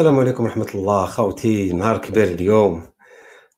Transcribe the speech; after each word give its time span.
السلام 0.00 0.20
عليكم 0.20 0.44
ورحمة 0.44 0.66
الله 0.74 1.06
خوتي 1.06 1.72
نهار 1.72 1.98
كبير 1.98 2.24
اليوم. 2.24 2.86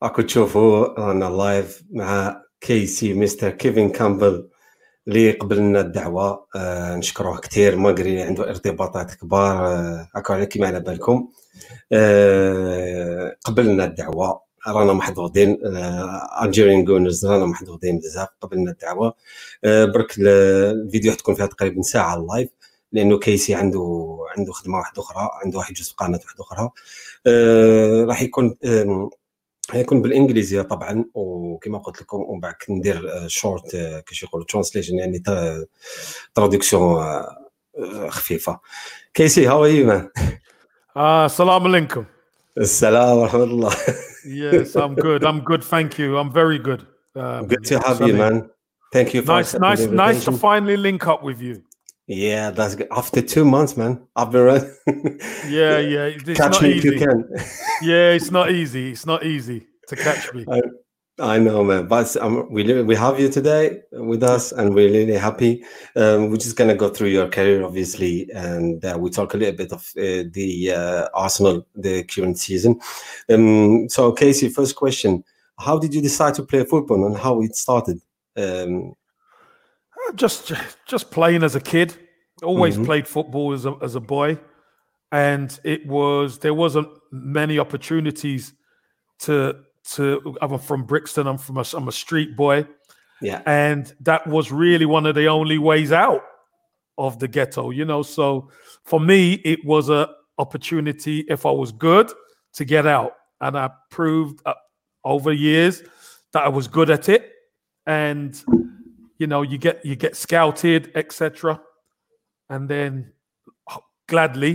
راكم 0.02 0.22
تشوفوا 0.22 1.00
رانا 1.00 1.24
لايف 1.24 1.82
مع 1.91 2.42
كيسي 2.61 3.14
مستر 3.14 3.50
كيفن 3.50 3.88
كامبل 3.88 4.48
اللي 5.09 5.30
قبلنا 5.30 5.80
الدعوة. 5.80 6.46
آه 6.56 6.96
نشكروه 6.96 7.38
كثير 7.38 7.77
ماغري 7.77 8.23
عنده 8.23 8.48
ارتباطات 8.48 9.14
كبار. 9.14 9.66
آه 9.66 10.09
هكا 10.14 10.45
كيما 10.45 10.66
على 10.66 10.80
بالكم. 10.80 11.28
آه 11.92 13.36
قبلنا 13.45 13.84
الدعوة 13.84 14.40
رانا 14.68 14.93
محظوظين. 14.93 15.59
الجيريان 16.43 16.84
جونرز 16.84 17.27
رانا 17.27 17.46
محظوظين 17.46 17.98
بزاف 17.98 18.29
قبلنا 18.40 18.70
الدعوة. 18.70 19.15
آه 19.65 19.84
برك 19.84 20.15
الفيديو 20.18 21.12
حتكون 21.12 21.34
فيها 21.34 21.46
تقريبا 21.46 21.82
ساعة 21.82 22.16
اللايف 22.16 22.48
لأنه 22.92 23.19
كيسي 23.19 23.55
عنده 23.55 24.16
عنده 24.38 24.52
خدمة 24.52 24.78
واحدة 24.78 25.02
أخرى 25.02 25.30
عنده 25.45 25.59
واحد 25.59 25.74
جزء 25.74 25.95
قناه 25.95 26.20
واحدة 26.24 26.45
أخرى 26.45 26.70
آه 27.27 28.05
راح 28.05 28.23
يكون 28.23 28.56
آه 28.65 29.10
يكون 29.74 30.02
بالإنجليزية 30.02 30.62
طبعا 30.62 31.05
وكما 31.15 31.78
قلت 31.78 32.02
لكم 32.02 32.20
ومن 32.20 32.41
بعد 32.41 32.55
ندير 32.68 33.28
شورت 33.28 33.74
آه 33.74 34.01
كيش 34.01 34.23
يقولوا 34.23 34.46
ترانسليشن 34.46 34.98
يعني 34.98 35.23
تراديكسيون 36.34 37.05
خفيفة 38.09 38.60
كيسي 39.15 39.46
هاو 39.48 39.62
مان 39.62 40.09
Assalamu 40.96 41.66
alaikum. 41.68 42.04
السلام 42.59 43.18
ورحمة 43.18 43.45
الله 43.45 43.70
Yes, 44.24 44.77
I'm 44.77 44.95
good. 44.95 45.24
I'm 45.24 45.40
good. 45.40 45.65
Thank 45.65 45.98
you. 45.98 46.18
I'm 46.18 46.30
very 46.30 46.59
good. 46.59 46.87
Um, 47.16 47.46
good 47.46 47.65
to 47.65 47.79
have 47.80 48.01
you 48.09 48.15
man 48.15 48.51
thank 48.93 49.15
you 49.15 49.23
for 49.23 49.32
Nice, 49.32 49.54
nice, 49.59 49.87
nice 49.87 50.24
to 50.24 50.32
finally 50.32 50.76
link 50.76 51.07
up 51.07 51.23
with 51.23 51.40
you. 51.40 51.63
Yeah 52.06 52.50
that's 52.50 52.74
good 52.74 52.88
after 52.90 53.22
two 53.22 53.45
months 53.45 53.76
man 53.76 54.00
i've 54.16 54.30
been 54.30 54.42
running 54.42 55.20
Yeah, 55.48 55.78
yeah. 55.78 56.04
It's 56.14 56.38
catch 56.38 56.52
not 56.52 56.62
me 56.62 56.78
if 56.78 56.84
you 56.84 56.98
can 56.98 57.24
Yeah, 57.82 58.10
it's 58.12 58.30
not 58.30 58.50
easy. 58.60 58.92
It's 58.92 59.06
not 59.06 59.24
easy 59.24 59.66
to 59.88 59.96
catch 59.96 60.32
me. 60.32 60.45
I, 60.48 60.62
I 61.18 61.38
know, 61.38 61.62
man. 61.64 61.86
But 61.88 62.16
um, 62.16 62.50
we 62.50 62.82
we 62.82 62.95
have 62.96 63.20
you 63.20 63.28
today 63.28 63.82
with 63.92 64.22
us, 64.22 64.53
and 64.53 64.75
we're 64.75 64.91
really 64.91 65.16
happy. 65.16 65.64
Um, 65.97 66.30
we're 66.30 66.36
just 66.36 66.56
gonna 66.56 66.75
go 66.75 66.88
through 66.88 67.08
your 67.08 67.28
career, 67.28 67.64
obviously, 67.64 68.30
and 68.32 68.84
uh, 68.84 68.97
we 68.98 69.10
talk 69.10 69.34
a 69.34 69.36
little 69.36 69.56
bit 69.56 69.72
of 69.72 69.82
uh, 69.98 70.25
the 70.32 70.72
uh, 70.75 71.08
Arsenal, 71.14 71.66
the 71.75 72.04
current 72.04 72.38
season. 72.38 72.80
Um, 73.28 73.88
so, 73.88 74.12
Casey, 74.12 74.48
first 74.48 74.76
question: 74.76 75.22
How 75.58 75.78
did 75.78 75.92
you 75.94 76.00
decide 76.00 76.34
to 76.34 76.44
play 76.44 76.64
football, 76.64 77.04
and 77.06 77.16
how 77.16 77.42
it 77.42 77.56
started? 77.56 78.00
Um, 78.36 78.94
Just, 80.14 80.53
just 80.86 81.10
playing 81.10 81.42
as 81.42 81.54
a 81.56 81.60
kid. 81.60 81.97
Always 82.42 82.76
Mhm. 82.76 82.84
played 82.84 83.06
football 83.08 83.53
as 83.53 83.66
a 83.66 83.75
as 83.82 83.94
a 83.94 84.00
boy, 84.00 84.38
and 85.12 85.58
it 85.64 85.86
was 85.86 86.38
there 86.38 86.54
wasn't 86.54 86.88
many 87.12 87.58
opportunities 87.58 88.53
to 89.20 89.56
to. 89.94 90.36
I'm 90.42 90.58
from 90.58 90.84
Brixton. 90.84 91.26
I'm 91.26 91.38
from 91.38 91.56
a, 91.58 91.64
I'm 91.75 91.88
a 91.88 91.92
street 91.92 92.36
boy. 92.36 92.66
yeah, 93.20 93.41
and 93.47 93.94
that 94.00 94.26
was 94.26 94.50
really 94.50 94.84
one 94.86 95.06
of 95.06 95.14
the 95.14 95.26
only 95.28 95.56
ways 95.58 95.92
out 95.92 96.25
of 96.98 97.19
the 97.20 97.28
ghetto 97.28 97.70
you 97.70 97.84
know 97.86 98.03
so 98.03 98.50
for 98.84 99.00
me 99.00 99.34
it 99.44 99.64
was 99.64 99.88
a 99.88 100.10
opportunity 100.38 101.20
if 101.28 101.47
i 101.47 101.50
was 101.50 101.72
good 101.72 102.12
to 102.53 102.64
get 102.66 102.86
out 102.86 103.12
and 103.41 103.56
i 103.56 103.70
proved 103.91 104.41
uh, 104.44 104.53
over 105.04 105.32
years 105.32 105.82
that 106.32 106.42
i 106.44 106.48
was 106.48 106.69
good 106.69 106.91
at 106.91 107.08
it 107.08 107.30
and 107.86 108.44
you 109.22 109.26
know 109.32 109.42
you 109.53 109.59
get 109.66 109.76
you 109.91 109.97
get 110.04 110.15
scouted 110.25 110.82
etc 111.00 111.60
and 112.52 112.62
then 112.72 112.92
gladly 114.10 114.54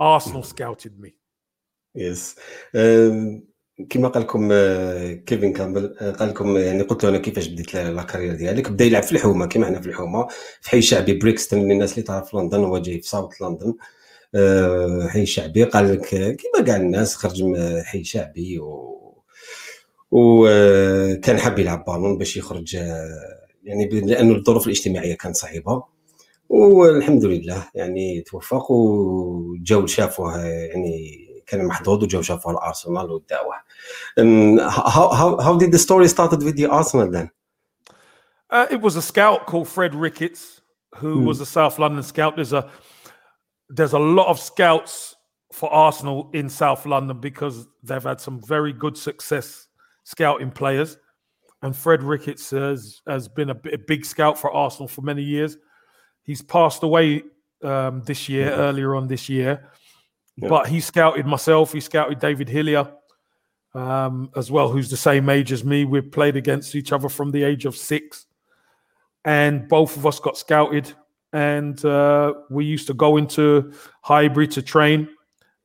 arsenal 0.00 0.42
scouted 0.42 0.94
me. 1.02 1.10
يس 1.94 2.36
أم، 2.74 3.48
كما 3.90 4.08
قال 4.08 4.22
لكم 4.22 4.48
آه، 4.52 5.12
كيفن 5.12 5.52
كامبل 5.52 5.96
آه، 6.00 6.10
قال 6.12 6.28
لكم 6.28 6.56
آه، 6.56 6.60
يعني 6.60 6.82
قلت 6.82 7.04
له 7.04 7.10
أنا 7.10 7.18
كيفاش 7.18 7.46
بديت 7.48 7.74
لا 7.74 7.92
لا 7.92 8.02
كارير 8.02 8.34
ديالك؟ 8.34 8.70
بدأ 8.70 8.84
يلعب 8.84 9.02
في 9.02 9.12
الحومة 9.12 9.46
كما 9.46 9.66
حنا 9.66 9.80
في 9.80 9.88
الحومة. 9.88 10.26
في 10.60 10.70
حي 10.70 10.82
شعبي 10.82 11.18
بريكستون 11.18 11.68
للناس 11.72 11.92
اللي 11.92 12.02
تعرف 12.02 12.34
لندن 12.34 12.64
هو 12.64 12.78
جاي 12.78 13.00
في 13.00 13.08
ساوث 13.08 13.42
لندن. 13.42 13.74
حي 15.08 15.26
شعبي 15.26 15.64
قال 15.64 15.92
لك 15.92 16.08
كما 16.08 16.64
كاع 16.66 16.76
الناس 16.76 17.16
خرج 17.16 17.42
من 17.42 17.82
حي 17.82 18.04
شعبي 18.04 18.58
و 18.58 18.98
وكان 20.10 21.38
حاب 21.38 21.58
يلعب 21.58 21.84
بالون 21.84 22.18
باش 22.18 22.36
يخرج 22.36 22.76
يعني 23.67 23.85
ب- 23.87 23.93
لانه 23.93 24.35
الظروف 24.35 24.65
الاجتماعيه 24.67 25.13
كانت 25.17 25.35
صعيبه 25.35 25.83
والحمد 26.49 27.25
لله 27.25 27.69
يعني 27.75 28.21
توفق 28.21 28.71
وجاو 28.71 29.85
شافوه 29.87 30.35
آه، 30.35 30.45
يعني 30.45 31.19
كان 31.47 31.65
محظوظ 31.65 32.03
وجاو 32.03 32.21
شافوه 32.21 32.51
الارسنال 32.53 33.11
وداوه 33.11 33.55
Um, 34.19 34.59
how, 34.59 35.07
how, 35.19 35.29
how 35.45 35.53
did 35.57 35.71
the 35.75 35.79
story 35.87 36.07
started 36.07 36.41
with 36.43 36.55
the 36.55 36.67
Arsenal 36.67 37.09
then? 37.11 37.29
Uh, 38.49 38.67
it 38.75 38.79
was 38.81 38.95
a 38.95 39.01
scout 39.01 39.39
called 39.49 39.67
Fred 39.67 39.93
Ricketts, 40.05 40.61
who 41.01 41.11
Hmm. 41.19 41.25
was 41.29 41.37
a 41.41 41.45
South 41.57 41.75
London 41.83 42.03
scout. 42.13 42.31
There's 42.37 42.53
a 42.53 42.63
there's 43.77 43.93
a 44.01 44.03
lot 44.19 44.27
of 44.33 44.37
scouts 44.51 44.93
for 45.57 45.67
Arsenal 45.87 46.19
in 46.39 46.45
South 46.49 46.81
London 46.93 47.17
because 47.29 47.55
they've 47.87 48.07
had 48.11 48.19
some 48.27 48.37
very 48.55 48.73
good 48.83 48.95
success 49.07 49.47
scouting 50.13 50.51
players. 50.61 50.89
And 51.62 51.76
Fred 51.76 52.02
Ricketts 52.02 52.50
has, 52.50 53.00
has 53.06 53.26
been 53.28 53.50
a, 53.50 53.60
a 53.72 53.78
big 53.78 54.04
scout 54.04 54.38
for 54.38 54.52
Arsenal 54.52 54.86
for 54.88 55.02
many 55.02 55.22
years. 55.22 55.56
He's 56.22 56.42
passed 56.42 56.82
away 56.82 57.22
um, 57.64 58.02
this 58.02 58.28
year, 58.28 58.50
Mhm. 58.50 58.58
earlier 58.58 58.94
on 58.94 59.08
this 59.08 59.28
year. 59.28 59.68
Yeah. 60.36 60.48
But 60.48 60.68
he 60.68 60.78
scouted 60.80 61.26
myself. 61.26 61.72
He 61.72 61.80
scouted 61.80 62.20
David 62.20 62.48
Hillier 62.48 62.92
um, 63.74 64.30
as 64.36 64.50
well, 64.50 64.68
who's 64.70 64.88
the 64.90 64.96
same 64.96 65.28
age 65.28 65.50
as 65.50 65.64
me. 65.64 65.84
We've 65.84 66.10
played 66.12 66.36
against 66.36 66.76
each 66.76 66.92
other 66.92 67.08
from 67.08 67.32
the 67.32 67.42
age 67.42 67.64
of 67.64 67.76
six, 67.76 68.26
and 69.24 69.68
both 69.68 69.96
of 69.96 70.06
us 70.06 70.20
got 70.20 70.38
scouted. 70.38 70.92
And 71.32 71.84
uh, 71.84 72.34
we 72.50 72.64
used 72.64 72.86
to 72.86 72.94
go 72.94 73.16
into 73.16 73.72
Highbury 74.02 74.46
to 74.48 74.62
train, 74.62 75.08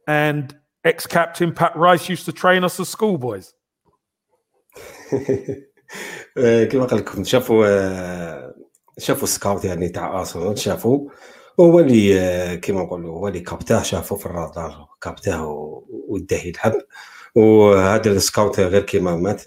and 0.07 0.55
ex-captain 0.83 1.53
Pat 1.53 1.75
Rice 1.75 2.09
used 2.09 2.25
to 2.25 2.31
train 2.33 2.63
us 2.63 2.79
as 2.79 2.89
schoolboys. 2.89 3.53
آه، 6.37 6.63
كما 6.63 6.85
قال 6.85 6.99
لكم 6.99 7.23
شافوا 7.23 7.65
آه، 7.67 8.55
شافوا 8.97 9.23
السكاوت 9.23 9.65
يعني 9.65 9.89
تاع 9.89 10.19
ارسنال 10.19 10.59
شافوا 10.59 11.09
هو 11.59 11.79
اللي 11.79 12.19
آه، 12.19 12.55
كما 12.55 12.81
نقولوا 12.83 13.17
هو 13.17 13.27
اللي 13.27 13.39
كابتاه 13.39 13.81
شافوا 13.81 14.17
في 14.17 14.25
الرادار 14.25 14.87
كابتاه 15.01 15.45
وداه 16.07 16.37
يلعب 16.37 16.73
وهذا 17.35 18.11
السكاوت 18.11 18.59
غير 18.59 18.81
كيما 18.81 19.15
مات 19.15 19.43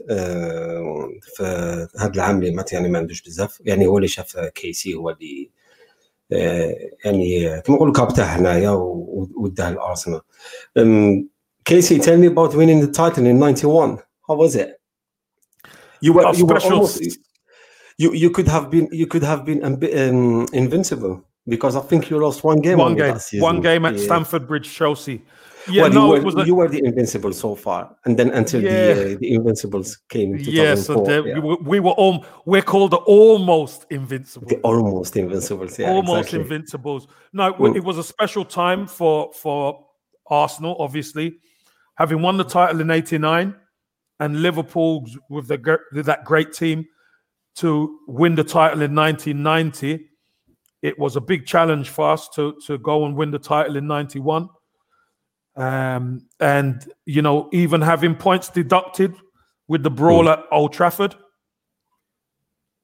هذا 1.98 2.12
العام 2.14 2.38
اللي 2.38 2.50
مات 2.50 2.72
يعني 2.72 2.88
ما 2.88 2.98
عندوش 2.98 3.22
بزاف 3.22 3.62
يعني 3.64 3.86
هو 3.86 3.96
اللي 3.96 4.08
شاف 4.08 4.36
كيسي 4.38 4.94
هو 4.94 5.10
اللي 5.10 5.50
يعني 7.04 7.60
كما 7.60 7.76
نقولوا 7.76 7.94
كابتاه 7.94 8.24
هنايا 8.24 8.70
وداه 9.36 9.76
Casey, 11.66 11.98
tell 11.98 12.16
me 12.16 12.28
about 12.28 12.54
winning 12.54 12.80
the 12.80 12.86
title 12.86 13.26
in 13.26 13.40
'91. 13.40 13.98
How 14.28 14.36
was 14.36 14.54
it? 14.54 14.80
You 16.00 16.12
were, 16.12 16.32
you 16.34 16.46
were 16.46 16.60
almost, 16.60 17.02
you 17.98 18.12
you 18.12 18.30
could 18.30 18.48
have 18.48 18.70
been 18.70 18.88
you 18.92 19.06
could 19.06 19.22
have 19.22 19.44
been 19.44 19.64
um, 19.64 20.46
invincible 20.52 21.24
because 21.48 21.76
I 21.76 21.80
think 21.80 22.10
you 22.10 22.18
lost 22.18 22.44
one 22.44 22.60
game. 22.60 22.78
one 22.78 22.96
game, 22.96 23.16
one 23.40 23.60
game 23.60 23.84
at 23.86 23.94
Yeah. 23.96 24.04
Stamford 24.04 24.46
Bridge, 24.46 24.68
Chelsea. 24.72 25.22
Yeah, 25.68 25.82
well, 25.82 25.92
no, 25.92 26.04
you 26.04 26.10
were, 26.10 26.16
it 26.18 26.24
was 26.24 26.34
a, 26.36 26.46
you 26.46 26.54
were 26.54 26.68
the 26.68 26.78
invincible 26.84 27.32
so 27.32 27.56
far, 27.56 27.96
and 28.04 28.16
then 28.16 28.30
until 28.30 28.62
Yeah. 28.62 28.94
the 28.94 29.14
uh, 29.14 29.18
the 29.18 29.34
invincibles 29.34 29.98
came 30.08 30.34
in 30.36 30.44
2004. 30.44 30.54
yeah. 30.54 30.74
So 30.76 31.04
the, 31.04 31.28
yeah. 31.28 31.34
we, 31.34 31.40
were, 31.40 31.56
we 31.56 31.80
were 31.80 31.90
all 32.02 32.24
we're 32.44 32.62
called 32.62 32.92
the 32.92 32.98
almost 32.98 33.84
invincible. 33.90 34.46
the 34.46 34.58
almost 34.62 35.16
invincibles. 35.16 35.76
Yeah, 35.78 35.90
almost 35.90 36.28
exactly. 36.28 36.40
invincibles. 36.42 37.08
No, 37.32 37.52
Mm. 37.54 37.76
it 37.76 37.82
was 37.84 37.98
a 37.98 38.04
special 38.04 38.44
time 38.44 38.86
for 38.86 39.32
for 39.32 39.84
Arsenal, 40.28 40.76
obviously, 40.78 41.38
having 41.96 42.22
won 42.22 42.36
the 42.36 42.44
title 42.44 42.80
in 42.80 42.90
'89, 42.90 43.54
and 44.20 44.42
Liverpool 44.42 45.06
with 45.28 45.48
the 45.48 45.78
with 45.92 46.06
that 46.06 46.24
great 46.24 46.52
team 46.52 46.86
to 47.56 47.98
win 48.06 48.34
the 48.34 48.44
title 48.44 48.82
in 48.82 48.94
1990. 48.94 50.08
It 50.82 50.98
was 50.98 51.16
a 51.16 51.20
big 51.20 51.46
challenge 51.46 51.88
for 51.88 52.10
us 52.10 52.28
to 52.30 52.56
to 52.66 52.78
go 52.78 53.04
and 53.04 53.16
win 53.16 53.30
the 53.30 53.38
title 53.38 53.76
in 53.76 53.86
'91. 53.86 54.48
Um, 55.56 56.26
and 56.38 56.86
you 57.06 57.22
know, 57.22 57.48
even 57.52 57.80
having 57.80 58.14
points 58.14 58.48
deducted 58.48 59.14
with 59.68 59.82
the 59.82 59.90
brawl 59.90 60.28
at 60.28 60.44
Old 60.52 60.72
Trafford, 60.72 61.14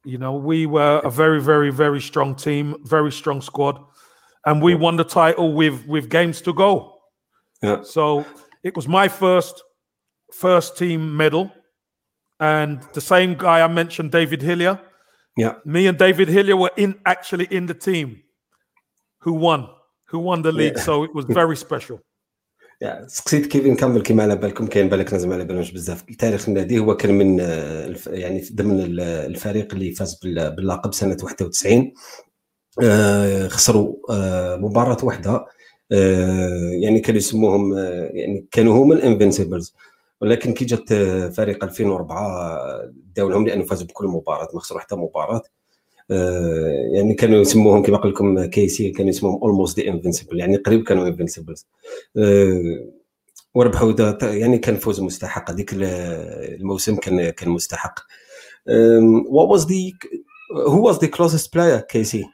you 0.04 0.18
know, 0.18 0.34
we 0.34 0.66
were 0.66 1.00
a 1.04 1.10
very, 1.10 1.40
very, 1.40 1.70
very 1.70 2.00
strong 2.00 2.34
team, 2.34 2.76
very 2.84 3.12
strong 3.12 3.40
squad, 3.40 3.78
and 4.46 4.60
we 4.60 4.74
won 4.74 4.96
the 4.96 5.04
title 5.04 5.52
with 5.52 5.86
with 5.86 6.08
games 6.08 6.40
to 6.42 6.52
go. 6.52 6.94
Yeah. 7.62 7.82
So 7.82 8.26
it 8.64 8.74
was 8.74 8.88
my 8.88 9.06
first 9.06 9.62
first 10.31 10.77
team 10.77 11.15
medal, 11.15 11.51
and 12.39 12.81
the 12.93 13.01
same 13.01 13.35
guy 13.35 13.61
I 13.61 13.67
mentioned, 13.67 14.11
David 14.11 14.41
Hillier. 14.41 14.79
Yeah. 15.35 15.53
Me 15.65 15.87
and 15.87 15.97
David 15.97 16.29
Hillier 16.29 16.57
were 16.57 16.71
in 16.77 16.99
actually 17.05 17.45
in 17.51 17.67
the 17.67 17.73
team 17.73 18.23
who 19.19 19.33
won, 19.33 19.67
who 20.09 20.19
won 20.19 20.41
the 20.41 20.51
league. 20.51 20.77
Yeah. 20.77 20.83
So 20.83 21.03
it 21.03 21.13
was 21.13 21.25
very 21.25 21.55
special. 21.55 22.01
سقسيت 23.07 23.45
كيفين 23.45 23.75
كامل 23.75 24.01
كيما 24.01 24.23
على 24.23 24.35
بالكم 24.35 24.67
كاين 24.67 24.89
بالك 24.89 25.13
ناس 25.13 25.25
ما 25.25 25.35
على 25.35 25.45
بالهمش 25.45 25.71
بزاف 25.71 26.01
تاريخ 26.01 26.49
النادي 26.49 26.79
هو 26.79 26.97
كان 26.97 27.13
من 27.17 27.39
آه، 27.41 27.95
يعني 28.07 28.43
ضمن 28.53 28.99
الفريق 28.99 29.73
اللي 29.73 29.91
فاز 29.91 30.19
باللقب 30.23 30.93
سنه 30.93 31.17
91 31.23 31.93
آه، 32.83 33.47
خسروا 33.47 33.95
آه، 34.09 34.55
مباراه 34.55 34.97
واحده 35.03 35.45
يعني 36.81 36.99
كانوا 36.99 37.17
يسموهم 37.17 37.77
يعني 38.13 38.47
كانوا 38.51 38.83
هما 38.83 38.95
الانفنسيبلز 38.95 39.75
ولكن 40.22 40.52
كي 40.52 40.64
جات 40.64 40.92
فريق 41.34 41.64
2004 41.64 42.92
داو 43.16 43.28
لهم 43.28 43.46
لأنه 43.46 43.64
فازوا 43.64 43.86
بكل 43.86 44.06
مباراة 44.06 44.48
ما 44.54 44.60
خسروا 44.60 44.80
حتى 44.80 44.96
مباراة. 44.96 45.42
آه، 46.10 46.90
يعني 46.94 47.14
كانوا 47.14 47.40
يسموهم 47.40 47.82
كما 47.82 47.96
قلت 47.96 48.14
لكم 48.14 48.44
كيسي 48.44 48.90
كانوا 48.90 49.10
يسموهم 49.10 49.42
اولموست 49.42 49.76
دي 49.76 49.88
انفنسبل 49.88 50.38
يعني 50.40 50.56
قريب 50.56 50.82
كانوا 50.84 51.08
انفنسبلز 51.08 51.66
آه، 52.16 52.88
وربحوا 53.54 53.92
يعني 54.22 54.58
كان 54.58 54.76
فوز 54.76 55.00
مستحق 55.00 55.50
هذيك 55.50 55.70
الموسم 55.72 56.96
كان 56.96 57.30
كان 57.30 57.48
مستحق. 57.48 57.98
what 59.28 59.48
was 59.48 59.62
the 59.66 59.92
who 60.72 60.80
was 60.88 60.98
the 60.98 61.08
closest 61.16 61.52
player 61.52 61.80
Casey 61.92 62.24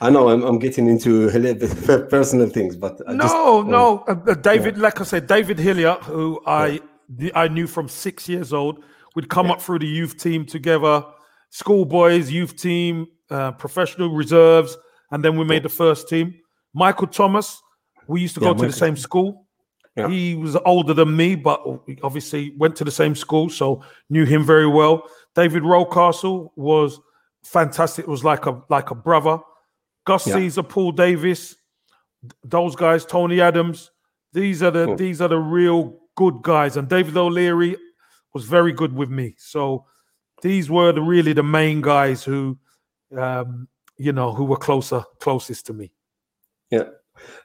I 0.00 0.10
know 0.10 0.28
I'm, 0.32 0.42
I'm 0.48 0.58
getting 0.58 0.86
into 0.88 1.12
a 1.36 1.38
little 1.38 1.58
bit 1.62 2.10
personal 2.14 2.48
things, 2.56 2.74
but 2.84 2.94
I 3.06 3.12
no, 3.12 3.22
just, 3.22 3.36
no, 3.76 3.84
uh, 4.08 4.34
David, 4.50 4.74
yeah. 4.76 4.82
like 4.86 5.00
I 5.00 5.04
said, 5.04 5.28
David 5.28 5.58
Hillier, 5.66 5.96
who 6.10 6.40
I 6.44 6.80
yeah. 7.18 7.30
I 7.34 7.48
knew 7.48 7.66
from 7.66 7.88
six 7.88 8.28
years 8.28 8.52
old, 8.52 8.84
we'd 9.14 9.28
come 9.28 9.46
yeah. 9.46 9.52
up 9.52 9.62
through 9.62 9.80
the 9.80 9.86
youth 9.86 10.16
team 10.16 10.44
together 10.44 11.04
schoolboys, 11.52 12.30
youth 12.30 12.56
team, 12.56 13.06
uh, 13.30 13.52
professional 13.52 14.08
reserves, 14.10 14.76
and 15.10 15.22
then 15.22 15.36
we 15.36 15.44
made 15.44 15.62
the 15.62 15.68
first 15.68 16.08
team. 16.08 16.34
Michael 16.72 17.06
Thomas, 17.06 17.62
we 18.08 18.22
used 18.22 18.34
to 18.34 18.40
yeah, 18.40 18.48
go 18.48 18.54
to 18.54 18.66
the 18.66 18.72
same 18.72 18.96
school. 18.96 19.46
Yeah. 19.94 20.08
He 20.08 20.34
was 20.34 20.56
older 20.64 20.94
than 20.94 21.14
me, 21.14 21.34
but 21.34 21.62
obviously 22.02 22.54
went 22.56 22.74
to 22.76 22.84
the 22.84 22.90
same 22.90 23.14
school, 23.14 23.50
so 23.50 23.82
knew 24.08 24.24
him 24.24 24.44
very 24.44 24.66
well. 24.66 25.02
David 25.34 25.62
Rocastle 25.62 26.50
was 26.56 26.98
fantastic. 27.44 28.06
It 28.06 28.10
was 28.10 28.24
like 28.24 28.46
a 28.46 28.62
like 28.70 28.90
a 28.90 28.94
brother. 28.94 29.38
Gus 30.06 30.26
yeah. 30.26 30.34
Caesar, 30.34 30.62
Paul 30.62 30.92
Davis, 30.92 31.56
those 32.42 32.74
guys, 32.74 33.04
Tony 33.04 33.42
Adams. 33.42 33.90
These 34.32 34.62
are 34.62 34.70
the 34.70 34.86
cool. 34.86 34.96
these 34.96 35.20
are 35.20 35.28
the 35.28 35.38
real 35.38 35.98
good 36.16 36.42
guys. 36.42 36.76
And 36.76 36.88
David 36.88 37.16
O'Leary 37.16 37.76
was 38.34 38.44
very 38.44 38.72
good 38.72 38.92
with 38.92 39.10
me. 39.10 39.34
So 39.38 39.86
these 40.42 40.70
were 40.70 40.92
the, 40.92 41.00
really 41.00 41.32
the 41.32 41.42
main 41.42 41.80
guys 41.80 42.24
who, 42.24 42.58
um, 43.16 43.68
you 43.96 44.12
know, 44.12 44.32
who 44.32 44.44
were 44.44 44.56
closer, 44.56 45.04
closest 45.20 45.66
to 45.66 45.72
me. 45.72 45.92
Yeah. 46.70 46.84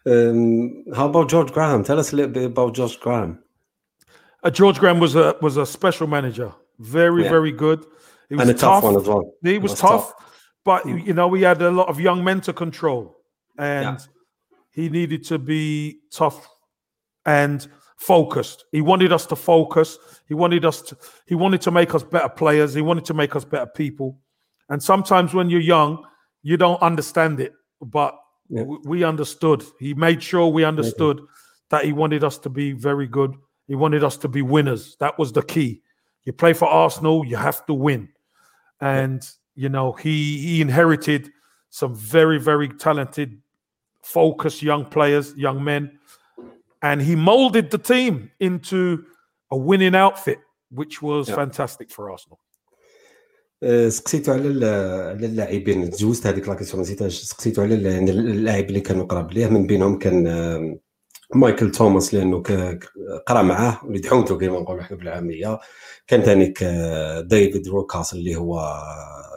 Um, 0.06 0.86
how 0.96 1.08
about 1.08 1.30
George 1.30 1.52
Graham? 1.52 1.84
Tell 1.84 2.00
us 2.00 2.14
a 2.14 2.16
little 2.16 2.32
bit 2.32 2.46
about 2.46 2.74
George 2.74 3.00
Graham. 3.00 3.44
Uh, 4.44 4.50
George 4.50 4.80
Graham 4.80 5.00
was 5.00 5.16
a 5.16 5.36
was 5.42 5.58
a 5.58 5.66
special 5.66 6.08
manager. 6.08 6.54
Very, 6.80 7.24
yeah. 7.24 7.30
very 7.30 7.52
good. 7.52 7.86
He 8.30 8.36
was 8.36 8.48
and 8.48 8.52
a 8.52 8.54
tough, 8.54 8.82
tough, 8.82 8.84
one 8.84 8.96
as 8.96 9.08
well. 9.08 9.34
He 9.44 9.58
was, 9.58 9.72
was 9.72 9.80
tough, 9.80 10.14
tough, 10.14 10.34
but 10.64 10.86
you 10.86 11.14
know, 11.14 11.28
we 11.28 11.42
had 11.42 11.62
a 11.62 11.72
lot 11.72 11.90
of 11.90 12.00
young 12.00 12.24
men 12.24 12.40
to 12.42 12.54
control, 12.54 13.18
and 13.58 14.00
yeah. 14.00 14.06
he 14.72 14.90
needed 14.90 15.26
to 15.26 15.38
be 15.38 16.00
tough 16.12 16.48
and 17.28 17.68
focused. 17.98 18.66
He 18.72 18.82
wanted 18.82 19.12
us 19.12 19.26
to 19.28 19.36
focus. 19.36 19.98
He 20.28 20.34
wanted 20.34 20.66
us 20.66 20.82
to 20.84 20.98
he 21.26 21.36
wanted 21.36 21.62
to 21.62 21.72
make 21.72 21.94
us 21.94 22.04
better 22.04 22.30
players. 22.30 22.74
He 22.74 22.82
wanted 22.82 23.06
to 23.06 23.14
make 23.14 23.36
us 23.36 23.44
better 23.44 23.66
people. 23.66 24.20
And 24.70 24.82
sometimes 24.82 25.34
when 25.34 25.50
you're 25.50 25.60
young, 25.60 26.06
you 26.44 26.58
don't 26.58 26.82
understand 26.82 27.40
it, 27.40 27.54
but 27.82 28.16
yeah. 28.50 28.64
we 28.64 29.04
understood. 29.04 29.64
He 29.80 29.94
made 29.94 30.22
sure 30.22 30.48
we 30.48 30.64
understood 30.64 31.22
that 31.70 31.86
he 31.86 31.92
wanted 31.92 32.24
us 32.24 32.38
to 32.40 32.50
be 32.50 32.72
very 32.72 33.08
good. 33.08 33.36
He 33.68 33.76
wanted 33.76 34.04
us 34.04 34.16
to 34.18 34.28
be 34.28 34.42
winners. 34.42 34.96
That 35.00 35.18
was 35.18 35.34
the 35.34 35.42
key. 35.42 35.82
You 36.24 36.34
play 36.34 36.54
for 36.54 36.68
Arsenal, 36.68 37.26
you 37.26 37.38
have 37.38 37.66
to 37.66 37.74
win. 37.74 38.10
And 38.80 39.28
you 39.56 39.70
know, 39.70 39.94
he 39.94 40.38
he 40.38 40.62
inherited 40.62 41.32
some 41.70 41.96
very 41.96 42.40
very 42.40 42.70
talented 42.70 43.42
focused 44.04 44.62
young 44.62 44.86
players, 44.86 45.36
young 45.36 45.64
men 45.64 45.98
and 46.82 47.02
he 47.02 47.16
molded 47.16 47.72
the 47.72 47.78
team 47.78 48.32
into 48.40 49.04
a 49.52 49.58
winning 49.58 49.96
outfit, 49.96 50.40
which 50.70 51.02
was 51.02 51.30
yeah. 51.30 51.36
fantastic 51.36 51.92
for 51.92 52.12
Arsenal. 52.12 52.40
سقسيتو 53.90 54.32
على 54.32 54.66
على 55.10 55.26
اللاعبين. 55.26 55.90
تجوزت 55.90 56.28
هذيك 56.28 56.48
لاكيسيون 56.48 56.82
نسيتها. 56.82 57.10
سقسيتو 57.10 57.62
على 57.62 57.76
اللاعب 57.76 58.66
اللي 58.66 58.80
كانوا 58.80 59.06
قراب 59.06 59.32
ليه. 59.32 59.48
من 59.48 59.68
بينهم 59.68 60.00
كان 60.00 60.78
مايكل 61.36 61.72
توماس 61.72 62.14
لأنه 62.14 62.44
قرأ 63.28 63.42
معاه. 63.42 63.86
وليد 63.86 64.06
حومته 64.06 64.38
كما 64.38 64.60
نقولوا 64.60 64.82
إحنا 64.82 64.98
بالعامية. 64.98 65.60
كان 66.08 66.22
ثاني 66.22 66.54
ديفيد 67.22 67.68
روكاس 67.68 68.14
اللي 68.14 68.36
هو 68.36 68.82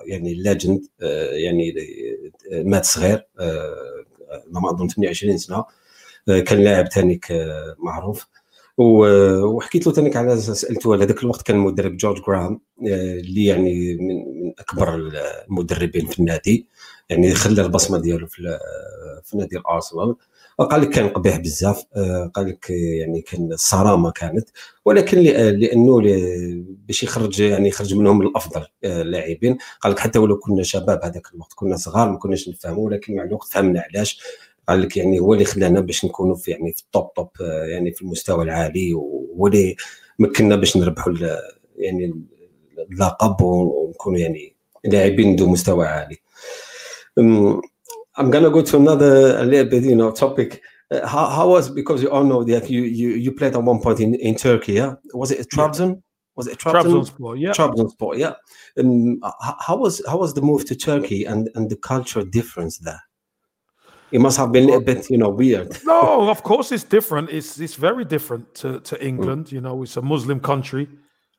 يعني 0.06 0.34
ليجند 0.34 0.86
يعني 1.32 1.74
مات 2.52 2.84
صغير 2.84 3.26
ما 4.46 4.70
أظن 4.70 4.88
28 4.88 5.38
سنة. 5.38 5.64
كان 6.26 6.58
لاعب 6.58 6.88
ثاني 6.88 7.20
معروف. 7.78 8.26
وحكيت 8.78 9.86
له 9.86 9.92
ثاني 9.92 10.16
على 10.16 10.36
سألته 10.36 10.92
على 10.92 11.04
ذاك 11.04 11.22
الوقت 11.22 11.42
كان 11.42 11.56
المدرب 11.56 11.96
جورج 11.96 12.22
جرام؟ 12.26 12.60
اللي 12.82 13.44
يعني 13.44 13.96
من 13.96 14.24
أكبر 14.58 15.10
المدربين 15.48 16.06
في 16.06 16.18
النادي. 16.18 16.66
يعني 17.08 17.34
خلى 17.34 17.62
البصمة 17.62 17.98
ديالو 17.98 18.26
في 18.26 18.58
في 19.24 19.36
نادي 19.36 19.56
الأرسنال. 19.58 20.16
قال 20.58 20.80
لك 20.80 20.90
كان 20.90 21.08
قبيح 21.08 21.36
بزاف. 21.36 21.84
قال 22.34 22.48
لك 22.48 22.70
يعني 22.70 23.20
كان 23.20 23.52
الصرامه 23.52 24.10
كانت. 24.10 24.48
ولكن 24.84 25.18
لأنه 25.18 26.00
باش 26.88 27.02
يخرج 27.02 27.40
يعني 27.40 27.68
يخرج 27.68 27.94
منهم 27.94 28.22
الأفضل 28.22 28.66
اللاعبين 28.84 29.58
قال 29.80 29.92
لك 29.92 29.98
حتى 29.98 30.18
ولو 30.18 30.38
كنا 30.38 30.62
شباب 30.62 31.04
هذاك 31.04 31.34
الوقت 31.34 31.52
كنا 31.54 31.76
صغار 31.76 32.10
ما 32.10 32.18
كناش 32.18 32.48
نفهموا 32.48 32.86
ولكن 32.86 33.16
مع 33.16 33.22
الوقت 33.22 33.48
فهمنا 33.48 33.84
علاش. 33.94 34.20
قال 34.68 34.82
لك 34.82 34.96
يعني 34.96 35.20
هو 35.20 35.34
اللي 35.34 35.44
خلانا 35.44 35.80
باش 35.80 36.04
نكونوا 36.04 36.36
في 36.36 36.50
يعني 36.50 36.72
في 36.72 36.82
التوب 36.82 37.14
توب 37.14 37.28
يعني 37.40 37.92
في 37.92 38.02
المستوى 38.02 38.44
العالي 38.44 38.94
وهو 38.94 39.46
اللي 39.46 39.76
مكننا 40.18 40.56
باش 40.56 40.76
نربحوا 40.76 41.12
يعني 41.76 42.24
اللقب 42.90 43.40
ونكونوا 43.42 44.18
يعني 44.18 44.56
لاعبين 44.84 45.36
ذو 45.36 45.46
مستوى 45.46 45.86
عالي. 45.86 46.16
Um, 47.20 47.60
I'm 48.16 48.30
gonna 48.30 48.50
go 48.50 48.62
to 48.62 48.76
another 48.76 49.38
a 49.38 49.44
little 49.44 49.70
bit, 49.70 49.82
you 49.84 49.96
know, 49.96 50.10
topic. 50.10 50.62
Uh, 50.90 51.06
how, 51.06 51.26
how 51.26 51.48
was 51.48 51.70
because 51.70 52.02
you 52.02 52.10
all 52.10 52.24
know 52.24 52.42
that 52.44 52.68
you 52.68 52.82
you 52.82 53.10
you 53.10 53.32
played 53.32 53.54
at 53.54 53.62
one 53.62 53.80
point 53.80 54.00
in, 54.00 54.14
in 54.14 54.34
Turkey, 54.34 54.74
yeah? 54.74 54.94
Was 55.14 55.30
it 55.30 55.48
Trabzon? 55.50 56.02
Was 56.36 56.46
it 56.46 56.58
Trabzon? 56.58 56.84
Trabzonspor, 56.84 57.40
yeah. 57.40 57.52
Trabzonspor, 57.52 58.18
yeah. 58.18 58.34
Um, 58.78 59.20
how 59.66 59.76
was 59.76 60.02
how 60.08 60.18
was 60.18 60.34
the 60.34 60.42
move 60.42 60.64
to 60.66 60.74
Turkey 60.74 61.24
and 61.24 61.48
and 61.54 61.70
the 61.70 61.76
cultural 61.76 62.24
difference 62.24 62.78
there? 62.78 63.02
It 64.12 64.20
must 64.20 64.36
have 64.38 64.52
been 64.52 64.70
a 64.70 64.80
bit, 64.80 65.08
you 65.10 65.18
know, 65.18 65.28
weird. 65.28 65.78
no, 65.84 66.28
of 66.28 66.42
course 66.42 66.72
it's 66.72 66.84
different. 66.84 67.30
It's 67.30 67.60
it's 67.60 67.74
very 67.74 68.04
different 68.04 68.54
to, 68.56 68.80
to 68.80 69.04
England. 69.04 69.46
Mm. 69.46 69.52
You 69.52 69.60
know, 69.60 69.82
it's 69.82 69.96
a 69.96 70.02
Muslim 70.02 70.40
country. 70.40 70.88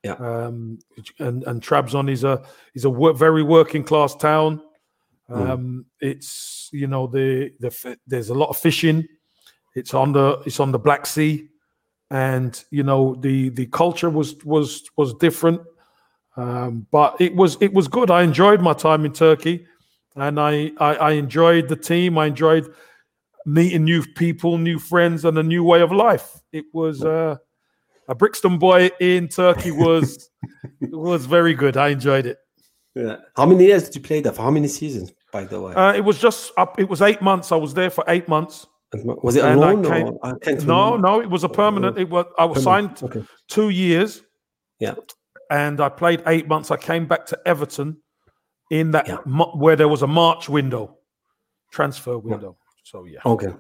Yeah. 0.04 0.14
Um, 0.14 0.80
and 1.20 1.44
and 1.44 1.62
Trabzon 1.62 2.10
is 2.10 2.24
a 2.24 2.44
is 2.74 2.86
a 2.86 2.90
wor- 2.90 3.14
very 3.14 3.44
working 3.44 3.84
class 3.84 4.16
town. 4.16 4.62
Mm. 5.30 5.50
Um, 5.50 5.60
mm. 5.60 5.86
It's 6.00 6.70
you 6.72 6.88
know 6.88 7.08
the 7.08 7.52
the 7.60 7.98
there's 8.08 8.30
a 8.30 8.34
lot 8.34 8.50
of 8.50 8.58
fishing. 8.58 9.08
It's 9.76 9.94
on 9.94 10.14
the 10.14 10.42
it's 10.46 10.60
on 10.60 10.72
the 10.72 10.80
Black 10.80 11.06
Sea, 11.06 11.48
and 12.10 12.64
you 12.72 12.84
know 12.84 13.16
the 13.16 13.50
the 13.50 13.68
culture 13.68 14.10
was 14.10 14.44
was 14.44 14.84
was 14.98 15.14
different. 15.16 15.62
Um, 16.38 16.88
but 16.92 17.20
it 17.20 17.36
was 17.36 17.58
it 17.62 17.74
was 17.74 17.88
good. 17.88 18.10
I 18.10 18.24
enjoyed 18.24 18.62
my 18.62 18.74
time 18.74 19.06
in 19.06 19.12
Turkey 19.12 19.66
and 20.16 20.40
I, 20.40 20.72
I, 20.78 20.96
I 20.96 21.12
enjoyed 21.12 21.70
the 21.70 21.76
team. 21.76 22.18
I 22.18 22.28
enjoyed 22.28 22.74
meeting 23.46 23.84
new 23.84 24.04
people, 24.16 24.58
new 24.58 24.80
friends, 24.80 25.26
and 25.26 25.38
a 25.38 25.44
new 25.44 25.64
way 25.64 25.82
of 25.82 25.92
life. 25.92 26.42
It 26.52 26.66
was 26.74 27.04
uh, 27.04 27.38
a 28.08 28.16
Brixton 28.16 28.58
boy 28.58 28.92
in 29.00 29.28
Turkey 29.28 29.72
was 29.72 30.30
was 30.82 31.26
very 31.26 31.54
good. 31.54 31.78
I 31.78 31.90
enjoyed 31.90 32.26
it. 32.26 32.38
Yeah. 32.96 33.18
How 33.38 33.46
many 33.46 33.66
years 33.66 33.86
did 33.86 33.96
you 33.96 34.02
play 34.02 34.22
there? 34.22 34.34
For 34.34 34.42
how 34.42 34.52
many 34.52 34.68
seasons, 34.68 35.14
by 35.32 35.46
the 35.46 35.62
way? 35.62 35.74
Uh, 35.74 35.94
it 35.94 36.02
was 36.02 36.20
just 36.20 36.52
up. 36.58 36.80
It 36.80 36.90
was 36.90 37.02
eight 37.02 37.22
months. 37.22 37.52
I 37.52 37.56
was 37.56 37.74
there 37.74 37.90
for 37.90 38.04
eight 38.08 38.28
months. 38.28 38.68
Was 38.94 39.38
it 39.38 39.46
a 39.46 39.56
loan? 39.56 39.86
Came, 39.86 40.18
or, 40.22 40.38
no, 40.66 40.98
no. 40.98 41.22
It 41.22 41.30
was 41.30 41.46
a 41.46 41.50
permanent. 41.50 41.98
It 41.98 42.10
was. 42.10 42.26
I 42.38 42.44
was 42.44 42.62
signed 42.62 43.02
okay. 43.02 43.24
two 43.48 43.70
years. 43.70 44.22
Yeah. 44.80 44.96
And 45.50 45.80
I 45.80 45.88
played 45.88 46.24
eight 46.28 46.48
months. 46.48 46.72
I 46.72 46.78
came 46.78 47.08
back 47.08 47.26
to 47.28 47.40
Everton 47.46 48.01
in 48.72 48.92
that 48.92 49.08
yeah. 49.08 49.18
where 49.64 49.76
there 49.76 49.92
was 49.96 50.02
a 50.02 50.08
March 50.08 50.50
window, 50.58 50.84
transfer 51.76 52.18
window. 52.18 52.56
Yeah. 52.58 52.90
So 52.92 52.98
yeah. 53.06 53.34
Okay. 53.34 53.54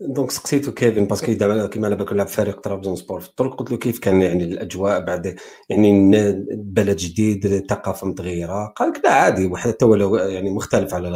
دونك 0.00 0.30
سقسيتو 0.30 0.72
كيفن 0.72 1.04
باسكو 1.04 1.32
دابا 1.32 1.66
كيما 1.66 1.86
على 1.86 1.96
بالك 1.96 2.12
لعب 2.12 2.26
فريق 2.26 2.60
طرابزون 2.60 2.96
سبور 2.96 3.20
في 3.20 3.28
الطرق 3.28 3.54
قلت 3.54 3.70
له 3.70 3.76
كيف 3.76 3.98
كان 3.98 4.22
يعني 4.22 4.44
الأجواء 4.44 5.04
بعد 5.04 5.36
يعني 5.68 6.10
بلد 6.52 6.96
جديد 6.96 7.66
ثقافة 7.70 8.06
متغيرة 8.06 8.66
قال 8.66 8.88
لك 8.88 9.04
لا 9.04 9.12
عادي 9.12 9.56
حتى 9.56 9.84
ولو 9.84 10.16
يعني 10.16 10.50
مختلف 10.50 10.94
على 10.94 11.08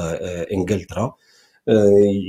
إنجلترا 0.53 1.15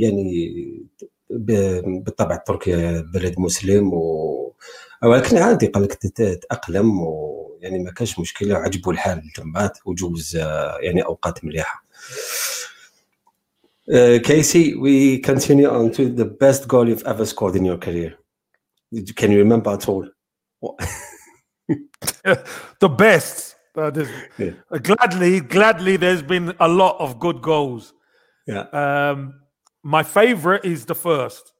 يعني 0.02 0.86
بالطبع 1.30 2.36
تركيا 2.36 3.06
بلد 3.14 3.40
مسلم 3.40 3.94
و 3.94 4.54
ولكن 5.03 5.37
عادي 5.37 5.67
قال 5.67 5.83
لك 5.83 5.95
تاقلم 5.95 7.01
ويعني 7.01 7.79
ما 7.79 7.93
كانش 7.93 8.19
مشكله 8.19 8.55
وعجبو 8.55 8.91
الحال 8.91 9.33
تمات 9.35 9.79
وجوز 9.85 10.37
يعني 10.81 11.05
اوقات 11.05 11.45
مليحه 11.45 11.85
Uh, 13.91 14.21
Casey, 14.21 14.77
we 14.77 15.19
continue 15.19 15.69
on 15.69 15.91
to 15.91 16.09
the 16.09 16.25
best 16.25 16.69
goal 16.69 16.89
you've 16.89 17.03
ever 17.05 17.27
scored 17.27 17.57
in 17.57 17.65
your 17.65 17.77
career. 17.77 18.17
Can 19.17 19.33
you 19.33 19.39
remember 19.39 19.71
at 19.71 19.89
all? 19.89 20.09
the 22.79 22.89
best. 22.89 23.57
Uh, 23.77 23.91
yeah. 24.39 24.51
Gladly, 24.83 25.41
gladly, 25.41 25.97
there's 25.97 26.23
been 26.23 26.55
a 26.61 26.69
lot 26.69 27.01
of 27.01 27.19
good 27.19 27.43
goals. 27.43 27.93
Yeah. 28.47 28.67
Um, 28.83 29.41
my 29.83 30.05
favorite 30.05 30.65
is 30.65 30.85
the 30.85 30.95
first. 30.95 31.53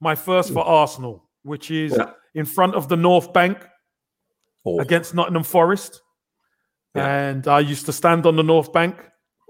My 0.00 0.14
first 0.14 0.52
for 0.52 0.64
Arsenal, 0.64 1.28
which 1.42 1.70
is 1.70 1.94
yeah. 1.96 2.12
in 2.34 2.44
front 2.44 2.74
of 2.74 2.88
the 2.88 2.96
North 2.96 3.32
Bank 3.32 3.56
oh. 4.64 4.80
against 4.80 5.14
Nottingham 5.14 5.44
Forest. 5.44 6.00
Yeah. 6.94 7.28
And 7.28 7.48
I 7.48 7.60
used 7.60 7.86
to 7.86 7.92
stand 7.92 8.26
on 8.26 8.36
the 8.36 8.42
North 8.42 8.72
Bank 8.72 8.94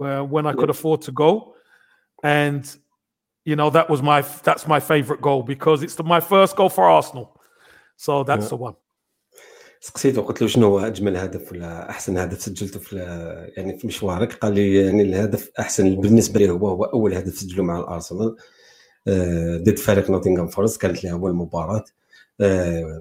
uh, 0.01 0.23
when 0.23 0.47
I 0.47 0.53
could 0.53 0.71
afford 0.71 1.03
to 1.03 1.13
go. 1.13 1.55
And 2.23 2.65
you 3.45 3.57
know 3.57 3.71
that 3.71 3.91
was 3.91 4.01
my 4.03 4.23
that's 4.49 4.67
my 4.67 4.81
favorite 4.81 5.21
goal 5.21 5.43
because 5.43 5.83
it's 5.83 5.97
the, 5.97 6.05
my 6.05 6.21
first 6.21 6.57
goal 6.57 6.71
for 6.71 6.85
Arsenal. 6.85 7.27
So 7.97 8.25
that's 8.25 8.49
the 8.49 8.57
one. 8.57 8.75
سقسيته 9.85 10.23
قلت 10.23 10.43
له 10.43 10.49
شنو 10.49 10.67
هو 10.67 10.79
اجمل 10.79 11.17
هدف 11.17 11.53
ولا 11.53 11.91
احسن 11.91 12.19
هدف 12.19 12.43
سجلته 12.43 12.81
في 12.81 12.97
يعني 13.57 13.79
في 13.79 13.87
مشوارك 13.87 14.35
قال 14.35 14.55
لي 14.55 14.75
يعني 14.75 15.03
الهدف 15.03 15.51
احسن 15.61 15.97
بالنسبه 16.01 16.41
لي 16.41 16.51
هو 16.51 16.69
هو 16.69 16.85
اول 16.85 17.15
هدف 17.15 17.35
سجله 17.35 17.65
مع 17.65 17.79
الارسنال 17.79 18.37
آه، 19.09 19.57
ضد 19.57 19.79
فريق 19.79 20.11
نوتنغهام 20.11 20.47
فورست 20.47 20.81
كانت 20.81 21.05
له 21.05 21.13
اول 21.13 21.35
مباراه 21.35 21.77
آه، 21.77 21.85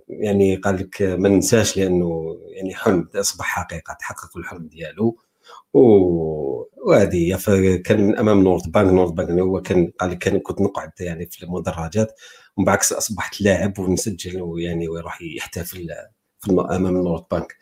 يعني 0.08 0.56
قال 0.56 0.76
لك 0.76 1.02
ما 1.02 1.28
ننساش 1.28 1.76
لأنه 1.76 2.38
يعني 2.48 2.74
حلم 2.74 3.08
أصبح 3.14 3.44
حقيقة 3.44 3.96
تحقق 4.00 4.36
الحلم 4.36 4.66
ديالو 4.66 5.18
وهذه 5.74 7.36
فكان 7.36 8.06
من 8.06 8.18
أمام 8.18 8.44
نورث 8.44 8.66
بانك 8.66 8.92
نورث 8.92 9.10
بانك 9.10 9.30
هو 9.30 9.62
كان 9.62 9.92
قال 10.00 10.14
كان 10.14 10.38
كنت 10.38 10.60
نقعد 10.60 10.90
يعني 11.00 11.26
في 11.26 11.42
المدرجات 11.42 12.20
ومن 12.56 12.64
بعكس 12.66 12.92
أصبحت 12.92 13.40
لاعب 13.40 13.78
ونسجل 13.78 14.42
ويعني 14.42 14.88
ويروح 14.88 15.22
يحتفل 15.22 15.88
أمام 16.50 16.96
نورث 16.96 17.22
بانك 17.30 17.56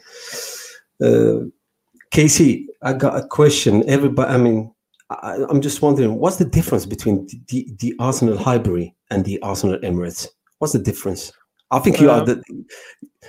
Casey, 2.10 2.66
I 2.82 2.92
got 2.94 3.18
a 3.18 3.26
question. 3.26 3.86
Everybody, 3.88 4.30
I 4.30 4.38
mean, 4.38 4.72
I, 5.10 5.36
am 5.50 5.60
just 5.60 5.82
wondering, 5.82 6.14
what's 6.14 6.36
the 6.36 6.44
difference 6.44 6.86
between 6.86 7.26
the, 7.48 7.68
the 7.78 7.94
Arsenal 7.98 8.38
Highbury 8.38 8.94
and 9.10 9.24
the 9.24 9.40
Arsenal 9.42 9.78
Emirates? 9.80 10.26
What's 10.58 10.72
the 10.72 10.78
difference? 10.78 11.32
I 11.70 11.78
think 11.80 12.00
you 12.00 12.10
uh, 12.10 12.20
are 12.20 12.24
the. 12.24 12.42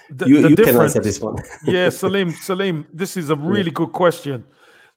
the 0.09 0.27
you, 0.27 0.41
the 0.41 0.49
you 0.49 0.55
can 0.55 0.75
answer 0.75 1.01
this 1.01 1.19
one. 1.19 1.37
yeah, 1.65 1.89
Salim, 1.89 2.31
Salim, 2.31 2.85
this 2.93 3.17
is 3.17 3.29
a 3.29 3.35
really 3.35 3.65
yeah. 3.65 3.73
good 3.73 3.93
question. 3.93 4.45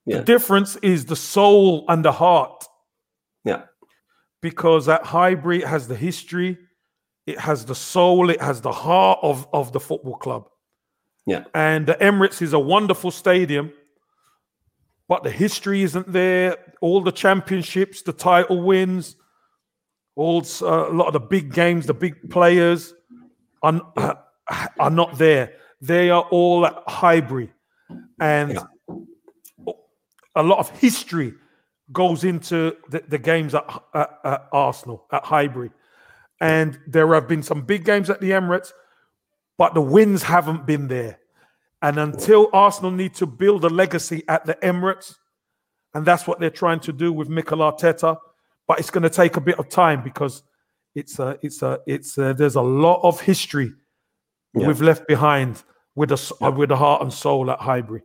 Yeah. 0.04 0.18
The 0.18 0.24
difference 0.24 0.76
is 0.76 1.06
the 1.06 1.16
soul 1.16 1.84
and 1.88 2.04
the 2.04 2.12
heart. 2.12 2.64
Yeah. 3.44 3.62
Because 4.42 4.88
at 4.88 5.04
Highbury 5.04 5.62
has 5.62 5.88
the 5.88 5.96
history, 5.96 6.58
it 7.26 7.38
has 7.38 7.64
the 7.64 7.74
soul, 7.74 8.30
it 8.30 8.40
has 8.40 8.60
the 8.60 8.72
heart 8.72 9.18
of, 9.22 9.46
of 9.52 9.72
the 9.72 9.80
football 9.80 10.16
club. 10.16 10.48
Yeah. 11.26 11.44
And 11.54 11.86
the 11.86 11.94
Emirates 11.94 12.42
is 12.42 12.52
a 12.52 12.58
wonderful 12.58 13.10
stadium, 13.10 13.72
but 15.08 15.22
the 15.22 15.30
history 15.30 15.82
isn't 15.82 16.10
there. 16.10 16.56
All 16.80 17.02
the 17.02 17.12
championships, 17.12 18.02
the 18.02 18.12
title 18.12 18.62
wins, 18.62 19.16
all 20.16 20.44
uh, 20.62 20.90
a 20.90 20.92
lot 20.92 21.06
of 21.06 21.12
the 21.12 21.20
big 21.20 21.52
games, 21.52 21.86
the 21.86 21.94
big 21.94 22.30
players 22.30 22.94
are, 23.62 23.80
are 24.78 24.90
not 24.90 25.18
there. 25.18 25.54
They 25.80 26.10
are 26.10 26.22
all 26.30 26.66
at 26.66 26.82
Highbury. 26.86 27.52
And 28.20 28.54
yeah 28.54 28.62
a 30.34 30.42
lot 30.42 30.58
of 30.58 30.70
history 30.78 31.34
goes 31.92 32.24
into 32.24 32.76
the, 32.88 33.02
the 33.08 33.18
games 33.18 33.54
at, 33.54 33.64
at, 33.94 34.18
at, 34.24 34.48
Arsenal, 34.52 35.06
at 35.12 35.24
Highbury. 35.24 35.70
And 36.40 36.78
there 36.86 37.12
have 37.14 37.28
been 37.28 37.42
some 37.42 37.62
big 37.62 37.84
games 37.84 38.08
at 38.08 38.20
the 38.20 38.30
Emirates, 38.30 38.72
but 39.58 39.74
the 39.74 39.82
wins 39.82 40.22
haven't 40.22 40.66
been 40.66 40.88
there. 40.88 41.18
And 41.82 41.98
until 41.98 42.48
Arsenal 42.52 42.90
need 42.90 43.14
to 43.14 43.26
build 43.26 43.64
a 43.64 43.68
legacy 43.68 44.22
at 44.28 44.46
the 44.46 44.54
Emirates, 44.56 45.16
and 45.94 46.06
that's 46.06 46.26
what 46.26 46.38
they're 46.38 46.50
trying 46.50 46.80
to 46.80 46.92
do 46.92 47.12
with 47.12 47.28
Mikel 47.28 47.58
Arteta, 47.58 48.18
but 48.68 48.78
it's 48.78 48.90
going 48.90 49.02
to 49.02 49.10
take 49.10 49.36
a 49.36 49.40
bit 49.40 49.58
of 49.58 49.68
time 49.68 50.02
because 50.02 50.42
it's 50.95 51.19
a, 51.19 51.37
it's 51.41 51.61
a, 51.61 51.79
it's 51.85 52.17
a, 52.17 52.33
there's 52.33 52.55
a 52.55 52.61
lot 52.61 52.99
of 53.03 53.21
history 53.21 53.73
yeah. 54.53 54.67
we've 54.67 54.81
left 54.81 55.07
behind 55.07 55.63
with 55.95 56.11
a, 56.11 56.35
yeah. 56.41 56.49
with 56.49 56.69
the 56.69 56.77
heart 56.77 57.01
and 57.01 57.11
soul 57.13 57.51
at 57.51 57.59
Highbury. 57.59 58.03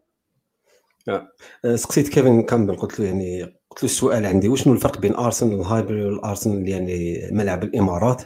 آه. 1.08 1.28
سقسيت 1.74 2.08
كيفن 2.08 2.42
كامبل 2.42 2.76
قلت 2.76 3.00
له 3.00 3.06
يعني 3.06 3.42
قلت 3.42 3.82
له 3.82 3.84
السؤال 3.84 4.26
عندي 4.26 4.48
وشنو 4.48 4.74
الفرق 4.74 4.98
بين 4.98 5.14
ارسنال 5.14 5.60
الهايبري 5.60 6.04
والارسنال 6.04 6.68
يعني 6.68 7.28
ملعب 7.32 7.64
الامارات 7.64 8.22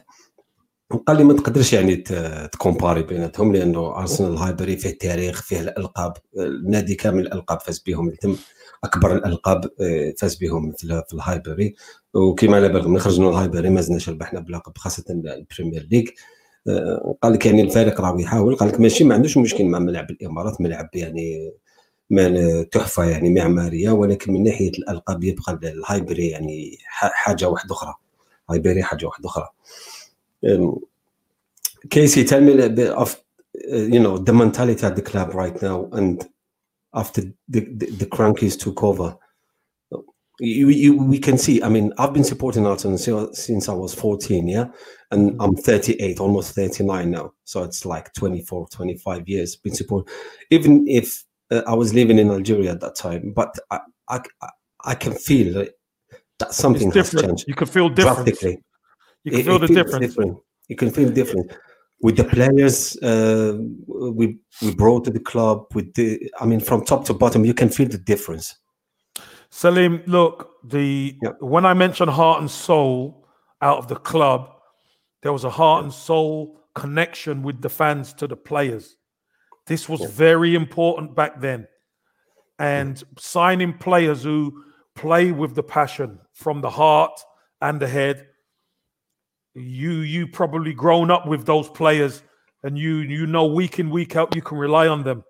قال 1.08 1.18
لي 1.18 1.24
ما 1.24 1.34
تقدرش 1.34 1.74
يعني 1.74 1.96
تكومباري 2.52 3.04
بيناتهم 3.04 3.54
لأنه 3.54 3.98
ارسنال 3.98 4.34
الهايبري 4.34 4.78
فيه 4.78 4.98
تاريخ 4.98 5.42
فيه 5.42 5.60
الألقاب 5.60 6.14
النادي 6.38 6.96
كامل 6.96 7.22
الألقاب 7.22 7.60
فاز 7.60 7.80
بهم 7.88 8.10
تم 8.10 8.36
أكبر 8.84 9.16
الألقاب 9.16 9.66
آه، 9.82 10.14
فاز 10.18 10.36
بهم 10.36 10.72
في 10.72 11.14
الهايبري 11.14 11.76
وكما 12.14 12.56
على 12.56 12.70
بالكم 12.70 12.92
من 12.92 13.00
خرجنا 13.00 13.30
الهايبري 13.30 13.70
ما 13.70 13.82
زلناش 13.82 14.10
ربحنا 14.10 14.40
بلقب 14.40 14.78
خاصة 14.78 15.04
البريمير 15.10 15.88
ليغ. 15.92 16.04
آه، 16.68 17.16
قال 17.22 17.34
لك 17.34 17.46
يعني 17.46 17.62
الفريق 17.62 18.02
راه 18.02 18.22
يحاول 18.22 18.56
قال 18.56 18.70
لك 18.70 18.80
ماشي 18.80 19.04
ما 19.04 19.16
عندوش 19.16 19.38
مشكل 19.38 19.66
مع 19.66 19.80
ملعب 19.80 20.12
الإمارات 20.12 20.62
ملعب 20.62 20.90
يعني 20.94 21.52
تحفة 22.72 23.04
يعني 23.04 23.30
معمارية 23.30 23.90
ولكن 23.92 24.34
من 24.34 24.44
ناحية 24.44 24.70
الألقاب 24.70 25.24
يبقى 25.24 25.60
الهايبري 25.64 26.28
يعني 26.28 26.78
حاجة 26.88 27.50
واحدة 27.50 27.76
أخرى. 27.76 27.94
هايبري 28.50 28.84
حاجة 28.84 29.06
واحدة 29.06 29.30
أخرى. 29.30 29.48
Casey, 31.90 32.24
tell 32.24 32.42
me 32.42 32.54
a 32.54 32.56
little 32.56 32.76
bit 32.76 32.92
of 32.92 33.22
uh, 33.72 33.76
you 33.76 34.00
know 34.00 34.18
the 34.18 34.34
mentality 34.34 34.86
at 34.86 34.96
the 34.96 35.02
club 35.02 35.34
right 35.34 35.62
now, 35.62 35.90
and 35.92 36.28
after 36.94 37.22
the 37.48 37.62
the, 37.70 37.92
the 37.92 38.06
Kroenkes 38.06 38.60
took 38.60 38.84
over, 38.84 39.18
you, 40.40 40.70
you, 40.70 40.98
we 40.98 41.20
can 41.20 41.38
see. 41.38 41.62
I 41.62 41.70
mean, 41.70 41.94
I've 41.98 42.14
been 42.14 42.24
supporting 42.24 42.66
Arsenal 42.66 42.98
since 43.34 43.70
I 43.70 43.74
was 43.74 43.94
14, 43.94 44.48
yeah, 44.48 44.68
and 45.12 45.36
I'm 45.42 45.56
38, 45.56 46.20
almost 46.20 46.56
39 46.56 47.12
now. 47.12 47.34
So 47.44 47.64
it's 47.64 47.86
like 47.86 48.14
24, 48.14 48.70
25 48.70 49.28
years 49.28 49.56
been 49.56 49.74
supporting. 49.76 50.14
Even 50.50 50.88
if 50.88 51.24
uh, 51.52 51.64
I 51.68 51.76
was 51.76 51.94
living 51.94 52.20
in 52.20 52.32
Algeria 52.32 52.72
at 52.72 52.80
that 52.82 52.96
time, 52.96 53.34
but 53.36 53.54
I 53.70 53.80
I, 54.08 54.22
I 54.86 54.96
can 54.96 55.14
feel 55.14 55.54
that, 55.56 55.74
that 56.40 56.54
something 56.54 56.92
has 56.92 57.12
changed. 57.12 57.46
You 57.48 57.56
can 57.56 57.68
feel 57.68 57.90
different. 57.90 58.26
Drastically. 58.26 58.64
You 59.24 59.32
can 59.32 59.40
it, 59.40 59.46
feel 59.46 59.56
it 59.56 59.68
the 59.68 59.74
difference. 59.74 60.08
Different. 60.08 60.38
You 60.68 60.76
can 60.76 60.92
feel 60.92 61.10
different 61.10 61.52
with 62.02 62.16
the 62.16 62.24
players 62.24 62.98
uh, 62.98 63.58
we 63.88 64.38
we 64.62 64.74
brought 64.74 65.06
to 65.06 65.12
the 65.12 65.20
club. 65.20 65.66
With 65.74 65.94
the, 65.94 66.32
I 66.40 66.46
mean, 66.46 66.60
from 66.60 66.86
top 66.86 67.06
to 67.06 67.14
bottom, 67.14 67.46
you 67.46 67.54
can 67.54 67.70
feel 67.70 67.88
the 67.88 67.98
difference. 67.98 68.56
Salim, 69.50 70.04
look, 70.06 70.52
the 70.64 71.18
when 71.40 71.66
I 71.66 71.74
mentioned 71.74 72.12
heart 72.12 72.40
and 72.40 72.50
soul 72.50 73.28
out 73.62 73.78
of 73.78 73.88
the 73.88 73.96
club, 73.96 74.52
there 75.22 75.34
was 75.34 75.44
a 75.44 75.50
heart 75.50 75.84
and 75.84 75.94
soul 75.94 76.62
connection 76.76 77.42
with 77.44 77.62
the 77.62 77.70
fans 77.70 78.14
to 78.14 78.28
the 78.28 78.38
players. 78.38 78.96
This 79.66 79.90
was 79.90 80.02
very 80.12 80.56
important 80.56 81.16
back 81.16 81.42
then. 81.42 81.68
And 82.58 83.02
signing 83.18 83.78
players 83.78 84.24
who 84.24 84.64
play 84.96 85.32
with 85.32 85.56
the 85.56 85.64
passion 85.64 86.20
from 86.34 86.62
the 86.62 86.70
heart 86.70 87.20
and 87.62 87.80
the 87.80 87.88
head. 87.88 88.28
You 89.60 89.92
you 89.92 90.28
probably 90.28 90.74
grown 90.74 91.12
up 91.12 91.28
with 91.28 91.46
those 91.46 91.70
players 91.70 92.24
and 92.64 92.78
you 92.78 92.98
you 92.98 93.26
know 93.26 93.46
week 93.46 93.80
in 93.80 93.90
week 93.90 94.16
out 94.16 94.36
you 94.36 94.42
can 94.42 94.58
rely 94.58 94.88
on 94.88 95.04
them. 95.04 95.24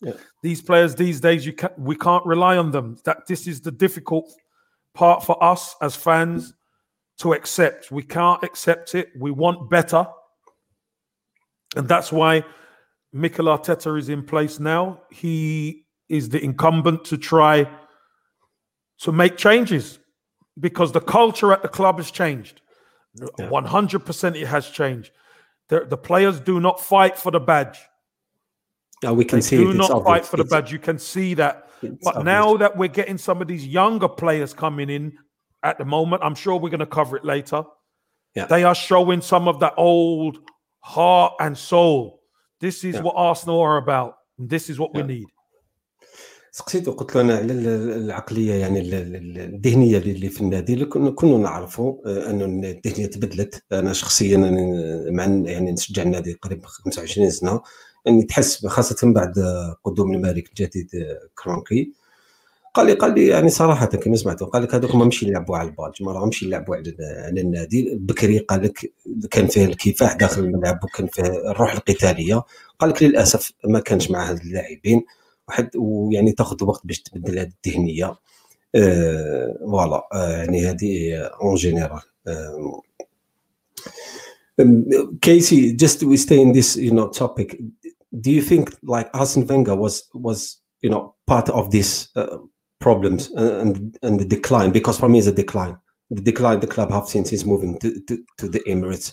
Yeah. 0.00 0.12
These 0.42 0.62
players 0.62 0.94
these 0.94 1.20
days 1.20 1.46
you 1.46 1.52
can 1.52 1.70
we 1.78 1.96
can't 1.96 2.24
rely 2.26 2.56
on 2.56 2.70
them. 2.70 2.98
That 3.04 3.26
this 3.26 3.46
is 3.46 3.60
the 3.60 3.72
difficult 3.72 4.30
part 4.94 5.24
for 5.24 5.42
us 5.42 5.74
as 5.80 5.96
fans 5.96 6.52
to 7.18 7.32
accept. 7.32 7.90
We 7.90 8.02
can't 8.02 8.42
accept 8.42 8.94
it. 8.94 9.08
We 9.18 9.30
want 9.30 9.70
better. 9.70 10.06
And 11.76 11.88
that's 11.88 12.10
why 12.10 12.44
Mikel 13.12 13.46
Arteta 13.46 13.98
is 13.98 14.08
in 14.08 14.24
place 14.24 14.58
now. 14.58 15.02
He 15.10 15.84
is 16.08 16.28
the 16.28 16.42
incumbent 16.42 17.04
to 17.06 17.16
try 17.16 17.70
to 19.00 19.12
make 19.12 19.36
changes 19.36 19.98
because 20.58 20.92
the 20.92 21.00
culture 21.00 21.52
at 21.52 21.62
the 21.62 21.68
club 21.68 21.98
has 21.98 22.10
changed. 22.10 22.60
Yeah. 23.14 23.48
100% 23.48 24.36
it 24.36 24.46
has 24.46 24.68
changed. 24.68 25.10
The, 25.68 25.86
the, 25.86 25.96
players 25.96 26.40
do 26.40 26.60
not 26.60 26.80
fight 26.80 27.16
for 27.16 27.30
the 27.30 27.40
badge. 27.40 27.78
Yeah, 29.02 29.12
we 29.12 29.24
can 29.24 29.38
they 29.38 29.42
see 29.42 29.56
do 29.56 29.72
not 29.72 29.90
obvious. 29.90 30.04
fight 30.04 30.26
for 30.26 30.36
the 30.36 30.44
badge. 30.44 30.72
You 30.72 30.78
can 30.78 30.98
see 30.98 31.34
that. 31.34 31.68
But 31.80 32.16
obvious. 32.16 32.24
now 32.24 32.56
that 32.56 32.76
we're 32.76 32.88
getting 32.88 33.18
some 33.18 33.40
of 33.40 33.48
these 33.48 33.66
younger 33.66 34.08
players 34.08 34.52
coming 34.52 34.90
in 34.90 35.16
at 35.62 35.78
the 35.78 35.84
moment, 35.84 36.22
I'm 36.22 36.34
sure 36.34 36.56
we're 36.56 36.70
going 36.70 36.80
to 36.80 36.86
cover 36.86 37.16
it 37.16 37.24
later. 37.24 37.64
Yeah. 38.34 38.46
They 38.46 38.64
are 38.64 38.74
showing 38.74 39.22
some 39.22 39.48
of 39.48 39.60
that 39.60 39.74
old 39.76 40.38
heart 40.80 41.34
and 41.40 41.56
soul. 41.56 42.20
This 42.60 42.84
is 42.84 42.96
Yeah. 42.96 43.02
what 43.02 43.14
Arsenal 43.16 43.60
are 43.60 43.76
about. 43.76 44.16
And 44.38 44.48
this 44.48 44.70
is 44.70 44.78
what 44.78 44.94
we 44.94 45.02
need. 45.02 45.26
سقسيته 46.52 46.92
قلت 46.92 47.14
له 47.16 47.20
أنا 47.22 47.36
على 47.36 47.52
ال- 47.52 47.92
العقلية 48.04 48.54
يعني 48.54 48.80
ال- 48.80 48.94
ال- 48.94 49.38
الذهنية 49.54 49.98
اللي 49.98 50.28
في 50.28 50.40
النادي 50.40 50.84
كنا 50.84 51.38
نعرفوا 51.38 51.94
آه، 52.06 52.30
انه 52.30 52.44
الذهنية 52.44 53.06
تبدلت. 53.06 53.62
أنا 53.72 53.92
شخصيا 53.92 54.36
مع 55.10 55.24
يعني 55.24 55.72
نشجع 55.72 56.02
النادي 56.02 56.32
قريب 56.32 56.64
25 56.66 57.30
سنة 57.30 57.60
يعني 58.06 58.22
تحس 58.22 58.66
خاصة 58.66 59.12
بعد 59.12 59.38
آه، 59.38 59.76
قدوم 59.84 60.12
الملك 60.14 60.48
الجديد 60.48 60.90
آه، 60.94 61.20
كرونكي. 61.44 61.92
قال 62.74 62.86
لي 62.86 62.92
قال 62.92 63.14
لي 63.14 63.26
يعني 63.26 63.48
صراحة 63.50 63.86
كما 63.86 64.16
سمعته 64.16 64.46
قال 64.46 64.62
لك 64.62 64.74
هذوك 64.74 64.94
ما 64.94 65.04
مشي 65.04 65.26
يلعبوا 65.26 65.56
على 65.56 65.68
البال 65.68 65.92
ما 66.00 66.12
راهمش 66.12 66.42
يلعبوا 66.42 66.76
على 66.76 66.94
على 67.00 67.40
النادي. 67.40 67.94
بكري 67.94 68.38
قال 68.38 68.62
لك 68.62 68.92
كان 69.30 69.46
فيه 69.46 69.64
الكفاح 69.64 70.12
داخل 70.16 70.42
الملعب 70.44 70.84
وكان 70.84 71.06
فيه 71.06 71.22
الروح 71.22 71.72
القتالية. 71.72 72.42
قال 72.78 72.90
لك 72.90 73.02
للأسف 73.02 73.52
ما 73.64 73.80
كانش 73.80 74.10
مع 74.10 74.30
هاد 74.30 74.40
اللاعبين. 74.40 75.02
واحد 75.49 75.69
ويعني 75.75 76.31
تاخذ 76.31 76.63
وقت 76.63 76.87
باش 76.87 77.01
تبدل 77.01 77.39
هذه 77.39 77.51
الذهنيه 77.65 78.15
آه، 78.75 79.57
فوالا 79.61 80.07
آه، 80.13 80.37
يعني 80.37 80.69
هذه 80.69 81.15
اون 81.41 81.55
جينيرال 81.55 82.01
Casey, 85.21 85.73
just 85.73 86.03
we 86.03 86.17
stay 86.17 86.41
in 86.41 86.53
this, 86.53 86.77
you 86.77 86.91
know, 86.91 87.09
topic. 87.09 87.59
Do 88.19 88.31
you 88.31 88.41
think 88.41 88.73
like 88.83 89.09
Arsene 89.13 89.45
Wenger 89.45 89.75
was 89.75 90.07
was 90.13 90.39
you 90.81 90.89
know 90.89 91.15
part 91.27 91.49
of 91.49 91.71
these 91.71 92.07
uh, 92.15 92.37
problems 92.79 93.29
and 93.31 93.97
and 94.01 94.19
the 94.19 94.25
decline? 94.25 94.71
Because 94.71 94.97
for 94.97 95.09
me, 95.09 95.19
it's 95.19 95.27
a 95.27 95.33
decline. 95.33 95.77
The 96.09 96.21
decline 96.21 96.61
the 96.61 96.67
club 96.67 96.91
have 96.91 97.07
since 97.07 97.29
he's 97.29 97.45
moving 97.45 97.77
to 97.79 97.99
to, 98.07 98.23
to 98.37 98.47
the 98.47 98.61
Emirates. 98.61 99.11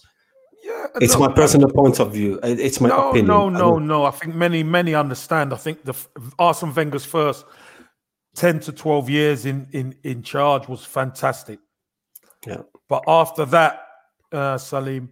It's 0.96 1.18
look, 1.18 1.30
my 1.30 1.36
personal 1.36 1.70
point 1.70 2.00
of 2.00 2.14
view. 2.14 2.40
It's 2.44 2.80
my 2.82 2.90
no, 2.90 3.10
opinion. 3.10 3.28
no, 3.28 3.50
no, 3.50 3.80
no. 3.80 4.06
I 4.06 4.12
think 4.12 4.36
many, 4.36 4.64
many 4.64 4.96
understand. 4.96 5.54
I 5.54 5.58
think 5.58 5.84
the 5.84 5.96
Arsene 6.40 6.74
Wenger's 6.74 7.06
first 7.06 7.46
ten 8.36 8.60
to 8.62 8.72
twelve 8.72 9.10
years 9.10 9.46
in 9.46 9.68
in 9.72 9.96
in 10.04 10.24
charge 10.24 10.68
was 10.68 10.86
fantastic. 10.86 11.60
Yeah. 12.46 12.62
But 12.88 13.04
after 13.08 13.46
that, 13.46 13.82
uh, 14.32 14.58
Salim, 14.58 15.10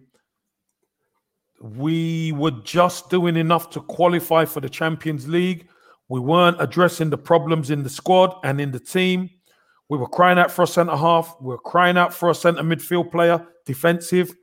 we 1.60 2.32
were 2.32 2.52
just 2.62 3.10
doing 3.10 3.36
enough 3.36 3.70
to 3.70 3.80
qualify 3.80 4.44
for 4.44 4.60
the 4.60 4.68
Champions 4.68 5.28
League. 5.28 5.68
We 6.08 6.20
weren't 6.20 6.60
addressing 6.60 7.10
the 7.10 7.18
problems 7.18 7.70
in 7.70 7.82
the 7.82 7.90
squad 7.90 8.34
and 8.44 8.60
in 8.60 8.70
the 8.70 8.80
team. 8.80 9.30
We 9.88 9.98
were 9.98 10.08
crying 10.08 10.38
out 10.38 10.50
for 10.50 10.62
a 10.62 10.66
centre 10.66 10.96
half. 10.96 11.36
We 11.40 11.48
were 11.48 11.58
crying 11.58 11.96
out 11.96 12.12
for 12.12 12.30
a 12.30 12.34
centre 12.34 12.62
midfield 12.62 13.10
player, 13.10 13.44
defensive. 13.64 14.34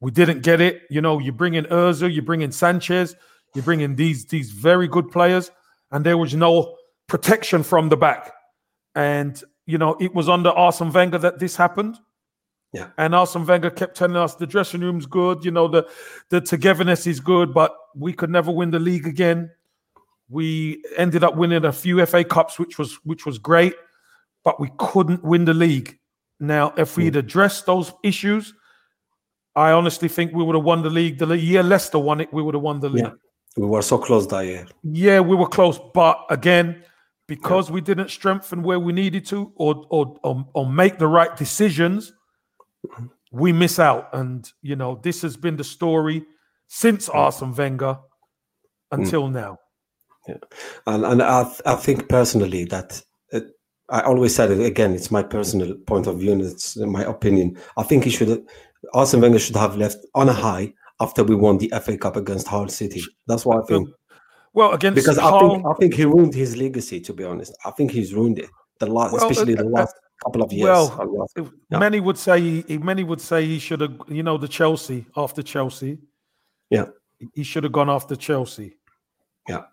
We 0.00 0.10
didn't 0.10 0.42
get 0.42 0.60
it. 0.60 0.82
You 0.90 1.00
know, 1.00 1.18
you 1.18 1.32
bring 1.32 1.54
in 1.54 1.66
Özil, 1.66 2.12
you 2.12 2.22
bring 2.22 2.40
in 2.40 2.52
Sanchez, 2.52 3.14
you 3.54 3.62
bring 3.62 3.80
in 3.80 3.96
these 3.96 4.24
these 4.26 4.50
very 4.50 4.88
good 4.88 5.10
players, 5.10 5.50
and 5.90 6.04
there 6.04 6.16
was 6.16 6.34
no 6.34 6.76
protection 7.06 7.62
from 7.62 7.88
the 7.88 7.96
back. 7.96 8.32
And 8.94 9.42
you 9.66 9.78
know, 9.78 9.96
it 10.00 10.14
was 10.14 10.28
under 10.28 10.50
Arsene 10.50 10.92
Wenger 10.92 11.18
that 11.18 11.38
this 11.38 11.56
happened. 11.56 11.98
Yeah. 12.72 12.88
And 12.98 13.14
Arsene 13.14 13.46
Wenger 13.46 13.70
kept 13.70 13.96
telling 13.96 14.16
us 14.16 14.36
the 14.36 14.46
dressing 14.46 14.80
room's 14.80 15.06
good, 15.06 15.44
you 15.44 15.50
know, 15.50 15.68
the 15.68 15.88
the 16.30 16.40
togetherness 16.40 17.06
is 17.06 17.20
good, 17.20 17.52
but 17.52 17.76
we 17.94 18.12
could 18.12 18.30
never 18.30 18.50
win 18.50 18.70
the 18.70 18.78
league 18.78 19.06
again. 19.06 19.50
We 20.28 20.82
ended 20.96 21.24
up 21.24 21.36
winning 21.36 21.64
a 21.64 21.72
few 21.72 22.04
FA 22.06 22.24
Cups, 22.24 22.58
which 22.58 22.78
was 22.78 22.94
which 23.04 23.26
was 23.26 23.38
great, 23.38 23.74
but 24.44 24.60
we 24.60 24.70
couldn't 24.78 25.24
win 25.24 25.44
the 25.44 25.54
league. 25.54 25.98
Now, 26.38 26.72
if 26.76 26.96
we'd 26.96 27.14
hmm. 27.14 27.18
addressed 27.18 27.66
those 27.66 27.92
issues, 28.02 28.54
I 29.56 29.72
honestly 29.72 30.08
think 30.08 30.32
we 30.32 30.44
would 30.44 30.54
have 30.54 30.64
won 30.64 30.82
the 30.82 30.90
league. 30.90 31.18
The 31.18 31.36
year 31.36 31.62
Leicester 31.62 31.98
won 31.98 32.20
it, 32.20 32.32
we 32.32 32.42
would 32.42 32.54
have 32.54 32.62
won 32.62 32.80
the 32.80 32.88
league. 32.88 33.04
Yeah. 33.04 33.12
We 33.56 33.66
were 33.66 33.82
so 33.82 33.98
close 33.98 34.26
that 34.28 34.46
year. 34.46 34.66
Yeah, 34.84 35.20
we 35.20 35.34
were 35.34 35.48
close, 35.48 35.78
but 35.92 36.24
again, 36.30 36.84
because 37.26 37.70
we 37.70 37.80
didn't 37.80 38.10
strengthen 38.10 38.62
where 38.62 38.78
we 38.78 38.92
needed 38.92 39.26
to, 39.26 39.52
or 39.56 39.84
or 39.90 40.16
or, 40.22 40.46
or 40.54 40.70
make 40.70 40.98
the 40.98 41.08
right 41.08 41.36
decisions, 41.36 42.12
we 43.32 43.52
miss 43.52 43.78
out. 43.78 44.08
And 44.12 44.50
you 44.62 44.76
know, 44.76 45.00
this 45.02 45.22
has 45.22 45.36
been 45.36 45.56
the 45.56 45.64
story 45.64 46.24
since 46.68 47.08
Arsene 47.08 47.52
Wenger 47.52 47.98
until 48.92 49.28
mm. 49.28 49.32
now. 49.32 49.58
Yeah, 50.28 50.36
and 50.86 51.04
and 51.04 51.22
I, 51.22 51.42
th- 51.44 51.62
I 51.66 51.74
think 51.74 52.08
personally 52.08 52.64
that 52.66 53.02
it, 53.32 53.50
I 53.88 54.02
always 54.02 54.34
said 54.34 54.52
it 54.52 54.60
again. 54.64 54.94
It's 54.94 55.10
my 55.10 55.22
personal 55.22 55.74
point 55.74 56.06
of 56.06 56.20
view, 56.20 56.32
and 56.32 56.42
it's 56.42 56.76
my 56.76 57.02
opinion. 57.02 57.58
I 57.76 57.82
think 57.82 58.04
he 58.04 58.10
should, 58.10 58.46
Arsene 58.94 59.20
Wenger 59.20 59.38
should 59.38 59.56
have 59.56 59.76
left 59.76 59.98
on 60.14 60.28
a 60.28 60.32
high 60.32 60.72
after 61.00 61.24
we 61.24 61.34
won 61.34 61.58
the 61.58 61.72
FA 61.82 61.96
Cup 61.96 62.16
against 62.16 62.46
Hull 62.46 62.68
City. 62.68 63.02
That's 63.26 63.44
what 63.44 63.62
I 63.62 63.66
think. 63.66 63.88
Well, 64.52 64.72
against 64.72 64.96
Because 64.96 65.18
I 65.18 65.38
think 65.38 65.64
I 65.66 65.74
think 65.74 65.94
he 65.94 66.04
ruined 66.04 66.34
his 66.34 66.56
legacy. 66.56 67.00
To 67.00 67.12
be 67.12 67.24
honest, 67.24 67.56
I 67.64 67.70
think 67.72 67.90
he's 67.90 68.14
ruined 68.14 68.38
it. 68.38 68.50
The 68.78 68.86
last, 68.86 69.12
Well, 69.12 69.28
especially 69.28 69.54
uh, 69.54 69.62
the 69.62 69.68
uh, 69.68 69.70
last 69.70 69.94
couple 70.24 70.42
of 70.42 70.52
years. 70.52 70.66
well, 70.66 71.28
yeah. 71.70 71.78
many 71.78 72.00
would 72.00 72.18
say 72.18 72.62
he, 72.62 72.78
many 72.78 73.04
would 73.04 73.20
say 73.20 73.44
he 73.44 73.58
should 73.58 73.80
have, 73.80 74.00
you 74.08 74.22
know, 74.22 74.38
the 74.38 74.48
Chelsea 74.48 75.06
after 75.16 75.42
Chelsea. 75.42 75.98
Yeah. 76.70 76.86
he 77.34 77.42
should 77.42 77.64
have 77.64 77.72
gone 77.72 77.90
after 77.90 78.16
Chelsea. 78.16 78.76
Yeah. 79.48 79.64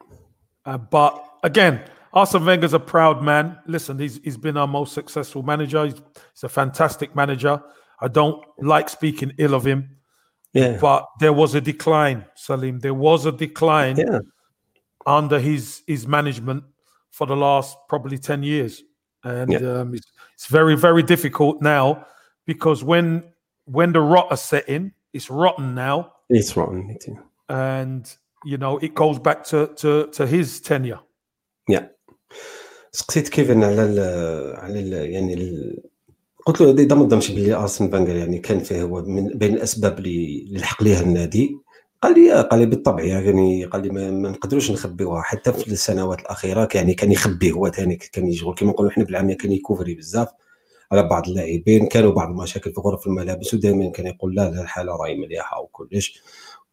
Uh, 0.65 0.77
but 0.77 1.23
again, 1.43 1.81
Arsene 2.13 2.45
Wenger's 2.45 2.73
a 2.73 2.79
proud 2.79 3.23
man. 3.23 3.57
Listen, 3.65 3.97
he's 3.97 4.19
he's 4.23 4.37
been 4.37 4.57
our 4.57 4.67
most 4.67 4.93
successful 4.93 5.43
manager. 5.43 5.85
He's, 5.85 6.01
he's 6.33 6.43
a 6.43 6.49
fantastic 6.49 7.15
manager. 7.15 7.61
I 8.00 8.08
don't 8.08 8.42
like 8.58 8.88
speaking 8.88 9.32
ill 9.38 9.54
of 9.54 9.64
him, 9.64 9.96
yeah, 10.52 10.78
but 10.80 11.06
there 11.20 11.32
was 11.32 11.54
a 11.54 11.60
decline, 11.60 12.24
Salim. 12.34 12.80
There 12.80 12.94
was 12.94 13.26
a 13.26 13.32
decline 13.32 13.96
yeah, 13.96 14.18
under 15.06 15.38
his 15.38 15.82
his 15.86 16.06
management 16.06 16.64
for 17.10 17.26
the 17.26 17.36
last 17.36 17.76
probably 17.88 18.18
10 18.18 18.42
years 18.42 18.82
and 19.24 19.52
Yeah. 19.52 19.80
um, 19.80 19.94
it's, 19.94 20.06
it's 20.34 20.46
very 20.46 20.74
very 20.76 21.02
difficult 21.02 21.60
now 21.60 22.06
because 22.46 22.82
when 22.82 23.22
when 23.66 23.92
the 23.92 24.00
rot 24.00 24.32
is 24.32 24.40
set 24.40 24.68
in 24.68 24.92
it's 25.12 25.28
rotten 25.30 25.74
now 25.74 26.12
it's 26.30 26.56
wrong. 26.56 26.90
It- 26.90 27.06
and 27.48 28.16
you 28.44 28.56
know 28.56 28.78
it 28.78 28.94
goes 28.94 29.18
back 29.18 29.44
to 29.44 29.66
to, 29.76 30.06
to 30.12 30.26
his 30.26 30.60
tenure 30.60 31.00
سقسيت 32.92 33.28
كيفن 33.28 33.64
على 33.64 33.82
ال 33.84 33.98
على 34.56 34.80
ال 34.80 35.10
يعني 35.10 35.34
ال 35.34 35.82
قلت 36.47 36.61
له 36.61 36.71
اذا 36.71 36.95
ما 36.95 37.07
ظنش 37.07 37.31
بلي 37.31 37.53
آرسن 37.53 37.89
فانجر 37.89 38.15
يعني 38.15 38.39
كان 38.39 38.59
فيه 38.59 38.81
هو 38.81 39.01
من 39.01 39.27
بين 39.27 39.53
الأسباب 39.53 39.99
اللي 39.99 40.43
اللي 40.47 40.59
لحق 40.59 40.83
ليها 40.83 41.01
النادي 41.01 41.57
قال 42.01 42.13
لي 42.13 42.33
آه، 42.33 42.41
قال 42.41 42.59
لي 42.59 42.65
بالطبع 42.65 43.03
يعني 43.03 43.65
قال 43.65 43.81
لي 43.81 43.89
ما, 43.89 44.11
ما 44.11 44.29
نقدروش 44.29 44.71
نخبيوها 44.71 45.21
حتى 45.21 45.53
في 45.53 45.67
السنوات 45.67 46.19
الأخيرة 46.19 46.69
يعني 46.75 46.93
كان 46.93 47.11
يخبي 47.11 47.51
هو 47.51 47.69
ثاني 47.69 47.95
كان 47.95 48.27
يشغل 48.27 48.55
كما 48.55 48.71
نقولوا 48.71 48.91
إحنا 48.91 49.03
بالعامية 49.03 49.37
كان 49.37 49.51
يكوفري 49.51 49.95
بزاف 49.95 50.27
على 50.91 51.03
بعض 51.03 51.27
اللاعبين 51.27 51.87
كانوا 51.87 52.11
بعض 52.11 52.29
المشاكل 52.29 52.73
في 52.73 52.81
غرف 52.81 53.07
الملابس 53.07 53.53
ودائما 53.53 53.91
كان 53.91 54.07
يقول 54.07 54.35
لا 54.35 54.49
لا 54.49 54.61
الحالة 54.61 54.95
راهي 54.95 55.15
مليحة 55.15 55.61
وكلش. 55.61 56.21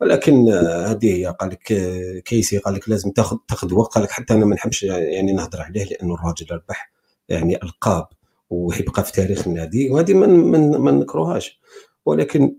ولكن 0.00 0.48
آه، 0.48 0.86
هذه 0.86 1.16
هي 1.16 1.26
قال 1.40 1.50
لك 1.50 1.72
آه، 1.72 2.18
كيسي 2.18 2.58
قال 2.58 2.74
لك 2.74 2.88
لازم 2.88 3.10
تاخذ 3.10 3.36
تاخذ 3.48 3.74
وقت 3.74 3.94
قال 3.94 4.04
لك 4.04 4.10
حتى 4.10 4.34
أنا 4.34 4.44
ما 4.44 4.54
نحبش 4.54 4.82
يعني 4.82 5.32
نهضر 5.32 5.62
عليه 5.62 5.84
لأنه 5.84 6.14
الراجل 6.14 6.46
ربح 6.52 6.92
يعني 7.28 7.56
ألقاب. 7.62 8.06
ويبقى 8.54 9.04
في 9.04 9.12
تاريخ 9.12 9.46
النادي 9.48 9.90
وهذه 9.90 10.14
ما 10.14 10.26
ما 10.26 10.58
ما 10.78 10.90
نكروهاش 10.90 11.60
ولكن 12.06 12.56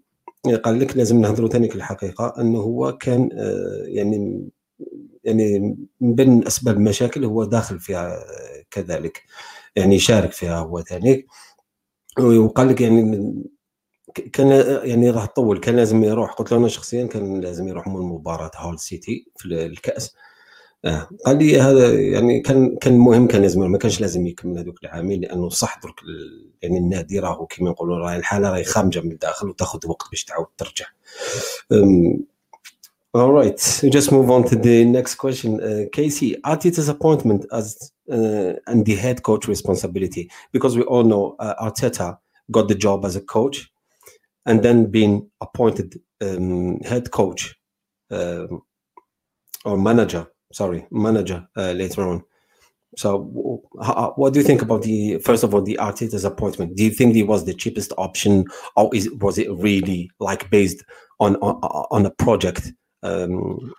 قال 0.63 0.79
لك 0.79 0.97
لازم 0.97 1.21
نهضروا 1.21 1.49
ثاني 1.49 1.71
الحقيقة 1.75 2.33
أنه 2.41 2.59
هو 2.59 2.97
كان 2.97 3.29
آه، 3.33 3.83
يعني 3.85 4.49
يعني 5.23 5.59
من 6.01 6.15
بين 6.15 6.47
أسباب 6.47 6.77
المشاكل 6.77 7.25
هو 7.25 7.43
داخل 7.43 7.79
فيها 7.79 8.15
آه، 8.17 8.63
كذلك 8.71 9.23
يعني 9.75 9.99
شارك 9.99 10.31
فيها 10.31 10.59
هو 10.59 10.81
ثاني 10.81 11.25
وقال 12.19 12.67
لك 12.69 12.81
يعني 12.81 13.33
كان 14.33 14.47
يعني 14.89 15.09
راه 15.09 15.25
طول 15.25 15.59
كان 15.59 15.75
لازم 15.75 16.03
يروح. 16.03 16.31
قلت 16.33 16.51
له 16.51 16.57
أنا 16.57 16.67
شخصيا 16.67 17.05
كان 17.07 17.41
لازم 17.41 17.67
يروح 17.67 17.87
من 17.87 17.93
مباراة 18.01 18.51
هول 18.57 18.79
سيتي 18.79 19.27
في 19.37 19.45
ال- 19.45 19.53
الكأس. 19.53 20.15
آه. 20.85 21.09
قال 21.25 21.37
لي 21.37 21.59
هذا 21.59 21.93
يعني 21.99 22.39
كان 22.39 22.77
كان 22.77 22.97
مهم 22.97 23.27
كان 23.27 23.41
لازم 23.41 23.71
ما 23.71 23.77
كانش 23.77 24.01
لازم 24.01 24.27
يكمل 24.27 24.57
هذوك 24.57 24.83
العامين 24.83 25.21
لأنه 25.21 25.49
صح 25.49 25.79
درك 25.83 26.01
يعني 26.61 26.77
النادي 26.77 27.19
راهو 27.19 27.45
كيما 27.45 27.69
نقولوا 27.69 27.97
راهي 27.97 28.17
الحاله 28.17 28.49
راهي 28.49 28.63
خامجه 28.63 29.01
من 29.01 29.11
الداخل 29.11 29.49
وتاخذ 29.49 29.79
وقت 29.87 30.09
باش 30.11 30.23
تعاود 30.23 30.47
ترجع. 30.57 30.85
Um, 31.73 32.27
all 33.13 33.31
right, 33.31 33.79
we 33.83 33.89
just 33.89 34.11
move 34.11 34.29
on 34.29 34.43
to 34.43 34.55
the 34.55 34.83
next 34.85 35.15
question. 35.15 35.61
Uh, 35.61 35.85
Casey, 35.91 36.35
Arteta's 36.43 36.89
appointment 36.89 37.45
as 37.51 37.91
uh, 38.11 38.53
and 38.67 38.85
the 38.85 38.95
head 38.95 39.23
coach 39.23 39.47
responsibility, 39.47 40.29
because 40.51 40.75
we 40.77 40.83
all 40.83 41.03
know 41.03 41.35
uh, 41.39 41.55
Arteta 41.67 42.17
got 42.51 42.67
the 42.67 42.75
job 42.75 43.05
as 43.05 43.15
a 43.15 43.21
coach 43.21 43.71
and 44.45 44.61
then 44.63 44.91
being 44.97 45.29
appointed 45.41 45.99
um, 46.21 46.79
head 46.81 47.09
coach 47.11 47.55
um, 48.11 48.61
or 49.63 49.77
manager, 49.77 50.27
sorry, 50.55 50.87
manager 50.91 51.45
uh, 51.57 51.73
later 51.73 52.07
on. 52.07 52.23
So, 52.97 53.61
how, 53.83 54.13
what 54.15 54.31
do 54.33 54.39
you 54.39 54.45
think 54.45 54.61
about 54.61 54.83
the 54.83 55.17
first 55.19 55.43
of 55.43 55.53
all 55.53 55.61
the 55.61 55.77
Arteta's 55.81 56.23
appointment? 56.23 56.77
Do 56.77 56.83
you 56.83 56.91
think 56.91 57.15
it 57.15 57.23
was 57.23 57.43
the 57.43 57.53
cheapest 57.53 57.91
option, 57.97 58.45
or 58.77 58.89
is 58.95 59.09
was 59.19 59.37
it 59.37 59.51
really 59.51 60.09
like 60.19 60.49
based 60.49 60.83
on 61.19 61.35
on, 61.37 61.55
on 61.91 62.05
a 62.05 62.11
project? 62.11 62.71
Um, 63.03 63.73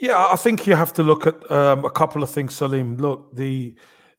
yeah, 0.00 0.28
I 0.30 0.36
think 0.36 0.66
you 0.68 0.76
have 0.76 0.92
to 0.94 1.02
look 1.02 1.26
at 1.26 1.50
um, 1.50 1.84
a 1.84 1.90
couple 1.90 2.22
of 2.22 2.30
things, 2.30 2.54
Salim. 2.54 2.96
Look, 2.96 3.34
the 3.34 3.74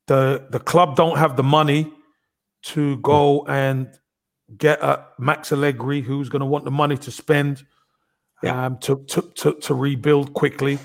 the 0.07 0.45
the 0.49 0.59
club 0.59 0.97
don't 0.97 1.17
have 1.17 1.37
the 1.37 1.43
money 1.43 1.91
to 2.63 2.97
go 2.97 3.45
and 3.47 3.87
get 4.57 4.81
a 4.81 5.05
Max 5.17 5.51
Allegri 5.53 6.01
who's 6.01 6.27
going 6.29 6.41
to 6.41 6.45
want 6.45 6.65
the 6.65 6.71
money 6.71 6.97
to 6.97 7.11
spend 7.11 7.63
Yeah. 8.43 8.65
um, 8.65 8.77
to, 8.79 9.03
to 9.07 9.21
to 9.35 9.53
to 9.53 9.73
rebuild 9.73 10.33
quickly. 10.33 10.77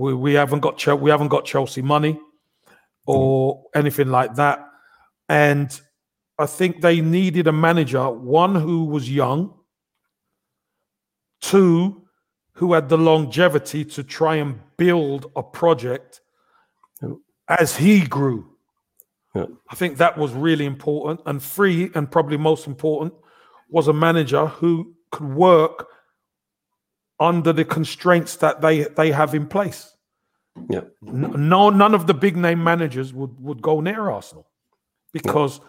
We 0.00 0.14
we 0.14 0.34
haven't 0.34 0.60
got 0.60 0.78
Chel- 0.78 0.98
we 0.98 1.10
haven't 1.10 1.28
got 1.28 1.44
Chelsea 1.44 1.82
money 1.82 2.18
or 3.06 3.64
anything 3.74 4.10
like 4.10 4.34
that, 4.36 4.66
and 5.28 5.80
I 6.38 6.46
think 6.46 6.80
they 6.80 7.00
needed 7.00 7.46
a 7.46 7.52
manager 7.52 8.08
one 8.10 8.54
who 8.54 8.84
was 8.84 9.10
young, 9.10 9.54
two 11.40 12.02
who 12.54 12.72
had 12.72 12.88
the 12.88 12.98
longevity 12.98 13.84
to 13.84 14.02
try 14.02 14.36
and 14.36 14.60
build 14.76 15.30
a 15.36 15.42
project 15.42 16.20
as 17.48 17.76
he 17.76 18.00
grew. 18.06 18.46
Yeah. 19.34 19.46
I 19.70 19.74
think 19.74 19.98
that 19.98 20.16
was 20.16 20.32
really 20.32 20.66
important. 20.66 21.20
And 21.26 21.42
three, 21.42 21.90
and 21.94 22.10
probably 22.10 22.36
most 22.36 22.66
important, 22.66 23.12
was 23.68 23.88
a 23.88 23.92
manager 23.92 24.46
who 24.46 24.94
could 25.10 25.34
work 25.34 25.86
under 27.20 27.52
the 27.52 27.64
constraints 27.64 28.36
that 28.36 28.60
they 28.60 28.84
they 28.84 29.12
have 29.12 29.34
in 29.34 29.46
place. 29.46 29.94
Yeah. 30.68 30.82
No, 31.02 31.70
none 31.70 31.94
of 31.94 32.06
the 32.06 32.14
big 32.14 32.36
name 32.36 32.64
managers 32.64 33.12
would 33.12 33.38
would 33.40 33.62
go 33.62 33.80
near 33.80 34.10
Arsenal 34.10 34.48
because 35.12 35.60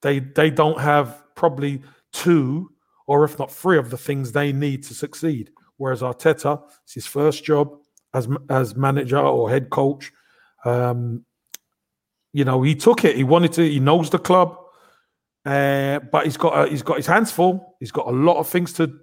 they 0.00 0.20
they 0.20 0.50
don't 0.50 0.80
have 0.80 1.22
probably 1.34 1.82
two 2.12 2.70
or 3.06 3.24
if 3.24 3.38
not 3.38 3.50
three 3.50 3.78
of 3.78 3.90
the 3.90 3.98
things 3.98 4.32
they 4.32 4.52
need 4.52 4.84
to 4.84 4.94
succeed. 4.94 5.50
Whereas 5.76 6.00
Arteta, 6.02 6.62
it's 6.84 6.94
his 6.94 7.06
first 7.06 7.44
job 7.44 7.76
as 8.14 8.28
as 8.48 8.76
manager 8.76 9.18
or 9.18 9.50
head 9.50 9.70
coach. 9.70 10.12
Um, 10.64 11.24
you 12.32 12.44
know, 12.44 12.62
he 12.62 12.74
took 12.74 13.04
it. 13.04 13.16
He 13.16 13.24
wanted 13.24 13.52
to. 13.54 13.68
He 13.68 13.80
knows 13.80 14.10
the 14.10 14.18
club, 14.18 14.56
uh, 15.44 15.98
but 15.98 16.24
he's 16.24 16.36
got 16.36 16.66
a, 16.66 16.70
he's 16.70 16.82
got 16.82 16.96
his 16.96 17.06
hands 17.06 17.30
full. 17.30 17.76
He's 17.80 17.92
got 17.92 18.06
a 18.06 18.12
lot 18.12 18.38
of 18.38 18.48
things 18.48 18.72
to 18.74 18.98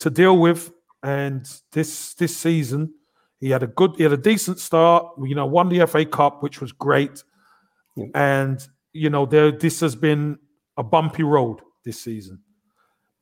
to 0.00 0.10
deal 0.10 0.38
with. 0.38 0.70
And 1.02 1.46
this 1.72 2.14
this 2.14 2.36
season, 2.36 2.94
he 3.40 3.50
had 3.50 3.62
a 3.62 3.66
good, 3.66 3.92
he 3.96 4.02
had 4.02 4.12
a 4.12 4.16
decent 4.16 4.58
start. 4.58 5.06
You 5.22 5.34
know, 5.34 5.46
won 5.46 5.68
the 5.68 5.86
FA 5.86 6.04
Cup, 6.04 6.42
which 6.42 6.60
was 6.60 6.72
great. 6.72 7.22
Yeah. 7.96 8.06
And 8.14 8.66
you 8.92 9.10
know, 9.10 9.26
there 9.26 9.52
this 9.52 9.80
has 9.80 9.94
been 9.94 10.38
a 10.76 10.82
bumpy 10.82 11.22
road 11.22 11.60
this 11.84 12.00
season. 12.00 12.40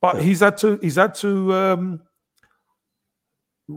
But 0.01 0.15
Yeah. 0.17 0.21
he's 0.23 0.39
had 0.39 0.57
to 0.57 0.79
he's 0.81 0.95
had 0.95 1.15
to 1.15 1.53
um, 1.53 2.01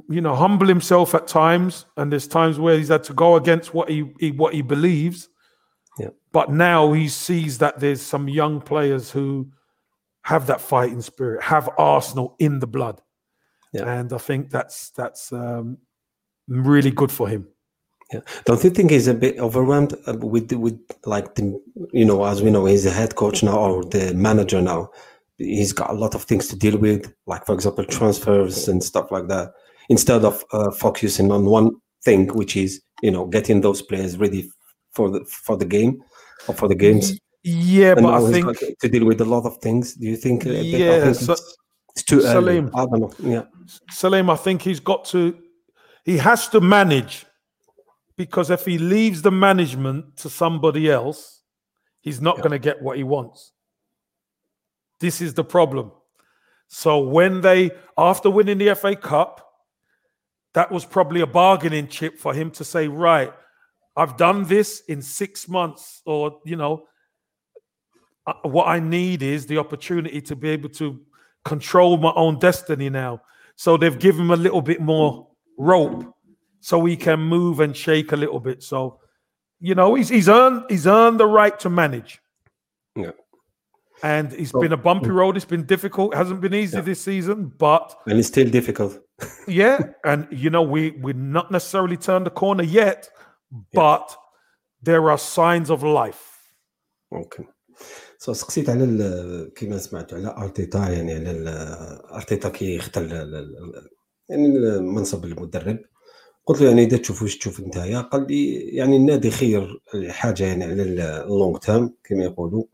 you 0.08 0.20
know 0.20 0.34
humble 0.34 0.66
himself 0.68 1.14
at 1.14 1.26
times, 1.26 1.86
and 1.96 2.12
there's 2.12 2.28
times 2.28 2.58
where 2.58 2.76
he's 2.76 2.88
had 2.88 3.04
to 3.04 3.14
go 3.14 3.36
against 3.36 3.74
what 3.74 3.88
he, 3.88 4.10
he 4.20 4.30
what 4.30 4.54
he 4.54 4.62
believes. 4.62 5.28
Yeah. 5.98 6.10
But 6.32 6.50
now 6.50 6.92
he 6.92 7.08
sees 7.08 7.58
that 7.58 7.80
there's 7.80 8.02
some 8.02 8.28
young 8.28 8.60
players 8.60 9.10
who 9.10 9.50
have 10.22 10.46
that 10.46 10.60
fighting 10.60 11.00
spirit, 11.00 11.42
have 11.42 11.68
Arsenal 11.78 12.36
in 12.38 12.58
the 12.60 12.66
blood, 12.66 13.00
Yeah. 13.72 14.00
and 14.00 14.12
I 14.12 14.18
think 14.18 14.50
that's 14.50 14.90
that's 14.90 15.32
um, 15.32 15.78
really 16.48 16.90
good 16.90 17.12
for 17.12 17.28
him. 17.28 17.46
Yeah. 18.12 18.20
Don't 18.46 18.64
you 18.64 18.70
think 18.70 18.90
he's 18.90 19.06
a 19.08 19.14
bit 19.14 19.38
overwhelmed 19.38 19.94
uh, 20.06 20.14
with 20.14 20.50
with 20.52 20.78
like 21.04 21.34
the 21.34 21.60
you 21.92 22.04
know 22.06 22.24
as 22.24 22.42
we 22.42 22.50
know 22.50 22.64
he's 22.64 22.86
a 22.86 22.90
head 22.90 23.14
coach 23.16 23.42
now 23.42 23.58
or 23.58 23.84
the 23.84 24.14
manager 24.14 24.62
now. 24.62 24.90
He's 25.36 25.72
got 25.72 25.90
a 25.90 25.92
lot 25.92 26.14
of 26.16 26.24
things 26.24 26.48
to 26.48 26.56
deal 26.56 26.76
with, 26.78 27.12
like 27.26 27.46
for 27.46 27.54
example 27.54 27.84
transfers 27.84 28.66
and 28.66 28.82
stuff 28.82 29.12
like 29.12 29.28
that. 29.28 29.52
Instead 29.88 30.24
of 30.24 30.44
uh, 30.52 30.70
focusing 30.72 31.30
on 31.30 31.44
one 31.44 31.70
thing, 32.04 32.28
which 32.28 32.56
is 32.56 32.80
you 33.02 33.10
know 33.10 33.26
getting 33.26 33.60
those 33.60 33.82
players 33.82 34.16
ready 34.16 34.50
for 34.92 35.10
the 35.10 35.24
for 35.26 35.56
the 35.56 35.66
game 35.66 36.02
or 36.48 36.54
for 36.54 36.66
the 36.68 36.74
games. 36.74 37.12
Yeah, 37.44 37.92
And 37.92 38.02
but 38.02 38.14
I 38.14 38.32
think 38.32 38.58
to 38.80 38.88
deal 38.88 39.04
with 39.04 39.20
a 39.20 39.24
lot 39.24 39.44
of 39.46 39.58
things. 39.58 39.94
Do 39.94 40.06
you 40.06 40.16
think? 40.16 40.44
uh, 40.46 40.50
Yeah, 40.50 41.12
think 41.12 41.14
so- 41.16 41.36
it's, 42.00 42.08
too 42.08 42.20
early. 42.20 42.56
Salim. 42.56 42.70
I 42.74 42.86
don't 42.86 43.00
know. 43.00 43.12
Yeah, 43.18 43.42
Salim, 43.90 44.30
I 44.30 44.36
think 44.36 44.62
he's 44.62 44.80
got 44.80 45.04
to, 45.06 45.36
he 46.04 46.16
has 46.18 46.48
to 46.48 46.60
manage 46.60 47.26
because 48.16 48.50
if 48.50 48.64
he 48.64 48.78
leaves 48.78 49.22
the 49.22 49.30
management 49.30 50.16
to 50.18 50.30
somebody 50.30 50.90
else, 50.90 51.42
he's 52.00 52.20
not 52.20 52.36
Yeah. 52.36 52.42
going 52.42 52.52
to 52.52 52.58
get 52.58 52.82
what 52.82 52.96
he 52.96 53.04
wants. 53.04 53.52
This 55.00 55.20
is 55.20 55.34
the 55.34 55.44
problem. 55.44 55.92
So 56.66 56.98
when 56.98 57.40
they, 57.40 57.70
after 57.96 58.28
winning 58.30 58.58
the 58.58 58.74
FA 58.74 58.96
Cup, 58.96 59.44
that 60.54 60.70
was 60.72 60.84
probably 60.84 61.20
a 61.20 61.26
bargaining 61.26 61.88
chip 61.88 62.18
for 62.18 62.34
him 62.34 62.50
to 62.52 62.64
say, 62.64 62.88
right, 62.88 63.32
I've 63.96 64.16
done 64.16 64.44
this 64.44 64.82
in 64.88 65.02
six 65.02 65.48
months, 65.48 66.02
or, 66.04 66.40
you 66.44 66.56
know, 66.56 66.86
uh, 68.26 68.34
what 68.42 68.68
I 68.68 68.80
need 68.80 69.22
is 69.22 69.46
the 69.46 69.58
opportunity 69.58 70.20
to 70.22 70.36
be 70.36 70.48
able 70.50 70.68
to 70.70 71.00
control 71.48 71.96
my 71.96 72.12
own 72.14 72.38
destiny 72.38 72.90
now. 72.90 73.22
So 73.56 73.76
they've 73.76 73.98
given 73.98 74.22
him 74.22 74.30
a 74.30 74.36
little 74.36 74.62
bit 74.62 74.80
more 74.80 75.26
rope 75.56 76.14
so 76.60 76.84
he 76.84 76.96
can 76.96 77.20
move 77.20 77.60
and 77.60 77.76
shake 77.76 78.12
a 78.12 78.16
little 78.16 78.38
bit. 78.38 78.62
So, 78.62 79.00
you 79.60 79.74
know, 79.74 79.94
he's 79.94 80.08
he's 80.08 80.28
earned 80.28 80.64
he's 80.68 80.86
earned 80.86 81.18
the 81.18 81.26
right 81.26 81.58
to 81.60 81.70
manage. 81.70 82.20
Yeah. 82.94 83.12
And 84.02 84.32
it's 84.32 84.52
so, 84.52 84.60
been 84.60 84.72
a 84.72 84.76
bumpy 84.76 85.08
mm. 85.08 85.14
road. 85.14 85.36
It's 85.36 85.44
been 85.44 85.66
difficult. 85.66 86.14
It 86.14 86.18
hasn't 86.18 86.40
been 86.40 86.54
easy 86.54 86.76
yeah. 86.76 86.82
this 86.82 87.00
season, 87.00 87.52
but 87.58 87.98
and 88.06 88.18
it's 88.18 88.28
still 88.28 88.48
difficult. 88.48 88.96
yeah, 89.48 89.80
and 90.04 90.28
you 90.30 90.50
know 90.50 90.62
we 90.62 90.92
we're 90.92 91.14
not 91.14 91.50
necessarily 91.50 91.96
turned 91.96 92.26
the 92.26 92.30
corner 92.30 92.62
yet, 92.62 93.08
but 93.72 94.14
there 94.82 95.10
are 95.10 95.18
signs 95.18 95.70
of 95.70 95.82
life. 95.82 96.38
Okay. 97.12 97.44
سو 98.18 98.32
سقسيت 98.32 98.70
على 98.70 99.50
كيما 99.56 99.78
سمعت 99.78 100.14
على 100.14 100.34
أرتيتا 100.38 100.78
يعني 100.78 101.12
على 101.14 101.50
أرتيتا 102.14 102.48
كي 102.48 102.76
اختار 102.76 103.04
يعني 104.28 104.48
منصب 104.80 105.24
المدرب. 105.24 105.78
قلت 106.46 106.60
له 106.60 106.68
يعني 106.68 106.82
إذا 106.84 106.96
تشوف 106.96 107.22
واش 107.22 107.38
تشوف 107.38 107.60
نتايا؟ 107.60 108.00
قال 108.00 108.26
لي 108.28 108.54
يعني 108.54 108.96
النادي 108.96 109.30
خير 109.30 109.82
حاجة 110.08 110.44
يعني 110.44 110.64
على 110.64 110.82
اللونغ 110.82 111.58
تيرم 111.58 111.94
كما 112.04 112.24
يقولوا. 112.24 112.64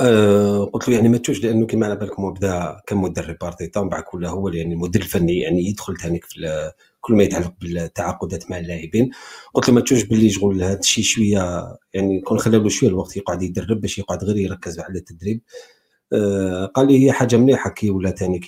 آه 0.00 0.64
قلت 0.64 0.88
له 0.88 0.94
يعني 0.94 1.08
ما 1.08 1.18
تشوفش 1.18 1.44
لأنه 1.44 1.66
كما 1.66 1.86
على 1.86 1.96
بالكم 1.96 2.32
بدا 2.32 2.80
كمدرب 2.86 3.36
أرتيتا 3.44 3.80
ومن 3.80 3.88
بعد 3.90 4.02
كله 4.02 4.28
هو 4.30 4.48
يعني 4.48 4.74
المدير 4.74 5.02
الفني 5.02 5.38
يعني 5.38 5.66
يدخل 5.68 5.96
ثاني 5.96 6.20
في 6.20 6.72
كل 7.00 7.14
ما 7.14 7.22
يتعلق 7.22 7.54
بالتعاقدات 7.60 8.50
مع 8.50 8.58
اللاعبين. 8.58 9.10
قلت 9.54 9.68
له 9.68 9.74
ما 9.74 9.80
تشوفش 9.80 10.02
باللي 10.04 10.30
شغل 10.30 10.62
هذا 10.62 10.78
الشيء 10.78 11.04
شوية 11.04 11.76
يعني 11.94 12.16
يكون 12.16 12.38
خلى 12.38 12.58
له 12.58 12.68
شوية 12.68 12.90
الوقت 12.90 13.16
يقعد 13.16 13.42
يدرب 13.42 13.80
باش 13.80 13.98
يقعد 13.98 14.24
غير 14.24 14.36
يركز 14.36 14.80
على 14.80 14.98
التدريب. 14.98 15.40
آه، 16.12 16.66
قال 16.66 16.86
لي 16.86 17.06
هي 17.06 17.12
حاجة 17.12 17.36
مليحة 17.36 17.70
كي 17.70 17.90
ولا 17.90 18.10
ثاني 18.10 18.40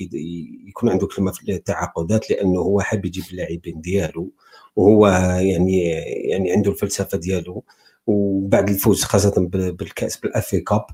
يكون 0.68 0.88
عنده 0.88 1.06
كلمة 1.06 1.32
في 1.32 1.52
التعاقدات 1.52 2.30
لأنه 2.30 2.60
هو 2.60 2.80
حاب 2.80 3.04
يجيب 3.04 3.24
اللاعبين 3.32 3.80
ديالو 3.80 4.32
وهو 4.76 5.06
يعني 5.40 5.82
يعني 6.30 6.52
عنده 6.52 6.70
الفلسفة 6.70 7.18
ديالو. 7.18 7.64
وبعد 8.06 8.68
الفوز 8.70 9.02
خاصة 9.02 9.34
بال- 9.48 9.72
بالكأس 9.72 10.16
بالأفي 10.16 10.60
كاب. 10.60 10.86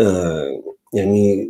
آه، 0.00 0.62
يعني 0.94 1.48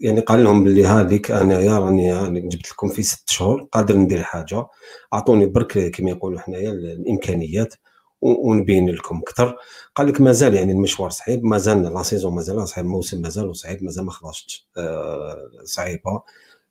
يعني 0.00 0.20
قال 0.20 0.44
لهم 0.44 0.64
باللي 0.64 0.86
هذيك 0.86 1.30
انايا 1.30 1.78
راني 1.78 2.12
راني 2.12 2.40
جبت 2.40 2.70
لكم 2.70 2.88
في 2.88 3.02
ست 3.02 3.30
شهور 3.30 3.68
قادر 3.72 3.96
ندير 3.96 4.22
حاجة 4.22 4.66
أعطوني 5.14 5.46
برك 5.46 5.90
كما 5.90 6.10
يقولوا 6.10 6.40
حنايا 6.40 6.70
الإمكانيات 6.70 7.74
ونبين 8.20 8.90
لكم 8.90 9.18
أكثر. 9.18 9.56
قال 9.94 10.06
لك 10.08 10.20
مازال 10.20 10.54
يعني 10.54 10.72
المشوار 10.72 11.10
صعيب 11.10 11.44
مازال 11.44 11.82
لا 11.82 12.02
سيزون 12.02 12.34
مازال 12.34 12.68
صعيب 12.68 12.86
الموسم 12.86 13.22
مازال 13.22 13.56
صعيب 13.56 13.82
مازال 13.84 14.04
ما 14.04 14.10
خلصتش 14.10 14.68
آه، 14.78 15.50
صعيبة. 15.64 16.22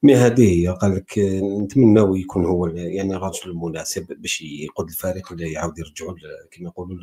مي 0.04 0.16
هذه 0.16 0.62
هي 0.62 0.68
قال 0.68 0.96
لك 0.96 1.20
نتمناو 1.64 2.16
يكون 2.16 2.46
هو 2.46 2.68
يعني 2.68 3.16
الرجل 3.16 3.52
المناسب 3.52 4.08
باش 4.22 4.42
يقود 4.42 4.90
الفريق 4.90 5.32
اللي 5.32 5.52
يعاود 5.52 5.80
يرجعوا 5.80 6.14
كما 6.52 6.70
يقولوا 6.70 6.98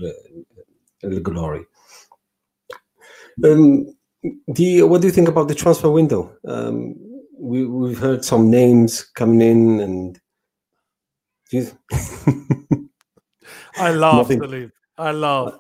الجلوري 1.05 1.67
You, 4.57 4.87
what 4.87 5.01
do 5.03 5.07
you 5.09 5.13
think 5.13 5.29
about 5.29 5.49
the 5.49 5.55
transfer 5.55 5.91
window? 5.91 6.35
Um, 6.49 6.95
we, 7.39 7.67
we've 7.67 7.99
heard 7.99 8.25
some 8.25 8.51
names 8.51 9.05
coming 9.15 9.43
in, 9.43 9.81
and 9.81 10.19
I 13.77 13.93
laugh, 13.93 14.29
Salim. 14.29 14.73
I 14.97 15.11
laugh. 15.13 15.53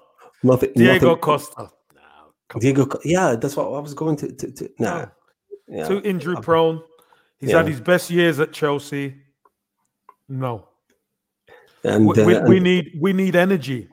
nothing, 0.42 0.72
Diego 0.74 1.08
nothing- 1.08 1.20
Costa. 1.20 1.70
No, 1.94 2.60
Diego, 2.60 2.88
yeah, 3.04 3.34
that's 3.36 3.56
what 3.56 3.66
I 3.66 3.80
was 3.80 3.94
going 3.94 4.16
to. 4.16 4.32
to, 4.32 4.52
to 4.52 4.70
nah, 4.78 5.00
on. 5.02 5.10
yeah. 5.68 5.88
Too 5.88 6.00
injury 6.04 6.36
prone. 6.40 6.82
He's 7.40 7.50
had 7.52 7.66
his 7.68 7.80
best 7.80 8.10
years 8.10 8.40
at 8.40 8.52
Chelsea. 8.52 9.16
No. 10.28 10.68
and 11.82 12.06
we, 12.06 12.24
we, 12.24 12.34
uh, 12.34 12.46
we 12.48 12.56
and- 12.56 12.64
need 12.64 12.92
we 13.00 13.12
need 13.12 13.36
energy. 13.36 13.88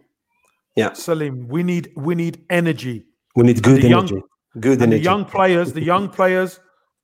Yeah. 0.77 0.93
Salim, 0.93 1.47
we 1.49 1.63
need 1.63 1.91
we 1.97 2.15
need 2.15 2.45
energy. 2.49 3.05
We 3.35 3.43
need 3.43 3.61
good 3.61 3.81
the 3.81 3.89
young- 3.89 4.07
energy. 4.07 4.23
Good 4.59 4.81
And 4.81 4.91
the 4.91 4.99
young 4.99 5.25
players, 5.25 5.73
the 5.73 5.83
young 5.83 6.09
players, 6.09 6.59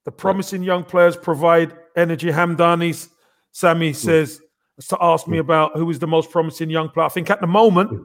the 0.05 0.11
promising 0.23 0.63
young 0.63 0.83
players 0.83 1.15
provide 1.15 1.75
energy. 1.95 2.29
Hamdani, 2.29 3.07
Sammy 3.51 3.91
hmm. 3.91 3.95
says 3.95 4.41
to 4.89 4.97
ask 5.01 5.27
me 5.27 5.37
hmm. 5.37 5.41
about 5.41 5.77
who 5.77 5.89
is 5.89 5.99
the 5.99 6.07
most 6.07 6.31
promising 6.31 6.69
young 6.69 6.89
player. 6.89 7.05
I 7.05 7.09
think 7.09 7.29
at 7.29 7.41
the 7.41 7.47
moment, 7.47 7.89
hmm. 7.89 8.03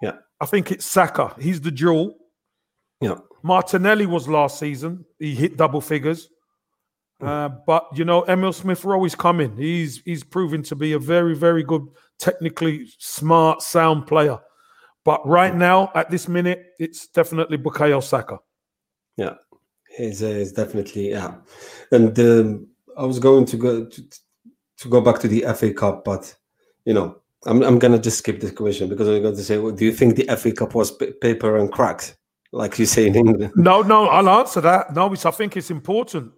Yeah. 0.00 0.16
I 0.40 0.46
think 0.46 0.72
it's 0.72 0.86
Saka. 0.86 1.34
He's 1.38 1.60
the 1.60 1.70
jewel. 1.70 2.16
Yeah. 3.00 3.18
Martinelli 3.42 4.06
was 4.06 4.28
last 4.28 4.58
season. 4.58 5.04
He 5.18 5.34
hit 5.34 5.56
double 5.56 5.80
figures. 5.80 6.28
Uh, 7.22 7.50
but 7.66 7.86
you 7.94 8.04
know, 8.04 8.22
Emil 8.22 8.52
Smith 8.52 8.82
Rowe 8.82 9.04
is 9.04 9.14
coming. 9.14 9.54
He's 9.56 10.00
he's 10.06 10.24
proven 10.24 10.62
to 10.64 10.74
be 10.74 10.94
a 10.94 10.98
very, 10.98 11.34
very 11.34 11.62
good, 11.62 11.86
technically 12.18 12.86
smart, 12.98 13.60
sound 13.60 14.06
player. 14.06 14.38
But 15.04 15.26
right 15.26 15.54
now, 15.54 15.92
at 15.94 16.10
this 16.10 16.28
minute, 16.28 16.64
it's 16.78 17.08
definitely 17.08 17.58
Bukayo 17.58 18.02
Saka. 18.02 18.38
Yeah, 19.20 19.34
he's, 19.96 20.22
uh, 20.22 20.28
he's 20.40 20.52
definitely 20.52 21.10
yeah. 21.10 21.34
And 21.92 22.18
um, 22.18 22.66
I 22.96 23.04
was 23.04 23.18
going 23.18 23.44
to 23.46 23.56
go 23.56 23.84
to, 23.84 24.02
to 24.78 24.88
go 24.88 25.00
back 25.00 25.18
to 25.20 25.28
the 25.28 25.40
FA 25.54 25.72
Cup, 25.74 26.04
but 26.04 26.34
you 26.84 26.94
know, 26.94 27.16
I'm 27.46 27.62
I'm 27.62 27.78
gonna 27.78 27.98
just 27.98 28.18
skip 28.18 28.40
this 28.40 28.52
question 28.52 28.88
because 28.88 29.08
I'm 29.08 29.22
going 29.22 29.36
to 29.36 29.44
say, 29.44 29.58
well, 29.58 29.72
do 29.72 29.84
you 29.84 29.92
think 29.92 30.16
the 30.16 30.26
FA 30.36 30.52
Cup 30.52 30.74
was 30.74 30.90
p- 30.90 31.12
paper 31.12 31.56
and 31.58 31.70
cracks, 31.70 32.14
like 32.52 32.78
you 32.78 32.86
say 32.86 33.06
in 33.06 33.14
England? 33.14 33.52
No, 33.56 33.82
no, 33.82 34.06
I'll 34.06 34.28
answer 34.40 34.60
that. 34.62 34.94
No, 34.94 35.12
it's, 35.12 35.26
I 35.26 35.30
think 35.30 35.56
it's 35.56 35.70
important. 35.70 36.32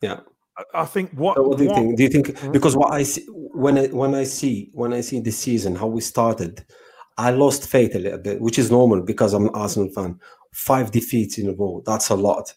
Yeah. 0.00 0.20
I, 0.58 0.82
I 0.82 0.84
think 0.84 1.10
what, 1.12 1.36
So 1.36 1.42
what 1.48 1.58
do 1.58 1.64
you 1.64 1.70
what- 1.70 1.78
think? 1.78 1.96
Do 1.96 2.02
you 2.02 2.08
think 2.08 2.52
because 2.52 2.76
what 2.76 2.92
I 2.92 3.02
see 3.04 3.24
when 3.64 3.78
I 3.78 3.86
when 3.88 4.14
I 4.14 4.24
see 4.24 4.70
when 4.74 4.92
I 4.92 5.00
see 5.02 5.20
this 5.20 5.38
season 5.38 5.74
how 5.76 5.86
we 5.88 6.00
started, 6.00 6.64
I 7.18 7.30
lost 7.30 7.68
faith 7.68 7.94
a 7.94 7.98
little 7.98 8.18
bit, 8.18 8.40
which 8.40 8.58
is 8.58 8.70
normal 8.70 9.00
because 9.02 9.34
I'm 9.34 9.46
an 9.46 9.54
Arsenal 9.54 9.88
fan. 9.90 10.18
Five 10.54 10.92
defeats 10.92 11.36
in 11.38 11.48
a 11.48 11.52
row, 11.52 11.82
that's 11.84 12.08
a 12.08 12.14
lot. 12.14 12.54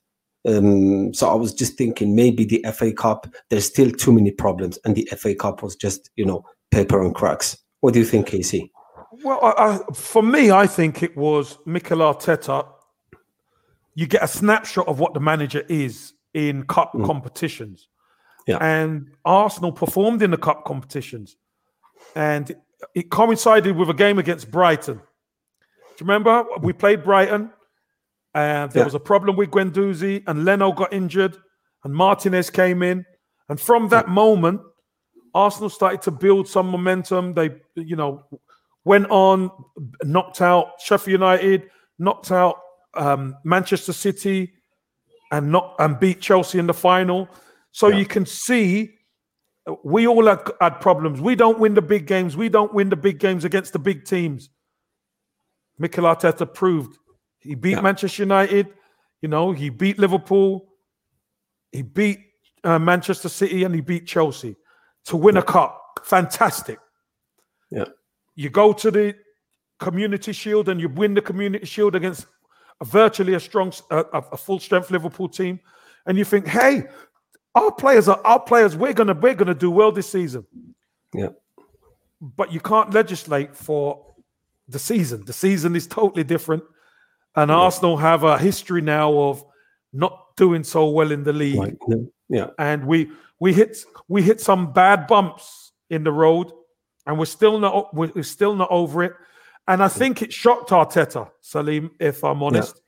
Um, 0.48 1.14
so 1.14 1.30
I 1.30 1.36
was 1.36 1.54
just 1.54 1.78
thinking 1.78 2.16
maybe 2.16 2.46
the 2.46 2.66
FA 2.74 2.94
Cup, 2.94 3.28
there's 3.50 3.66
still 3.66 3.92
too 3.92 4.14
many 4.14 4.32
problems, 4.32 4.80
and 4.86 4.96
the 4.96 5.06
FA 5.18 5.36
Cup 5.36 5.62
was 5.62 5.76
just 5.76 6.10
you 6.16 6.26
know 6.26 6.46
paper 6.72 7.02
and 7.02 7.14
cracks. 7.14 7.58
What 7.82 7.94
do 7.94 8.00
you 8.00 8.06
think, 8.06 8.28
Casey? 8.28 8.72
Well, 9.24 9.40
I, 9.44 9.52
I, 9.58 9.94
for 9.94 10.22
me, 10.22 10.52
I 10.52 10.68
think 10.68 11.04
it 11.04 11.16
was 11.18 11.58
Mikel 11.66 12.00
Arteta. 12.00 12.68
You 13.96 14.06
get 14.06 14.24
a 14.24 14.28
snapshot 14.28 14.88
of 14.88 15.00
what 15.00 15.14
the 15.14 15.20
manager 15.20 15.64
is 15.68 16.14
in 16.34 16.64
cup 16.64 16.92
competitions. 17.04 17.88
Yeah. 18.48 18.58
And 18.62 19.12
Arsenal 19.26 19.72
performed 19.72 20.22
in 20.22 20.32
the 20.32 20.38
cup 20.38 20.66
competitions. 20.66 21.36
And 22.16 22.56
it 22.94 23.10
coincided 23.10 23.76
with 23.76 23.90
a 23.90 23.94
game 23.94 24.20
against 24.20 24.52
Brighton. 24.52 24.98
Do 24.98 25.02
you 26.00 26.06
remember? 26.06 26.46
We 26.62 26.74
played 26.74 27.04
Brighton. 27.04 27.52
And 28.38 28.72
there 28.72 28.82
Yeah. 28.82 28.86
was 28.86 28.94
a 28.94 29.00
problem 29.00 29.36
with 29.36 29.50
Guendouzi, 29.50 30.24
and 30.28 30.46
Leno 30.46 30.72
got 30.72 30.94
injured, 30.94 31.36
and 31.84 31.92
Martinez 31.94 32.52
came 32.52 32.84
in. 32.84 33.04
And 33.50 33.60
from 33.60 33.90
that 33.90 34.10
moment, 34.10 34.62
Arsenal 35.34 35.70
started 35.72 36.04
to 36.04 36.12
build 36.12 36.48
some 36.48 36.70
momentum. 36.70 37.34
They, 37.34 37.50
you 37.76 37.96
know, 37.96 38.24
went 38.86 39.10
on, 39.10 39.50
knocked 40.04 40.42
out 40.42 40.80
Sheffield 40.80 41.14
United, 41.20 41.70
knocked 41.98 42.32
out 42.32 42.60
um, 42.94 43.36
Manchester 43.44 43.94
City, 43.94 44.54
and 45.32 45.52
not 45.52 45.76
and 45.80 46.00
beat 46.00 46.22
Chelsea 46.22 46.60
in 46.60 46.68
the 46.68 46.74
final. 46.76 47.28
So 47.72 47.88
Yeah. 47.88 47.98
you 47.98 48.06
can 48.06 48.26
see 48.28 48.94
we 49.84 50.08
all 50.08 50.26
had, 50.28 50.42
had 50.62 50.80
problems. 50.80 51.20
We 51.20 51.36
don't 51.36 51.60
win 51.60 51.74
the 51.74 51.82
big 51.82 52.06
games. 52.08 52.38
We 52.38 52.50
don't 52.50 52.74
win 52.74 52.90
the 52.90 52.96
big 52.96 53.20
games 53.20 53.44
against 53.46 53.74
the 53.74 53.80
big 53.80 54.06
teams. 54.06 54.50
Mikel 55.80 56.06
Arteta 56.06 56.52
proved 56.52 56.98
he 57.48 57.56
beat 57.56 57.72
Yeah. 57.72 57.82
Manchester 57.82 58.24
United. 58.24 58.68
You 59.22 59.30
know, 59.30 59.52
he 59.52 59.70
beat 59.70 59.98
Liverpool. 59.98 60.68
He 61.72 61.82
beat 61.82 62.20
uh, 62.64 62.80
Manchester 62.80 63.30
City 63.30 63.64
and 63.64 63.74
he 63.74 63.82
beat 63.82 64.06
Chelsea 64.06 64.56
to 65.06 65.18
win 65.18 65.38
a 65.38 65.42
cup. 65.42 66.00
Fantastic. 66.04 66.80
Yeah. 67.72 67.86
You 68.36 68.50
go 68.50 68.74
to 68.74 68.92
the 68.92 69.16
Community 69.80 70.32
Shield 70.34 70.70
and 70.70 70.80
you 70.80 70.90
win 70.90 71.14
the 71.14 71.22
Community 71.22 71.66
Shield 71.66 71.96
against 71.96 72.26
a 72.82 72.86
virtually 72.86 73.34
a 73.34 73.40
strong, 73.40 73.74
a, 73.90 73.98
a 74.14 74.20
a 74.34 74.38
full 74.38 74.60
strength 74.60 74.92
Liverpool 74.92 75.28
team, 75.30 75.60
and 76.06 76.18
you 76.18 76.26
think, 76.26 76.48
hey, 76.48 76.84
our 77.56 77.72
players 77.72 78.08
are 78.08 78.22
our 78.24 78.40
players. 78.40 78.76
We're 78.76 78.94
gonna 78.94 79.14
we're 79.14 79.34
gonna 79.34 79.56
do 79.56 79.72
well 79.72 79.92
this 79.92 80.10
season. 80.10 80.46
Yeah. 81.14 81.30
But 82.22 82.52
you 82.52 82.60
can't 82.60 82.94
legislate 82.94 83.56
for 83.56 84.06
the 84.68 84.80
season. 84.80 85.26
The 85.26 85.34
season 85.34 85.76
is 85.76 85.88
totally 85.88 86.24
different, 86.24 86.64
and 87.38 87.52
Arsenal 87.52 87.96
have 87.96 88.24
a 88.24 88.38
history 88.38 88.82
now 88.82 89.18
of 89.18 89.44
not 89.94 90.36
doing 90.36 90.64
so 90.64 90.90
well 90.90 91.12
in 91.12 91.24
the 91.24 91.34
league 91.34 91.78
no, 91.88 92.12
yeah, 92.30 92.48
and 92.60 92.86
we 92.86 93.10
we 93.40 93.54
hit 93.54 93.78
we 94.08 94.22
hit 94.22 94.42
some 94.42 94.74
bad 94.74 95.08
bumps 95.08 95.72
in 95.90 96.04
the 96.04 96.12
road, 96.12 96.52
and 97.06 97.18
we're 97.18 97.26
still 97.26 97.60
not 97.60 97.94
we're 97.96 98.24
still 98.24 98.56
not 98.56 98.70
over 98.72 99.04
it. 99.04 99.14
And 99.68 99.84
I 99.84 99.88
think 99.88 100.22
it 100.22 100.32
shocked 100.32 100.70
Arteta, 100.70 101.30
Salim. 101.42 101.92
If 102.00 102.24
I'm 102.24 102.42
honest, 102.42 102.82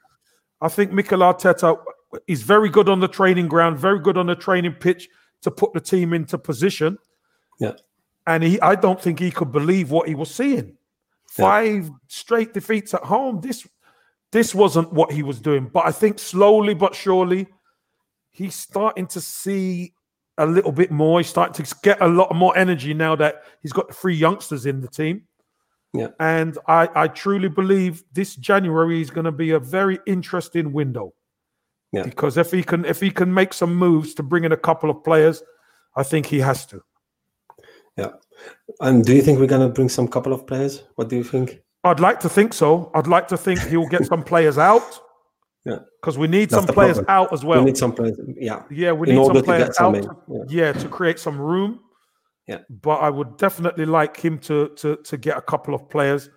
I 0.62 0.70
think 0.70 0.92
Mikel 0.92 1.20
Arteta 1.20 1.78
is 2.28 2.42
very 2.42 2.70
good 2.70 2.90
on 2.90 3.00
the 3.00 3.08
training 3.08 3.48
ground, 3.48 3.78
very 3.78 4.00
good 4.00 4.18
on 4.18 4.28
the 4.28 4.36
training 4.36 4.74
pitch 4.74 5.08
to 5.42 5.52
put 5.52 5.74
the 5.74 5.82
team 5.82 6.14
into 6.14 6.38
position. 6.38 6.98
Yeah. 7.60 7.74
and 8.26 8.44
he 8.44 8.62
I 8.62 8.76
don't 8.76 9.02
think 9.02 9.20
he 9.20 9.32
could 9.32 9.52
believe 9.52 9.92
what 9.92 10.08
he 10.08 10.16
was 10.16 10.34
seeing. 10.34 10.78
Yeah. 11.38 11.46
Five 11.46 11.92
straight 12.08 12.54
defeats 12.54 12.94
at 12.94 13.04
home. 13.04 13.42
This 13.42 13.68
this 14.32 14.54
wasn't 14.54 14.94
what 14.94 15.12
he 15.12 15.24
was 15.24 15.39
doing, 15.39 15.70
but 15.72 15.86
I 15.86 15.92
think 15.92 16.20
slowly 16.20 16.74
but 16.74 16.96
surely 16.96 17.48
he's 18.32 18.56
starting 18.56 19.08
to 19.08 19.22
see 19.22 19.94
a 20.38 20.46
little 20.46 20.72
bit 20.72 20.92
more. 20.92 21.20
He's 21.20 21.28
starting 21.28 21.65
to 21.65 21.76
get 21.84 22.02
a 22.02 22.08
lot 22.08 22.34
more 22.34 22.58
energy 22.58 22.94
now 22.94 23.15
that 23.18 23.44
he's 23.62 23.74
got 23.74 23.88
the 23.88 23.94
three 23.94 24.15
youngsters 24.15 24.65
in 24.65 24.82
the 24.82 24.88
team. 24.88 25.24
Yeah. 25.94 26.10
And 26.20 26.58
I, 26.68 26.89
I 26.96 27.08
truly 27.08 27.50
believe 27.50 28.04
this 28.13 28.36
January 28.36 29.02
is 29.02 29.10
going 29.10 29.26
to 29.26 29.32
be 29.32 29.52
a 29.52 29.60
very 29.60 30.00
interesting 30.06 30.72
window. 30.72 31.13
Yeah. 31.92 32.04
Because 32.04 32.38
if 32.38 32.52
he 32.52 32.63
can 32.63 32.86
if 32.86 33.00
he 33.00 33.10
can 33.10 33.34
make 33.34 33.54
some 33.54 33.76
moves 33.76 34.13
to 34.15 34.24
bring 34.24 34.44
in 34.44 34.52
a 34.52 34.58
couple 34.58 34.89
of 34.89 35.04
players, 35.04 35.42
I 35.96 36.04
think 36.04 36.28
he 36.28 36.39
has 36.39 36.65
to. 36.68 36.84
Yeah. 37.98 38.12
And 38.80 39.04
do 39.04 39.15
you 39.15 39.24
think 39.24 39.39
we're 39.39 39.48
gonna 39.48 39.70
bring 39.70 39.89
some 39.89 40.08
couple 40.08 40.32
of 40.32 40.46
players? 40.46 40.84
What 40.96 41.10
do 41.10 41.15
you 41.15 41.24
think? 41.24 41.62
I'd 41.84 42.00
like 42.00 42.20
to 42.22 42.30
think 42.30 42.54
so. 42.54 42.92
I'd 42.94 43.08
like 43.08 43.28
to 43.30 43.38
think 43.38 43.60
he'll 43.62 43.88
get 43.88 44.06
some 44.06 44.24
players 44.24 44.58
out. 44.58 45.00
Yeah. 45.65 45.80
Because 46.02 46.18
we 46.18 46.28
need 46.28 46.50
That's 46.50 46.65
some 46.65 46.74
players 46.74 46.96
problem. 46.96 47.15
out 47.18 47.34
as 47.34 47.44
well. 47.44 47.60
we 47.60 47.65
need 47.65 47.78
some 47.78 47.92
players. 47.92 48.18
Yeah, 48.38 48.63
Yeah, 48.72 48.94
we 48.94 49.10
in 49.10 49.15
need 49.18 49.26
some 49.26 49.44
players 49.44 49.78
out. 49.78 49.94
to- 49.96 50.15
Yeah. 50.30 50.44
yeah, 50.48 50.72
to 50.72 50.88
create 50.88 51.20
some 51.20 51.38
room. 51.39 51.82
Yeah. 52.48 52.60
But 52.70 53.02
I 53.02 53.10
would 53.10 53.38
definitely 53.38 53.86
like 53.86 54.15
him 54.18 54.39
to 54.39 54.70
to 54.78 54.96
to 55.04 55.18
get 55.18 55.38
a 55.38 55.42
couple 55.42 55.74
of 55.76 55.89
players. 55.89 56.30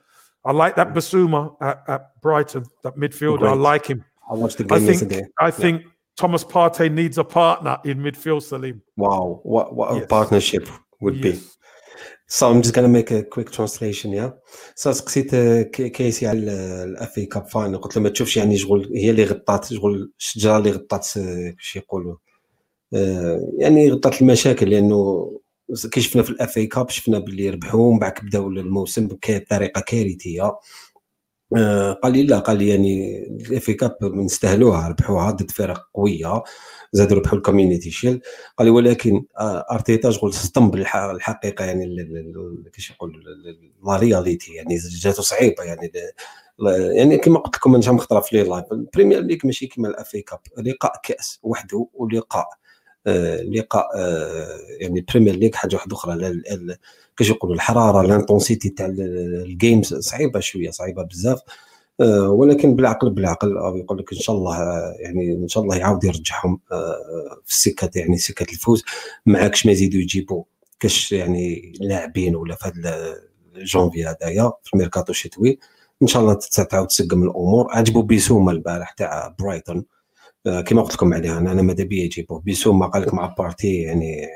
I 0.45 0.51
like 0.51 0.75
that 0.75 0.89
mm. 0.89 0.95
Bissouma 0.95 1.55
at, 1.63 1.85
at 1.87 2.21
Brighton, 2.21 2.65
that 2.83 2.97
midfielder. 2.97 3.49
I 3.49 3.55
like 3.55 3.87
him. 3.87 4.05
I 4.29 4.35
watched 4.35 4.59
the 4.59 4.65
I 4.65 4.79
game 4.79 4.89
think 4.89 5.01
yesterday. 5.03 5.29
I 5.39 5.53
think 5.53 5.85
Thomas 6.17 6.43
Partey 6.43 6.91
needs 6.93 7.17
a 7.17 7.25
partner 7.25 7.79
in 7.85 7.99
midfield, 7.99 8.43
Salim. 8.43 8.83
Wow, 8.97 9.39
what 9.45 9.75
what 9.77 9.93
a 9.93 9.99
Yes. 10.01 10.07
partnership 10.09 10.69
would 11.01 11.21
be. 11.23 11.41
So 12.37 12.49
I'm 12.51 12.63
just 12.63 12.75
gonna 12.75 12.89
make 12.99 13.11
a 13.11 13.23
quick 13.25 13.51
translation 13.53 14.11
yeah? 14.13 14.31
سا 14.75 14.93
سقسيت 14.93 15.35
كي- 15.75 15.89
كيسي 15.89 16.27
على 16.27 16.39
الاف 16.85 17.19
اي 17.19 17.27
كاب 17.27 17.47
فاينل 17.49 17.79
قلت 17.79 17.97
له 17.97 18.03
ما 18.03 18.09
تشوفش 18.09 18.37
يعني 18.37 18.59
شغل 18.59 18.93
هي 18.97 19.11
اللي 19.11 19.25
غطات 19.25 19.65
شغل 19.75 20.13
الشجرة 20.19 20.59
اللي 20.59 20.71
غطات 20.71 21.07
آه، 21.17 21.51
كيفاش 21.51 21.77
يقولوا 21.77 22.17
آه، 22.95 23.53
يعني 23.59 23.91
غطات 23.93 24.23
المشاكل 24.23 24.71
لأنه 24.71 25.31
كي 25.93 26.01
شفنا 26.01 26.23
في 26.23 26.31
الاف 26.31 26.57
اي 26.59 26.67
كاب 26.67 26.91
شفنا 26.91 27.19
باللي 27.19 27.51
ربحوا 27.51 27.81
ومن 27.81 27.99
بعد 27.99 28.15
بداو 28.23 28.49
الموسم 28.49 29.07
بطريقة 29.09 29.81
كارثية. 29.81 30.53
قال 32.03 32.13
لي 32.13 32.23
لا 32.23 32.39
قال 32.39 32.59
لي 32.59 32.69
يعني 32.69 33.19
الاف 33.51 33.69
اي 33.69 33.75
كاب 33.75 33.97
نستاهلوها 34.03 34.89
ربحوها 34.89 35.31
ضد 35.31 35.51
فرق 35.51 35.89
قوية 35.95 36.43
زادوا 36.93 37.17
ربحوا 37.19 37.39
الكوميونيتي 37.39 37.91
شيل. 37.91 38.21
قال 38.59 38.67
لي 38.67 38.71
ولكن 38.71 39.25
آه، 39.41 39.65
أرتيتا 39.73 40.11
شغل 40.11 40.33
صدم 40.35 40.71
بالح- 40.71 40.97
الحقيقة 40.97 41.65
يعني 41.65 41.97
كيفاش 42.65 42.91
يقول 42.91 43.25
لا 43.87 43.97
رياليتي 43.97 44.53
يعني 44.55 44.77
جاتو 44.77 45.23
صعيبة 45.23 45.63
يعني 45.65 45.93
يعني 46.97 47.19
كما 47.19 47.39
قلت 47.39 47.57
لكم 47.57 47.75
أنا 47.75 47.93
مخطره 47.93 48.21
في 48.21 48.37
لي 48.37 48.43
لايف 48.49 48.73
البريمير 48.73 49.21
ليغ 49.21 49.39
ماشي 49.45 49.67
كما 49.67 49.89
الاف 49.89 50.15
اي 50.15 50.23
كاب 50.23 50.39
لقاء 50.59 50.93
كأس 51.05 51.39
وحده 51.43 51.87
ولقاء 51.95 52.47
آه، 53.07 53.43
لقاء 53.43 53.89
آه، 53.97 54.59
يعني 54.81 55.01
البريمير 55.01 55.35
ليغ 55.35 55.51
حاجة 55.55 55.75
واحدة 55.77 55.97
أخرى 55.97 56.15
كيفاش 57.17 57.37
يقولوا 57.37 57.55
الحرارة 57.57 58.01
الانتونسيتي 58.01 58.69
تاع 58.69 58.87
ال- 58.87 59.43
الجيمز 59.47 59.95
صعيبة 59.95 60.41
شوية 60.41 60.71
صعيبة 60.71 61.03
بزاف. 61.03 61.41
آه، 62.01 62.31
ولكن 62.31 62.77
بالعقل 62.77 63.11
بالعقل 63.11 63.59
آه، 63.59 63.77
يقول 63.77 63.99
لك 63.99 64.13
إن 64.13 64.19
شاء 64.19 64.37
الله 64.37 64.57
آه، 64.63 64.95
يعني 64.99 65.33
إن 65.33 65.49
شاء 65.49 65.63
الله 65.63 65.77
يعاود 65.77 66.05
يرجعهم 66.05 66.61
في 67.45 67.51
السكة 67.53 67.91
يعني 67.97 68.19
سكة 68.19 68.53
الفوز. 68.53 68.85
معاكش 69.27 69.67
ما 69.67 69.73
يزيدوا 69.73 70.01
يجيبوا 70.01 70.45
كاش 70.81 71.13
يعني 71.13 71.73
لاعبين 71.81 72.37
ولا 72.37 72.55
في 72.55 72.69
هذا 72.69 73.17
الجونفي 73.57 74.05
هذايا 74.05 74.53
في 74.63 74.75
الميركاتو 74.75 75.13
الشتوي 75.13 75.59
إن 76.03 76.07
شاء 76.07 76.23
الله 76.23 76.39
تعاود 76.71 76.87
تسقم 76.87 77.23
الأمور. 77.23 77.67
عجبو 77.71 78.03
بيسوما 78.03 78.53
البارح 78.53 78.91
تاع 78.91 79.35
برايتون. 79.39 79.85
كما 80.67 80.83
قلت 80.83 80.95
لكم 80.95 81.15
عليها 81.15 81.39
أنا 81.39 81.63
ماذا 81.63 81.85
بيا 81.85 82.05
يجيبوه. 82.05 82.41
بيسوما 82.41 82.87
قال 82.87 83.03
لك 83.03 83.15
مع 83.15 83.35
بارتي 83.39 83.75
يعني 83.77 84.27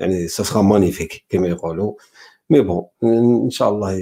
يعني 0.00 0.28
سا 0.28 0.60
مانيفيك 0.60 1.24
كما 1.28 1.48
يقولوا. 1.48 1.94
مي 2.50 2.60
بون 2.60 2.84
ان 3.04 3.50
شاء 3.50 3.68
الله 3.68 3.94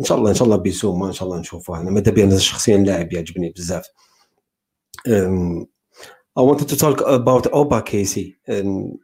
ان 0.00 0.04
شاء 0.04 0.18
الله 0.18 0.30
ان 0.30 0.34
شاء 0.34 0.44
الله 0.44 0.56
بيسوما 0.56 1.06
ان 1.06 1.12
شاء 1.12 1.28
الله 1.28 1.40
نشوفوه 1.40 1.80
انا 1.80 2.00
بيا 2.00 2.24
انا 2.24 2.38
شخصيا 2.38 2.76
لاعب 2.76 3.12
يعجبني 3.12 3.50
بزاف 3.56 3.86
I 6.36 6.42
wanted 6.42 6.68
to 6.68 6.76
talk 6.76 7.00
about 7.06 7.44
Auba 7.52 7.84
Casey. 7.84 8.36
And 8.46 8.98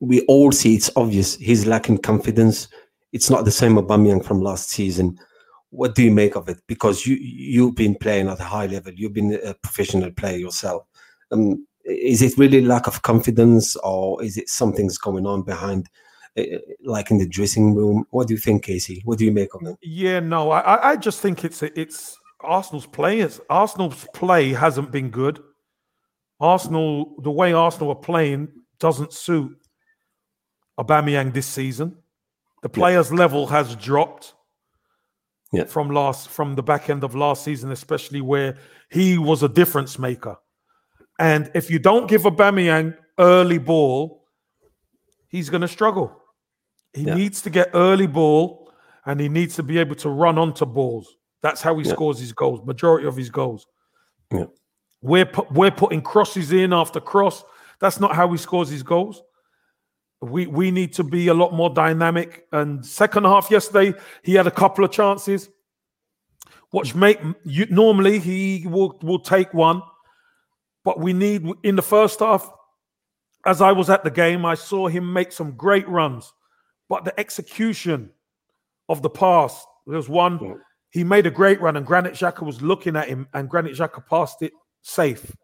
we 0.00 0.22
all 0.22 0.50
see 0.52 0.74
it's 0.74 0.90
obvious 0.96 1.36
he's 1.36 1.66
lacking 1.66 1.98
confidence. 1.98 2.68
It's 3.12 3.30
not 3.30 3.44
the 3.44 3.50
same 3.50 3.76
Aubameyang 3.76 4.24
from 4.24 4.40
last 4.40 4.70
season. 4.70 5.18
What 5.70 5.94
do 5.94 6.02
you 6.02 6.10
make 6.10 6.34
of 6.34 6.48
it? 6.48 6.58
Because 6.66 7.06
you 7.06 7.16
you've 7.16 7.76
been 7.76 7.94
playing 7.94 8.28
at 8.28 8.40
a 8.40 8.44
high 8.44 8.66
level. 8.66 8.92
You've 8.92 9.14
been 9.14 9.38
a 9.42 9.54
professional 9.54 10.10
player 10.10 10.36
yourself. 10.36 10.82
Um, 11.30 11.66
is 11.84 12.20
it 12.20 12.36
really 12.36 12.60
lack 12.60 12.86
of 12.86 13.02
confidence 13.02 13.76
or 13.76 14.22
is 14.22 14.36
it 14.36 14.48
something's 14.48 14.98
going 14.98 15.26
on 15.26 15.42
behind 15.42 15.88
uh, 16.36 16.40
uh, 16.40 16.58
like 16.84 17.10
in 17.10 17.18
the 17.18 17.28
dressing 17.28 17.74
room? 17.74 18.06
What 18.10 18.28
do 18.28 18.34
you 18.34 18.40
think, 18.40 18.64
Casey? 18.64 19.02
What 19.04 19.18
do 19.18 19.24
you 19.26 19.32
make 19.32 19.54
of 19.54 19.66
it? 19.66 19.76
Yeah, 19.82 20.20
no, 20.20 20.50
I, 20.50 20.92
I 20.92 20.96
just 20.96 21.20
think 21.20 21.44
it's 21.44 21.62
it's 21.62 22.18
Arsenal's 22.40 22.86
players. 22.86 23.38
Arsenal's 23.50 24.06
play 24.14 24.52
hasn't 24.52 24.90
been 24.90 25.10
good. 25.10 25.40
Arsenal, 26.40 27.16
the 27.22 27.30
way 27.30 27.52
Arsenal 27.52 27.90
are 27.90 27.96
playing, 27.96 28.48
doesn't 28.80 29.12
suit 29.12 29.52
Aubameyang 30.80 31.34
this 31.34 31.46
season. 31.46 31.98
The 32.62 32.70
players' 32.70 33.10
yeah. 33.10 33.18
level 33.18 33.46
has 33.48 33.76
dropped 33.76 34.34
yeah. 35.52 35.64
from 35.64 35.90
last 35.90 36.30
from 36.30 36.54
the 36.54 36.62
back 36.62 36.88
end 36.88 37.04
of 37.04 37.14
last 37.14 37.44
season, 37.44 37.70
especially 37.72 38.22
where 38.22 38.56
he 38.90 39.18
was 39.18 39.42
a 39.42 39.48
difference 39.50 39.98
maker. 39.98 40.36
And 41.18 41.50
if 41.54 41.70
you 41.70 41.78
don't 41.78 42.08
give 42.08 42.22
Aubameyang 42.22 42.96
early 43.18 43.58
ball, 43.58 44.24
he's 45.28 45.50
going 45.50 45.60
to 45.60 45.68
struggle. 45.68 46.21
He 46.94 47.02
yeah. 47.02 47.14
needs 47.14 47.42
to 47.42 47.50
get 47.50 47.70
early 47.74 48.06
ball, 48.06 48.70
and 49.06 49.20
he 49.20 49.28
needs 49.28 49.56
to 49.56 49.62
be 49.62 49.78
able 49.78 49.96
to 49.96 50.08
run 50.08 50.38
onto 50.38 50.66
balls. 50.66 51.16
That's 51.42 51.60
how 51.60 51.76
he 51.78 51.84
scores 51.84 52.18
his 52.18 52.32
goals. 52.32 52.64
Majority 52.64 53.06
of 53.06 53.16
his 53.16 53.30
goals. 53.30 53.66
Yeah. 54.32 54.46
We're 55.00 55.26
pu- 55.26 55.46
we're 55.50 55.72
putting 55.72 56.00
crosses 56.00 56.52
in 56.52 56.72
after 56.72 57.00
cross. 57.00 57.44
That's 57.80 57.98
not 57.98 58.14
how 58.14 58.30
he 58.30 58.38
scores 58.38 58.68
his 58.68 58.84
goals. 58.84 59.22
We 60.20 60.46
we 60.46 60.70
need 60.70 60.92
to 60.94 61.04
be 61.04 61.26
a 61.26 61.34
lot 61.34 61.52
more 61.52 61.68
dynamic. 61.68 62.46
And 62.52 62.86
second 62.86 63.24
half 63.24 63.50
yesterday, 63.50 63.98
he 64.22 64.34
had 64.34 64.46
a 64.46 64.52
couple 64.52 64.84
of 64.84 64.92
chances. 64.92 65.50
Watch 66.72 66.94
make 66.94 67.20
you, 67.44 67.66
normally 67.66 68.20
he 68.20 68.66
will 68.68 68.98
will 69.02 69.18
take 69.18 69.52
one, 69.52 69.82
but 70.84 71.00
we 71.00 71.12
need 71.12 71.46
in 71.64 71.74
the 71.76 71.82
first 71.82 72.20
half. 72.20 72.50
As 73.44 73.60
I 73.60 73.72
was 73.72 73.90
at 73.90 74.04
the 74.04 74.10
game, 74.10 74.46
I 74.46 74.54
saw 74.54 74.86
him 74.86 75.12
make 75.12 75.32
some 75.32 75.56
great 75.56 75.88
runs, 75.88 76.32
but 76.92 77.06
the 77.06 77.18
execution 77.18 78.10
of 78.90 79.00
the 79.00 79.08
pass. 79.08 79.64
There's 79.86 80.10
one. 80.10 80.60
He 80.90 81.04
made 81.04 81.26
a 81.26 81.30
great 81.30 81.58
run, 81.58 81.78
and 81.78 81.86
Granit 81.86 82.12
Xhaka 82.12 82.42
was 82.44 82.60
looking 82.60 82.96
at 82.96 83.08
him, 83.08 83.26
and 83.32 83.48
Granit 83.48 83.72
Xhaka 83.72 84.06
passed 84.06 84.42
it 84.42 84.52
safe. 84.82 85.34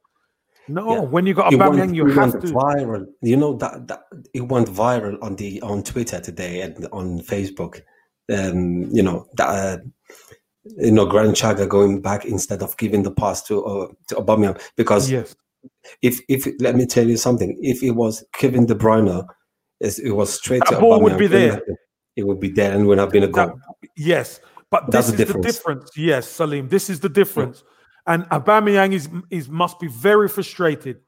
No, 0.69 0.93
yeah. 0.93 1.01
when 1.01 1.25
you 1.25 1.33
got 1.33 1.55
a 1.55 1.57
Aubameyang, 1.57 1.95
you 1.95 2.05
have 2.09 2.33
to 2.33 2.49
viral. 2.49 3.07
You 3.23 3.39
know 3.39 3.57
that, 3.57 3.89
that 3.89 4.03
it 4.35 4.43
went 4.43 4.69
viral 4.69 5.17
on 5.23 5.37
the 5.37 5.63
on 5.63 5.83
Twitter 5.83 6.21
today 6.21 6.61
and 6.61 6.87
on 6.93 7.21
Facebook. 7.21 7.81
Um, 8.31 8.83
you 8.95 9.03
know 9.03 9.27
that 9.39 9.49
uh, 9.49 9.79
you 10.77 10.93
know 10.93 11.07
Granit 11.07 11.35
Xhaka 11.35 11.67
going 11.67 12.03
back 12.03 12.27
instead 12.27 12.63
of 12.63 12.77
giving 12.77 13.05
the 13.05 13.11
pass 13.11 13.43
to 13.45 13.65
uh, 13.65 13.87
to 14.09 14.17
Aubameyang 14.17 14.61
because 14.77 15.11
yes. 15.11 15.35
if 16.03 16.21
if 16.29 16.47
let 16.61 16.77
me 16.77 16.85
tell 16.85 17.09
you 17.09 17.17
something, 17.17 17.59
if 17.63 17.83
it 17.83 17.93
was 17.93 18.23
Kevin 18.35 18.67
De 18.67 18.75
Bruyne, 18.75 19.27
it 19.81 20.11
was 20.15 20.35
straight 20.35 20.63
that 20.71 20.81
ball 20.81 20.99
Aubameyang, 20.99 21.03
would 21.03 21.19
be 21.19 21.27
there. 21.27 21.63
It 22.17 22.27
would 22.27 22.41
be 22.41 22.51
there 22.51 22.73
and 22.73 22.87
would 22.87 22.99
have 22.99 23.11
been 23.11 23.23
a 23.25 23.29
goal. 23.29 23.47
That, 23.47 23.89
yes, 23.97 24.41
but 24.71 24.87
this 24.87 24.93
That's 24.93 25.09
is 25.09 25.13
the 25.13 25.19
the 25.19 25.25
difference. 25.27 25.47
difference. 25.57 25.91
Yes, 25.97 26.29
Salim, 26.29 26.69
this 26.69 26.91
is 26.91 27.01
the 27.01 27.09
difference. 27.09 27.63
And 28.07 28.25
Aubameyang 28.31 28.93
is 28.93 29.09
is 29.31 29.49
must 29.49 29.79
be 29.79 29.87
very 29.89 30.29
frustrated 30.29 30.99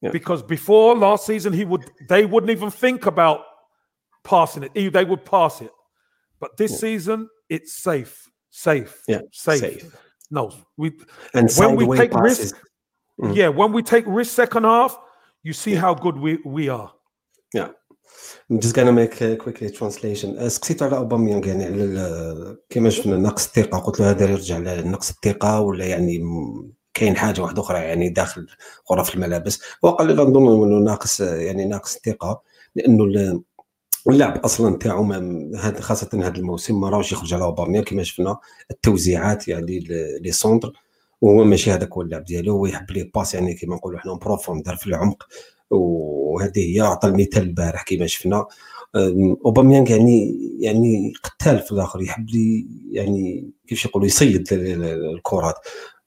Yeah. 0.00 0.10
because 0.10 0.42
before 0.42 0.96
last 0.96 1.26
season 1.26 1.52
he 1.52 1.64
would 1.64 1.84
they 2.08 2.24
wouldn't 2.26 2.50
even 2.50 2.70
think 2.70 3.06
about 3.06 3.44
passing 4.24 4.64
it. 4.64 4.74
They 4.92 5.04
would 5.04 5.24
pass 5.24 5.60
it, 5.60 5.70
but 6.40 6.56
this 6.56 6.72
Yeah. 6.72 6.78
season 6.78 7.28
it's 7.48 7.80
safe, 7.82 8.28
safe, 8.50 9.00
Yeah, 9.06 9.20
safe. 9.32 9.60
safe. 9.60 9.96
No, 10.30 10.52
we 10.76 10.90
And 11.34 11.48
when 11.56 11.76
we 11.76 11.96
take 11.96 12.10
passes. 12.10 12.52
risk, 12.52 12.56
Mm. 13.20 13.36
yeah, 13.36 13.48
when 13.48 13.72
we 13.72 13.82
take 13.82 14.04
risk 14.08 14.34
second 14.34 14.64
half, 14.64 14.98
you 15.44 15.52
see 15.52 15.74
how 15.74 15.94
good 15.94 16.16
we 16.18 16.38
we 16.44 16.68
are. 16.68 16.92
Yeah. 17.56 17.68
I'm 18.50 18.60
just 18.60 18.74
gonna 18.76 18.92
make 18.92 19.20
a 19.20 19.36
quickly 19.36 19.70
translation. 19.70 20.38
Uh, 20.38 20.48
سكتيت 20.48 20.82
على 20.82 20.96
اوباميانغ 20.96 21.46
يعني 21.46 21.64
على 21.64 22.56
كما 22.70 22.90
شفنا 22.90 23.16
نقص 23.16 23.46
الثقة. 23.46 23.78
قلت 23.78 24.00
له 24.00 24.10
هذا 24.10 24.30
يرجع 24.30 24.58
لنقص 24.58 25.10
الثقة 25.10 25.60
ولا 25.60 25.84
يعني 25.84 26.24
كاين 26.94 27.16
حاجة 27.16 27.40
واحدة 27.40 27.62
أخرى 27.62 27.78
يعني 27.78 28.08
داخل 28.08 28.46
غرف 28.92 29.14
الملابس. 29.14 29.60
وقال 29.82 30.06
لي 30.06 30.14
نظن 30.14 30.62
إنه 30.64 30.78
ناقص 30.78 31.20
يعني 31.20 31.64
ناقص 31.64 31.96
الثقة 31.96 32.42
لأنه 32.76 33.04
ال- 33.04 33.42
اللاعب 34.08 34.38
أصلا 34.44 34.78
تاعو 34.78 35.12
خاصة 35.80 36.08
هذا 36.14 36.36
الموسم 36.36 36.80
ما 36.80 36.88
راهوش 36.88 37.12
يخرج 37.12 37.34
على 37.34 37.44
اوباميانغ 37.44 37.84
كما 37.84 38.02
شفنا 38.02 38.36
التوزيعات 38.70 39.48
يعني 39.48 39.78
لي 40.20 40.32
سونتر 40.32 40.72
وهو 41.20 41.44
ماشي 41.44 41.72
هذاك 41.72 41.92
هو 41.92 42.02
اللعب 42.02 42.24
ديالو 42.24 42.52
هو 42.52 42.66
يحب 42.66 42.90
لي 42.90 43.10
باس 43.14 43.34
يعني 43.34 43.54
كما 43.54 43.76
نقولوا 43.76 43.98
حنا 43.98 44.14
بروفوندر 44.14 44.76
في 44.76 44.86
العمق. 44.86 45.26
وهذه 45.70 46.76
هي 46.76 46.80
عطى 46.80 47.08
المثال 47.08 47.42
البارح 47.42 47.82
كما 47.82 48.06
شفنا. 48.06 48.46
أوباميانغ 49.44 49.90
يعني 49.90 50.38
يعني 50.60 51.12
قتال 51.24 51.58
في 51.58 51.72
الآخر 51.72 52.02
يحب 52.02 52.30
لي 52.30 52.66
يعني 52.90 53.50
كيفاش 53.66 53.84
يقولوا 53.86 54.06
يصيد 54.06 54.52
ال- 54.52 54.82
ال- 54.84 55.14
الكرات. 55.14 55.54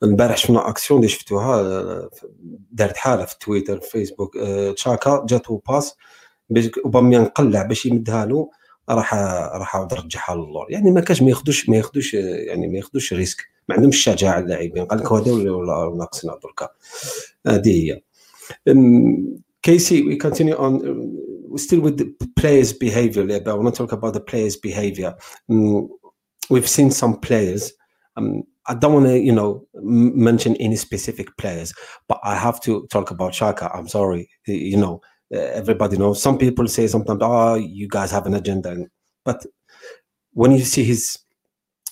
البارح 0.03 0.37
شفنا 0.37 0.69
أكسيون 0.69 0.99
اللي 0.99 1.09
شفتوها 1.09 2.09
دارت 2.71 2.97
حالة 2.97 3.25
في 3.25 3.35
تويتر 3.39 3.79
في 3.79 3.89
فيسبوك. 3.89 4.37
آه، 4.37 4.71
تشاكا 4.71 5.25
جاتو 5.29 5.57
باس 5.69 5.95
باش 6.49 6.69
أوباميانغ 6.85 7.25
قلع 7.25 7.61
باش 7.63 7.85
يمدها 7.85 8.25
له 8.25 8.49
راح 8.89 9.13
راح 9.53 9.75
رجعها 9.75 10.35
للور. 10.35 10.65
يعني 10.69 10.91
ما 10.91 11.01
كاش 11.01 11.21
ما 11.21 11.29
ياخذوش 11.29 11.69
ما 11.69 11.77
ياخذوش 11.77 12.13
يعني 12.13 12.67
ما 12.67 12.77
ياخذوش 12.77 13.13
ريسك. 13.13 13.37
ما 13.69 13.75
عندهمش 13.75 13.95
الشجاعه 13.95 14.39
اللاعبين. 14.39 14.85
قال 14.85 14.99
لك 14.99 15.11
هذا 15.11 15.31
ولا 15.31 15.95
ناقصنا 15.97 16.39
دركا 16.43 16.69
هذه 17.47 17.91
هي. 17.91 18.01
Casey, 19.63 20.03
we 20.03 20.17
continue 20.17 20.55
on. 20.55 20.87
um, 20.87 21.17
We're 21.49 21.57
still 21.57 21.81
with 21.81 21.97
the 21.97 22.13
players' 22.35 22.73
behavior, 22.73 23.25
but 23.25 23.47
I 23.47 23.53
want 23.53 23.73
to 23.73 23.77
talk 23.77 23.91
about 23.91 24.13
the 24.13 24.21
players' 24.21 24.55
behavior. 24.55 25.15
Um, 25.49 25.89
we've 26.49 26.69
seen 26.69 26.91
some 26.91 27.19
players. 27.19 27.73
Um, 28.15 28.43
I 28.67 28.75
don't 28.75 28.93
want 28.93 29.07
to, 29.07 29.19
you 29.19 29.31
know, 29.31 29.65
mention 29.73 30.55
any 30.57 30.75
specific 30.75 31.35
players, 31.37 31.73
but 32.07 32.19
I 32.23 32.35
have 32.35 32.61
to 32.61 32.85
talk 32.91 33.09
about 33.11 33.33
Xhaka. 33.33 33.75
I'm 33.75 33.87
sorry, 33.87 34.29
you 34.45 34.77
know, 34.77 35.01
uh, 35.33 35.39
everybody 35.39 35.97
knows. 35.97 36.21
Some 36.21 36.37
people 36.37 36.67
say 36.67 36.87
sometimes, 36.87 37.21
"Oh, 37.23 37.55
you 37.55 37.87
guys 37.87 38.11
have 38.11 38.27
an 38.27 38.35
agenda," 38.35 38.75
but 39.25 39.43
when 40.33 40.51
you 40.51 40.63
see 40.63 40.83
his 40.83 41.17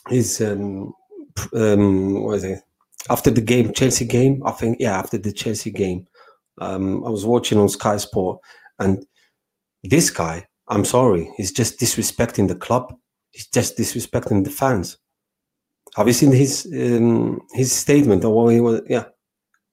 his 0.09 0.39
um, 0.41 0.93
um, 1.53 2.23
what 2.23 2.35
is 2.37 2.43
it? 2.43 2.59
After 3.09 3.31
the 3.31 3.41
game, 3.41 3.73
Chelsea 3.73 4.05
game, 4.05 4.43
I 4.45 4.51
think, 4.51 4.77
yeah, 4.79 4.97
after 4.99 5.17
the 5.17 5.31
Chelsea 5.31 5.71
game, 5.71 6.05
um, 6.59 7.03
I 7.05 7.09
was 7.09 7.25
watching 7.25 7.57
on 7.57 7.69
Sky 7.69 7.97
Sport, 7.97 8.39
and 8.79 9.05
this 9.83 10.09
guy, 10.09 10.47
I'm 10.67 10.85
sorry, 10.85 11.31
he's 11.37 11.51
just 11.51 11.79
disrespecting 11.79 12.47
the 12.47 12.55
club. 12.55 12.93
He's 13.31 13.47
just 13.47 13.77
disrespecting 13.77 14.43
the 14.43 14.49
fans. 14.49 14.97
Have 15.95 16.07
you 16.07 16.13
seen 16.13 16.31
his 16.31 16.67
um, 16.73 17.41
his 17.53 17.71
statement? 17.71 18.23
Or 18.25 18.33
what 18.33 18.53
he 18.53 18.61
was, 18.61 18.81
yeah, 18.87 19.05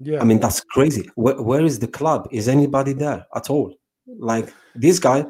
Yeah, 0.00 0.20
I 0.20 0.24
mean 0.24 0.40
that's 0.40 0.60
crazy. 0.60 1.08
Where, 1.16 1.40
where 1.40 1.64
is 1.64 1.78
the 1.78 1.88
club? 1.88 2.28
Is 2.30 2.48
anybody 2.48 2.92
there 2.92 3.26
at 3.34 3.50
all? 3.50 3.74
Like 4.06 4.52
this 4.74 4.98
guy, 4.98 5.26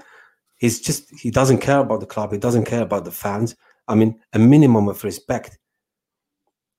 he's 0.56 0.80
just 0.80 1.10
he 1.20 1.30
doesn't 1.30 1.58
care 1.58 1.80
about 1.80 2.00
the 2.00 2.06
club. 2.06 2.32
He 2.32 2.38
doesn't 2.38 2.64
care 2.64 2.82
about 2.82 3.04
the 3.04 3.12
fans. 3.12 3.56
I 3.88 3.94
mean, 3.94 4.20
a 4.32 4.38
minimum 4.38 4.88
of 4.88 5.04
respect. 5.04 5.58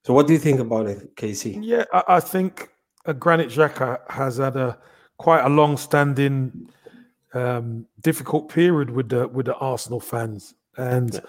So, 0.05 0.13
what 0.13 0.27
do 0.27 0.33
you 0.33 0.39
think 0.39 0.59
about 0.59 0.87
it, 0.87 1.15
Casey? 1.15 1.57
Yeah, 1.61 1.85
I, 1.93 2.03
I 2.07 2.19
think 2.19 2.69
uh, 3.05 3.13
Granit 3.13 3.49
Xhaka 3.49 3.99
has 4.09 4.37
had 4.37 4.55
a 4.55 4.77
quite 5.17 5.45
a 5.45 5.49
long-standing, 5.49 6.69
um, 7.33 7.85
difficult 8.01 8.49
period 8.49 8.89
with 8.89 9.09
the 9.09 9.27
with 9.27 9.45
the 9.45 9.55
Arsenal 9.55 9.99
fans, 9.99 10.53
and 10.77 11.21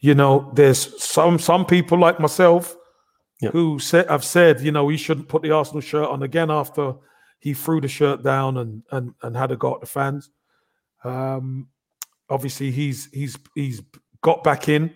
you 0.00 0.14
know, 0.14 0.50
there's 0.54 1.02
some 1.02 1.38
some 1.38 1.64
people 1.64 1.98
like 1.98 2.18
myself 2.20 2.76
Yeah. 3.40 3.50
who 3.50 3.78
said 3.78 4.08
have 4.08 4.24
said, 4.24 4.60
you 4.60 4.72
know, 4.72 4.88
he 4.88 4.96
shouldn't 4.96 5.28
put 5.28 5.42
the 5.42 5.52
Arsenal 5.52 5.80
shirt 5.80 6.08
on 6.08 6.22
again 6.22 6.50
after 6.50 6.94
he 7.38 7.54
threw 7.54 7.80
the 7.80 7.88
shirt 7.88 8.22
down 8.22 8.56
and 8.58 8.82
and 8.90 9.14
and 9.22 9.36
had 9.36 9.50
a 9.52 9.56
go 9.56 9.74
at 9.74 9.80
the 9.80 9.86
fans. 9.86 10.30
Um, 11.04 11.68
obviously, 12.28 12.70
he's 12.70 13.08
he's 13.12 13.36
he's 13.54 13.82
got 14.22 14.42
back 14.44 14.68
in, 14.68 14.92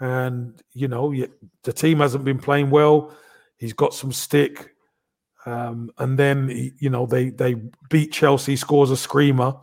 and 0.00 0.60
you 0.72 0.88
know 0.88 1.14
the 1.62 1.72
team 1.72 1.98
hasn't 2.00 2.24
been 2.24 2.38
playing 2.38 2.70
well. 2.70 3.12
He's 3.56 3.72
got 3.74 3.92
some 3.92 4.12
stick, 4.12 4.74
um, 5.48 5.90
and 5.98 6.18
then 6.18 6.48
you 6.78 6.90
know 6.90 7.06
they 7.06 7.30
they 7.30 7.54
beat 7.90 8.12
Chelsea, 8.12 8.56
scores 8.56 8.90
a 8.90 8.96
screamer, 8.96 9.54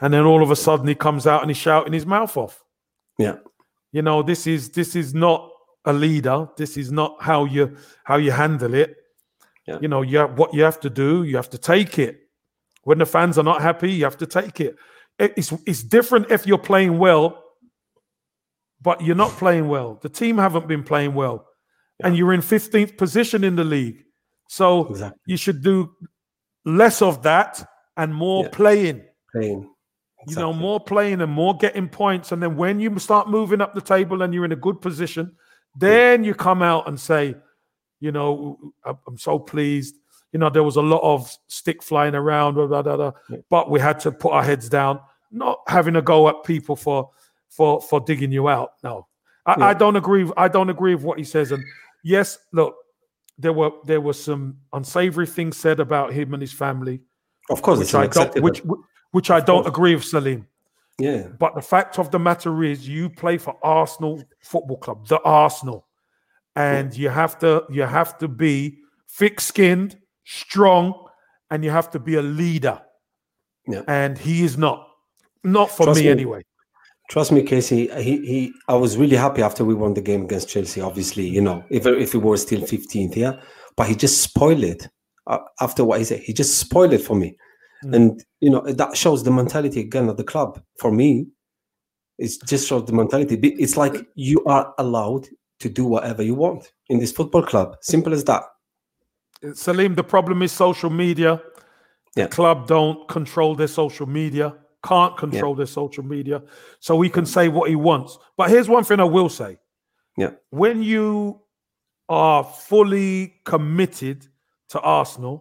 and 0.00 0.12
then 0.12 0.24
all 0.24 0.42
of 0.42 0.50
a 0.50 0.56
sudden 0.56 0.86
he 0.86 0.94
comes 0.94 1.26
out 1.26 1.42
and 1.42 1.50
he's 1.50 1.56
shouting 1.58 1.92
his 1.92 2.06
mouth 2.06 2.36
off. 2.36 2.62
Yeah. 3.18 3.36
You 3.92 4.02
know 4.02 4.22
this 4.22 4.46
is 4.46 4.70
this 4.70 4.96
is 4.96 5.14
not 5.14 5.50
a 5.84 5.92
leader. 5.92 6.48
This 6.56 6.76
is 6.76 6.90
not 6.90 7.16
how 7.20 7.44
you 7.44 7.76
how 8.04 8.16
you 8.16 8.32
handle 8.32 8.74
it. 8.74 8.96
Yeah. 9.66 9.78
You 9.80 9.88
know, 9.88 10.02
you 10.02 10.18
have, 10.18 10.36
what 10.38 10.52
you 10.52 10.62
have 10.62 10.78
to 10.80 10.90
do. 10.90 11.22
You 11.24 11.36
have 11.36 11.48
to 11.50 11.58
take 11.58 11.98
it. 11.98 12.20
When 12.82 12.98
the 12.98 13.06
fans 13.06 13.38
are 13.38 13.44
not 13.44 13.62
happy, 13.62 13.90
you 13.92 14.04
have 14.04 14.18
to 14.18 14.26
take 14.26 14.60
it. 14.60 14.76
It- 15.18 15.34
It's 15.36 15.52
it's 15.66 15.82
different 15.82 16.30
if 16.30 16.46
you're 16.46 16.58
playing 16.72 16.98
well, 16.98 17.42
but 18.80 19.00
you're 19.00 19.16
not 19.16 19.30
playing 19.38 19.68
well. 19.68 19.98
The 20.02 20.08
team 20.10 20.38
haven't 20.38 20.68
been 20.68 20.82
playing 20.82 21.14
well, 21.14 21.46
and 22.02 22.16
you're 22.16 22.34
in 22.34 22.40
15th 22.42 22.96
position 22.98 23.44
in 23.44 23.56
the 23.56 23.64
league. 23.64 24.04
So 24.56 24.86
Exactly. 24.86 25.20
you 25.26 25.36
should 25.36 25.62
do 25.62 25.90
less 26.64 27.02
of 27.02 27.22
that 27.22 27.52
and 27.96 28.14
more 28.14 28.44
Yeah. 28.44 28.50
playing. 28.52 29.04
Playing. 29.32 29.70
You 30.26 30.36
know, 30.36 30.52
more 30.54 30.80
playing 30.80 31.20
and 31.20 31.30
more 31.30 31.54
getting 31.56 31.88
points. 31.88 32.32
And 32.32 32.42
then 32.42 32.56
when 32.56 32.80
you 32.80 32.98
start 32.98 33.28
moving 33.28 33.60
up 33.60 33.74
the 33.74 33.80
table 33.82 34.22
and 34.22 34.32
you're 34.32 34.44
in 34.46 34.52
a 34.52 34.56
good 34.66 34.80
position, 34.80 35.36
then 35.76 36.24
you 36.24 36.34
come 36.34 36.62
out 36.62 36.88
and 36.88 36.98
say, 36.98 37.34
you 38.00 38.10
know, 38.12 38.58
"I- 38.84 38.94
I'm 39.06 39.18
so 39.18 39.38
pleased. 39.38 39.96
You 40.32 40.38
know, 40.38 40.48
there 40.50 40.62
was 40.62 40.76
a 40.76 40.82
lot 40.82 41.02
of 41.02 41.30
stick 41.48 41.82
flying 41.82 42.14
around, 42.14 42.54
blah, 42.54 42.66
blah, 42.66 42.82
blah, 42.82 43.12
Yeah. 43.28 43.38
but 43.50 43.70
we 43.70 43.80
had 43.80 44.00
to 44.00 44.12
put 44.12 44.32
our 44.32 44.42
heads 44.42 44.68
down, 44.68 45.00
not 45.30 45.58
having 45.66 45.96
a 45.96 46.02
go 46.02 46.28
at 46.28 46.42
people 46.44 46.76
for 46.76 47.10
for 47.50 47.80
for 47.80 48.00
digging 48.00 48.32
you 48.32 48.48
out. 48.48 48.70
No, 48.82 49.06
I, 49.46 49.54
Yeah. 49.58 49.66
I 49.66 49.74
don't 49.74 49.96
agree. 49.96 50.30
I 50.36 50.48
don't 50.48 50.70
agree 50.70 50.94
with 50.94 51.04
what 51.04 51.18
he 51.18 51.24
says. 51.24 51.52
And 51.52 51.62
yes, 52.02 52.38
look, 52.52 52.74
there 53.38 53.52
were 53.52 53.70
there 53.84 54.00
were 54.00 54.12
some 54.12 54.58
unsavory 54.72 55.26
things 55.26 55.56
said 55.56 55.80
about 55.80 56.12
him 56.12 56.32
and 56.34 56.40
his 56.40 56.52
family, 56.52 57.00
Of 57.50 57.62
course, 57.62 57.80
it's 57.80 57.92
which 57.92 58.16
I 58.16 58.24
don't, 58.24 58.42
which 58.42 58.62
which 59.12 59.30
I 59.30 59.40
don't 59.40 59.66
agree 59.66 59.94
with 59.94 60.04
Salim. 60.04 60.46
yeah. 60.98 61.28
But 61.38 61.54
the 61.54 61.62
fact 61.62 61.98
of 61.98 62.10
the 62.10 62.18
matter 62.18 62.62
is, 62.64 62.88
you 62.88 63.08
play 63.10 63.38
for 63.38 63.56
Arsenal 63.62 64.22
Football 64.40 64.78
Club, 64.78 65.06
the 65.08 65.20
Arsenal, 65.22 65.86
and 66.56 66.96
you 66.96 67.08
have 67.08 67.38
to 67.40 67.64
you 67.70 67.82
have 67.82 68.18
to 68.18 68.28
be 68.28 68.78
thick-skinned, 69.10 69.96
strong, 70.24 70.94
and 71.50 71.64
you 71.64 71.70
have 71.70 71.90
to 71.90 71.98
be 71.98 72.14
a 72.16 72.22
leader. 72.22 72.80
Yeah. 73.66 73.82
And 73.88 74.18
he 74.18 74.44
is 74.44 74.58
not, 74.58 74.88
not 75.42 75.70
for 75.70 75.94
me 75.94 76.02
me. 76.02 76.08
anyway. 76.08 76.42
Trust 77.10 77.32
me, 77.32 77.42
Casey. 77.42 77.88
He 78.02 78.24
he. 78.26 78.52
I 78.68 78.74
was 78.74 78.96
really 78.96 79.16
happy 79.16 79.42
after 79.42 79.64
we 79.64 79.74
won 79.74 79.94
the 79.94 80.00
game 80.00 80.22
against 80.24 80.48
Chelsea. 80.48 80.80
Obviously, 80.80 81.28
you 81.28 81.40
know, 81.40 81.62
if 81.70 81.86
if 81.86 82.14
we 82.14 82.20
were 82.20 82.36
still 82.36 82.60
15th, 82.60 83.16
yeah. 83.16 83.40
But 83.76 83.88
he 83.88 83.94
just 83.94 84.22
spoiled 84.22 84.64
it 84.64 84.88
uh, 85.26 85.38
after 85.60 85.84
what 85.84 85.98
he 85.98 86.04
said. 86.04 86.20
He 86.20 86.32
just 86.32 86.58
spoiled 86.58 86.92
it 86.92 87.02
for 87.02 87.14
me, 87.16 87.36
Mm. 87.84 87.96
and 87.96 88.24
you 88.40 88.50
know 88.50 88.62
that 88.62 88.96
shows 88.96 89.22
the 89.24 89.30
mentality 89.30 89.80
again 89.80 90.08
of 90.08 90.16
the 90.16 90.24
club. 90.24 90.62
For 90.78 90.90
me, 90.90 91.26
it 92.18 92.32
just 92.46 92.66
shows 92.68 92.86
the 92.86 92.94
mentality. 92.94 93.36
It's 93.42 93.76
like 93.76 94.06
you 94.14 94.42
are 94.46 94.72
allowed 94.78 95.28
to 95.60 95.68
do 95.68 95.84
whatever 95.84 96.22
you 96.22 96.34
want 96.34 96.72
in 96.88 96.98
this 96.98 97.12
football 97.12 97.42
club. 97.42 97.76
Simple 97.82 98.14
as 98.14 98.24
that. 98.24 98.42
Salim, 99.52 99.94
the 99.94 100.04
problem 100.04 100.42
is 100.42 100.52
social 100.52 100.88
media. 100.90 101.42
Yeah. 102.16 102.24
The 102.24 102.30
club 102.30 102.66
don't 102.66 103.06
control 103.08 103.54
their 103.54 103.66
social 103.68 104.06
media, 104.06 104.54
can't 104.89 105.15
control 105.23 105.53
their 105.55 105.71
social 105.81 106.05
media. 106.15 106.37
So 106.79 106.91
he 107.01 107.09
can 107.09 107.25
say 107.25 107.45
what 107.57 107.69
he 107.69 107.75
wants. 107.75 108.11
But 108.37 108.49
here's 108.53 108.69
one 108.77 108.83
thing 108.83 108.99
I 108.99 109.09
will 109.17 109.29
say. 109.41 109.51
Yeah. 110.17 110.31
When 110.61 110.77
you 110.93 111.07
are 112.07 112.43
fully 112.69 113.11
committed 113.51 114.19
to 114.71 114.77
Arsenal, 114.99 115.35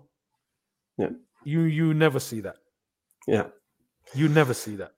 Yeah. 1.03 1.13
you 1.53 1.61
you 1.79 1.87
never 2.05 2.21
see 2.29 2.41
that. 2.47 2.57
Yeah. 3.35 3.47
You 4.21 4.27
never 4.41 4.55
see 4.65 4.77
that. 4.83 4.93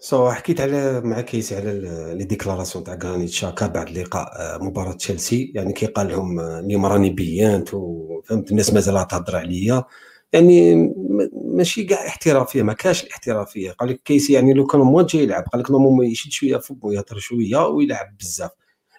سو 0.00 0.30
حكيت 0.30 0.60
على 0.60 1.00
مع 1.00 1.20
كيسي 1.20 1.56
على 1.56 1.70
ال- 1.70 2.18
لي 2.18 2.24
ديكلاراسيون 2.24 2.84
تاع 2.84 2.94
غرانيت 2.94 3.30
شاكا 3.30 3.66
بعد 3.66 3.90
لقاء 3.90 4.32
آه، 4.40 4.58
مباراة 4.64 4.92
تشيلسي 4.92 5.52
يعني 5.54 5.72
كي 5.72 5.86
قال 5.86 6.08
لهم 6.08 6.40
آه، 6.40 6.60
اليوم 6.60 6.86
راني 6.86 7.10
بيانت 7.10 7.74
وفهمت 7.74 8.50
الناس 8.50 8.72
مازال 8.74 9.06
تهضر 9.06 9.36
عليا 9.36 9.84
يعني 10.32 10.74
م- 10.74 11.30
ماشي 11.53 11.83
كاع 11.83 12.07
احترافية 12.07 12.63
ما 12.63 12.73
كاش 12.73 13.03
الاحترافية. 13.03 13.71
قال 13.71 13.89
لك 13.89 14.01
كيسي 14.05 14.33
يعني 14.33 14.53
لو 14.53 14.65
كان 14.65 14.81
موان 14.81 15.05
جاي 15.05 15.23
يلعب. 15.23 15.43
قال 15.43 15.61
لك 15.61 15.71
نورمالمون 15.71 16.05
يشد 16.05 16.31
شوية 16.31 16.57
فوق 16.57 16.77
ويهضر 16.85 17.17
شوية 17.19 17.67
ويلعب 17.67 18.17
بزاف. 18.19 18.51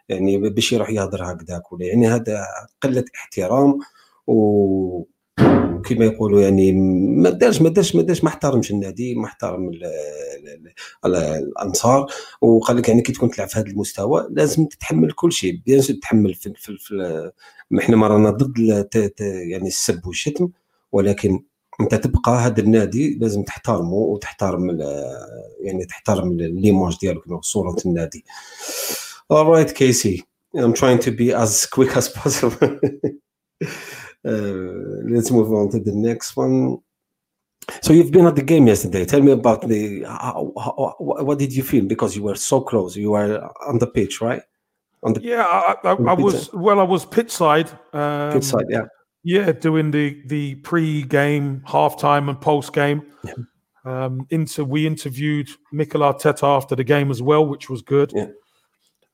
يعني 0.08 0.38
باش 0.38 0.72
يروح 0.72 0.90
يهضر 0.90 1.32
هكذاك 1.32 1.72
ولا 1.72 1.84
يعني 1.86 2.08
هذا 2.08 2.46
قلة 2.82 3.04
احترام 3.14 3.78
و 4.26 5.04
كما 5.84 6.04
يقولوا 6.04 6.40
يعني 6.42 6.72
ما 7.22 7.30
دارش 7.30 7.60
ما 7.62 7.68
دارش 7.68 7.94
ما 7.96 8.02
دارش 8.02 8.24
ما 8.24 8.28
احترمش 8.28 8.70
النادي 8.70 9.14
ما 9.14 9.24
احترم 9.26 9.68
ال- 9.68 9.84
ال- 9.84 10.72
ال- 11.04 11.14
الأنصار. 11.16 12.06
وقال 12.40 12.76
لك 12.76 12.88
يعني 12.88 13.02
كي 13.02 13.12
تكون 13.12 13.30
تلعب 13.30 13.48
في 13.48 13.58
هذا 13.58 13.66
المستوى 13.66 14.28
لازم 14.30 14.66
تتحمل 14.66 15.12
كل 15.12 15.32
شيء. 15.32 15.60
بيان 15.66 15.80
تتحمل 15.80 16.34
في, 16.34 16.52
في, 16.56 16.76
في 16.78 16.94
ما 17.70 17.80
إحنا 17.80 17.96
ما 17.96 18.06
رانا 18.08 18.30
ضد 18.30 18.58
يعني 19.18 19.68
السب 19.68 20.06
والشتم. 20.06 20.48
ولكن 20.92 21.40
انت 21.81 21.95
تبقى 21.95 22.31
هذا 22.31 22.59
النادي 22.61 23.17
لازم 23.21 23.43
تحترمه 23.43 23.93
وتحترم 23.93 24.69
ال- 24.69 25.05
يعني 25.61 25.85
تحترم 25.85 26.33
ليماج 26.37 26.97
ديالك 27.01 27.23
كما 27.25 27.41
صوره 27.41 27.75
النادي 27.85 28.23
alright 29.33 29.69
Casey 29.73 30.21
I'm 30.57 30.73
trying 30.73 30.99
to 30.99 31.11
be 31.11 31.27
as 31.43 31.65
quick 31.75 31.91
as 31.97 32.07
possible 32.09 32.79
uh, 34.25 35.11
let's 35.13 35.31
move 35.31 35.49
on 35.59 35.69
to 35.73 35.79
the 35.79 35.93
next 36.07 36.35
one 36.37 36.77
so 37.83 37.93
you've 37.93 38.11
been 38.11 38.25
at 38.25 38.35
the 38.35 38.41
game 38.41 38.65
yesterday. 38.65 39.05
Tell 39.05 39.21
me 39.21 39.31
about 39.31 39.67
the 39.67 40.03
how, 40.03 40.51
how, 40.57 40.95
what 40.99 41.37
did 41.37 41.53
you 41.57 41.61
feel 41.61 41.85
because 41.85 42.15
you 42.17 42.23
were 42.23 42.35
so 42.35 42.61
close. 42.61 42.95
You 42.95 43.11
were 43.11 43.31
on 43.67 43.77
the 43.77 43.85
pitch, 43.85 44.21
right? 44.21 44.41
On 45.03 45.13
the 45.13 45.21
Yeah, 45.21 45.43
I, 45.43 45.75
I, 45.83 45.91
On 45.91 46.03
the 46.03 46.11
I 46.11 46.15
pitch 46.15 46.23
was 46.25 46.53
well. 46.53 46.79
I 46.79 46.83
was 46.95 47.05
pitch 47.05 47.29
side. 47.31 47.69
Um, 47.93 48.31
pitch 48.33 48.45
side, 48.45 48.65
yeah. 48.69 48.85
Yeah, 49.24 49.52
doing 49.52 49.90
the 49.90 50.22
the 50.26 50.56
pre-game, 50.56 51.62
halftime, 51.66 52.28
and 52.28 52.40
post-game. 52.40 53.10
Yeah. 53.24 53.34
Um, 53.86 54.26
into 54.30 54.64
we 54.64 54.86
interviewed 54.86 55.48
Mikel 55.72 56.00
Arteta 56.02 56.44
after 56.44 56.74
the 56.76 56.84
game 56.84 57.10
as 57.10 57.20
well, 57.20 57.44
which 57.46 57.68
was 57.68 57.82
good. 57.82 58.12
Yeah. 58.14 58.28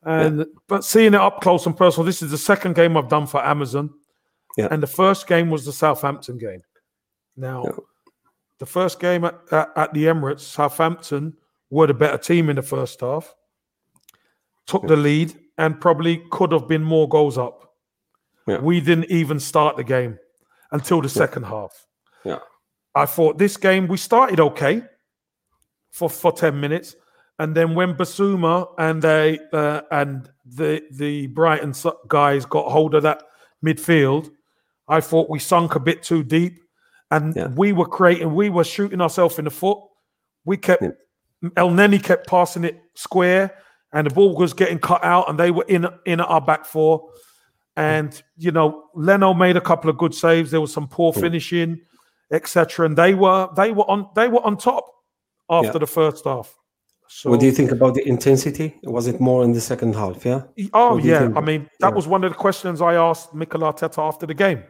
And 0.02 0.46
but 0.68 0.84
seeing 0.84 1.14
it 1.14 1.20
up 1.20 1.40
close 1.40 1.66
and 1.66 1.76
personal, 1.76 2.04
this 2.06 2.22
is 2.22 2.30
the 2.30 2.38
second 2.38 2.74
game 2.74 2.96
I've 2.96 3.08
done 3.08 3.26
for 3.26 3.44
Amazon. 3.44 3.90
Yeah. 4.56 4.68
And 4.70 4.82
the 4.82 4.86
first 4.86 5.26
game 5.26 5.50
was 5.50 5.64
the 5.64 5.72
Southampton 5.72 6.38
game. 6.38 6.62
Now, 7.36 7.64
Yeah. 7.64 7.72
the 8.58 8.66
first 8.66 8.98
game 8.98 9.24
at, 9.24 9.38
at, 9.52 9.70
at 9.76 9.94
the 9.94 10.04
Emirates, 10.04 10.40
Southampton 10.40 11.36
were 11.70 11.86
the 11.86 11.94
better 11.94 12.18
team 12.18 12.48
in 12.50 12.56
the 12.56 12.62
first 12.62 13.00
half, 13.00 13.34
took 14.66 14.86
the 14.86 14.96
lead, 14.96 15.34
and 15.58 15.80
probably 15.80 16.22
could 16.30 16.52
have 16.52 16.66
been 16.66 16.82
more 16.82 17.08
goals 17.08 17.38
up. 17.38 17.69
Yeah. 18.50 18.58
We 18.58 18.80
didn't 18.80 19.10
even 19.10 19.40
start 19.40 19.76
the 19.76 19.84
game 19.84 20.18
until 20.72 21.00
the 21.02 21.08
second 21.08 21.44
half. 21.44 21.72
Yeah. 22.24 22.38
I 22.94 23.06
thought 23.06 23.38
this 23.38 23.56
game 23.56 23.86
we 23.88 23.96
started 23.96 24.40
okay 24.40 24.82
for 25.92 26.10
for 26.10 26.32
10 26.32 26.58
minutes. 26.60 26.96
And 27.38 27.54
then 27.54 27.74
when 27.74 27.94
Bissouma 27.94 28.66
and 28.78 29.00
they 29.00 29.38
uh, 29.52 29.80
and 29.90 30.28
the 30.44 30.82
the 30.92 31.28
Brighton 31.28 31.72
guys 32.08 32.44
got 32.44 32.70
hold 32.70 32.94
of 32.94 33.02
that 33.04 33.22
midfield, 33.64 34.30
I 34.88 35.00
thought 35.00 35.30
we 35.30 35.38
sunk 35.38 35.74
a 35.74 35.80
bit 35.80 36.02
too 36.02 36.22
deep, 36.22 36.58
and 37.10 37.34
Yeah. 37.34 37.48
we 37.48 37.72
were 37.72 37.86
creating, 37.86 38.34
we 38.34 38.50
were 38.50 38.64
shooting 38.64 39.00
ourselves 39.00 39.38
in 39.38 39.44
the 39.46 39.50
foot. 39.50 39.78
We 40.44 40.56
kept 40.58 40.82
Yeah. 40.82 40.90
Elneny 41.56 42.02
kept 42.02 42.26
passing 42.26 42.64
it 42.64 42.78
square, 42.94 43.56
and 43.94 44.06
the 44.06 44.14
ball 44.14 44.36
was 44.36 44.52
getting 44.52 44.78
cut 44.78 45.02
out, 45.02 45.30
and 45.30 45.38
they 45.38 45.50
were 45.50 45.64
in 45.68 45.86
in 46.04 46.20
our 46.20 46.40
back 46.42 46.66
four. 46.66 47.08
And 47.76 48.20
you 48.36 48.50
know, 48.50 48.84
Leno 48.94 49.32
made 49.34 49.56
a 49.56 49.60
couple 49.60 49.88
of 49.90 49.96
good 49.98 50.14
saves. 50.14 50.50
There 50.50 50.60
was 50.60 50.72
some 50.72 50.88
poor 50.88 51.12
finishing, 51.12 51.80
etc. 52.32 52.86
And 52.86 52.96
they 52.96 53.14
were 53.14 53.48
they 53.56 53.72
were 53.72 53.88
on 53.90 54.08
they 54.16 54.28
were 54.28 54.44
on 54.44 54.56
top 54.56 54.86
after 55.48 55.68
Yeah. 55.72 55.78
the 55.78 55.86
first 55.86 56.24
half. 56.24 56.54
So 57.08 57.30
what 57.30 57.40
do 57.40 57.46
you 57.46 57.52
think 57.52 57.72
about 57.72 57.94
the 57.94 58.06
intensity? 58.06 58.78
Was 58.84 59.06
it 59.08 59.20
more 59.20 59.42
in 59.42 59.52
the 59.52 59.60
second 59.60 59.94
half? 59.96 60.24
Yeah. 60.24 60.42
Oh 60.72 60.94
What 60.94 61.02
do 61.02 61.08
you 61.08 61.14
yeah? 61.14 61.32
I 61.36 61.40
mean 61.40 61.68
that 61.80 61.88
Yeah. 61.88 61.94
was 61.94 62.06
one 62.06 62.22
of 62.24 62.30
the 62.30 62.36
questions 62.36 62.80
I 62.80 62.94
asked 62.94 63.34
Mikel 63.34 63.60
Arteta 63.62 63.98
after 63.98 64.26
the 64.26 64.34
game. 64.34 64.62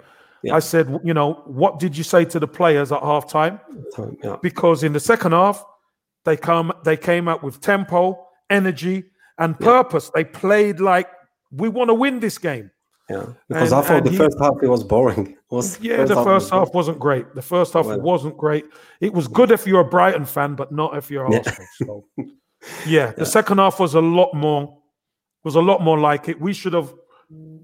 Yeah. 0.42 0.54
I 0.54 0.60
said, 0.60 0.88
you 1.04 1.12
know, 1.12 1.42
what 1.46 1.78
did 1.78 1.96
you 1.98 2.04
say 2.04 2.24
to 2.26 2.38
the 2.40 2.48
players 2.48 2.92
at 2.92 3.02
halftime? 3.02 3.60
Yeah. 4.24 4.36
Because 4.40 4.82
in 4.82 4.94
the 4.94 5.00
second 5.00 5.32
half, 5.32 5.62
they 6.24 6.36
come 6.36 6.72
they 6.84 6.96
came 6.96 7.28
out 7.28 7.42
with 7.42 7.60
tempo, 7.60 8.26
energy, 8.48 9.04
and 9.38 9.58
purpose. 9.58 10.10
They 10.14 10.24
played 10.24 10.80
like 10.80 11.08
we 11.50 11.68
want 11.68 11.88
to 11.88 11.94
win 11.94 12.20
this 12.20 12.38
game. 12.38 12.70
Yeah. 13.10 13.26
Because 13.48 13.72
And- 13.72 13.80
I 13.80 13.86
thought 13.86 14.04
the 14.04 14.10
he- 14.10 14.16
first 14.16 14.38
half 14.40 14.54
it 14.62 14.68
was 14.68 14.84
boring. 14.84 15.26
It 15.32 15.36
was 15.50 15.80
Yeah, 15.80 16.04
the 16.04 16.14
was 16.16 16.24
first 16.24 16.50
half 16.50 16.66
boring. 16.66 16.74
wasn't 16.74 16.98
great. 17.00 17.34
The 17.34 17.42
first 17.42 17.72
half 17.74 17.86
Well- 17.86 18.00
wasn't 18.00 18.36
great. 18.38 18.66
It 19.00 19.12
was 19.12 19.26
good 19.28 19.50
if 19.50 19.66
you're 19.66 19.80
a 19.80 19.84
Brighton 19.84 20.24
fan, 20.24 20.54
but 20.54 20.70
not 20.72 20.96
if 20.96 21.10
you're 21.10 21.30
Yeah. 21.30 21.38
Arsenal. 21.46 22.06
So 22.16 22.24
yeah, 22.86 23.10
the 23.12 23.14
Yeah. 23.22 23.24
second 23.24 23.58
half 23.58 23.80
was 23.80 23.94
a 23.94 24.00
lot 24.00 24.32
more 24.34 24.78
was 25.42 25.54
a 25.56 25.60
lot 25.60 25.80
more 25.82 25.98
like 25.98 26.28
it. 26.28 26.38
We 26.40 26.52
should 26.52 26.74
have 26.74 26.92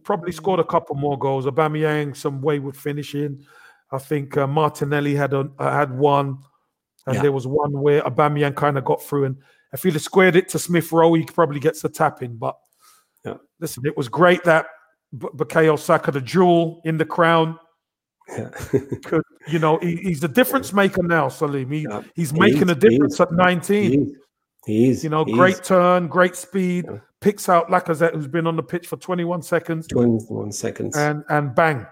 probably 0.03 0.33
scored 0.33 0.61
a 0.61 0.65
couple 0.65 0.97
more 0.97 1.19
goals. 1.19 1.45
Aubameyang 1.47 2.17
some 2.17 2.41
wayward 2.41 2.77
finishing. 2.77 3.45
I 3.93 3.99
think 3.99 4.37
uh, 4.37 4.47
Martinelli 4.47 5.15
had 5.15 5.33
a, 5.35 5.51
uh, 5.59 5.71
had 5.71 5.97
one, 5.97 6.39
and 7.07 7.17
Yeah. 7.17 7.23
there 7.23 7.33
was 7.33 7.47
one 7.47 7.73
where 7.81 8.01
Aubameyang 8.03 8.55
kind 8.57 8.79
of 8.79 8.85
got 8.85 9.03
through. 9.03 9.25
And 9.27 9.37
if 9.75 9.83
he'd 9.83 9.93
have 9.93 10.03
squared 10.03 10.37
it 10.37 10.49
to 10.51 10.59
Smith 10.59 10.91
Rowe, 10.91 11.13
he 11.15 11.25
probably 11.25 11.61
gets 11.61 11.85
a 11.85 11.89
tap 11.91 12.23
in. 12.23 12.37
But 12.39 12.57
Yeah. 13.25 13.35
listen, 13.61 13.85
it 13.87 13.97
was 13.97 14.09
great 14.09 14.43
that 14.45 14.67
B- 15.19 15.29
Bukayo 15.35 15.79
Saka, 15.79 16.11
the 16.11 16.21
jewel 16.21 16.81
in 16.85 16.97
the 16.99 17.05
crown, 17.05 17.59
Yeah. 18.29 18.49
could 19.05 19.23
you 19.49 19.59
know 19.59 19.79
he, 19.79 19.97
he's 19.97 20.23
a 20.25 20.29
difference 20.29 20.73
maker 20.73 21.03
now, 21.03 21.29
Salim. 21.29 21.71
He, 21.71 21.87
Yeah. 21.89 22.03
he's 22.15 22.31
He 22.33 22.39
making 22.41 22.65
is, 22.65 22.71
a 22.71 22.75
difference 22.75 23.21
at 23.21 23.33
19. 23.33 24.17
he 24.67 24.89
is. 24.89 25.05
You 25.05 25.11
know, 25.11 25.25
great 25.25 25.61
is. 25.61 25.67
turn, 25.69 26.09
great 26.09 26.35
speed, 26.37 26.87
Yeah. 26.91 26.99
picks 27.21 27.49
out 27.49 27.69
Lacazette, 27.69 28.15
who's 28.15 28.27
been 28.29 28.47
on 28.47 28.57
the 28.57 28.63
pitch 28.63 28.87
for 28.89 28.97
21 28.97 29.43
seconds, 29.43 29.87
21 29.87 30.51
seconds. 30.53 30.97
and 30.97 31.23
and 31.29 31.55
bang, 31.55 31.87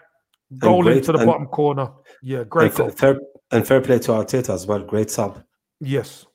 goal 0.59 0.83
great- 0.83 0.97
into 0.99 1.13
the 1.13 1.19
and- 1.19 1.27
bottom 1.27 1.47
corner. 1.47 1.89
Yeah, 2.23 2.43
great 2.45 2.71
and, 2.71 2.77
goal. 2.77 2.91
fair, 2.91 3.21
and 3.53 3.67
fair 3.67 3.81
play 3.81 3.99
to 4.01 4.11
Arteta 4.13 4.51
as 4.53 4.67
well. 4.67 4.81
Great 4.83 5.11
sub. 5.11 5.43
Yes. 5.81 6.27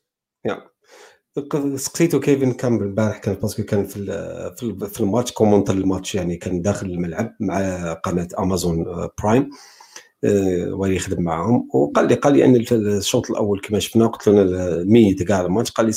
سقسيتو 1.75 2.19
كيفن 2.19 2.51
كان 2.51 2.77
بالبارح 2.79 3.17
كان 3.17 3.35
باسكو 3.35 3.63
كان 3.63 3.85
في 3.85 4.05
في 4.57 4.63
ال- 4.63 4.87
في 4.89 5.01
الماتش 5.01 5.31
كومونتر 5.31 5.73
الماتش 5.73 6.15
يعني 6.15 6.37
كان 6.37 6.61
داخل 6.61 6.87
الملعب 6.87 7.35
مع 7.39 7.93
قناة 7.93 8.27
امازون 8.39 8.85
برايم 9.23 9.49
وهو 10.23 10.85
يخدم 10.85 11.23
معاهم. 11.23 11.67
وقال 11.73 12.07
لي 12.07 12.15
قال 12.15 12.33
لي 12.33 12.45
أن 12.45 12.55
الشوط 12.71 13.31
الأول 13.31 13.61
كما 13.61 13.79
شفنا 13.79 14.07
قلت 14.07 14.27
له 14.27 14.83
ميت 14.83 15.23
كاع 15.23 15.41
الماتش 15.41 15.71
قال 15.71 15.85
لي 15.85 15.93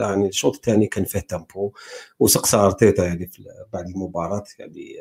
يعني 0.00 0.28
الشوط 0.28 0.54
الثاني 0.54 0.86
كان 0.86 1.04
فيه 1.04 1.18
تامبو 1.18 1.72
وسقسى 2.20 2.56
أرتيتا 2.56 3.04
يعني 3.04 3.30
بعد 3.72 3.86
المباراة 3.88 4.44
يعني 4.58 4.94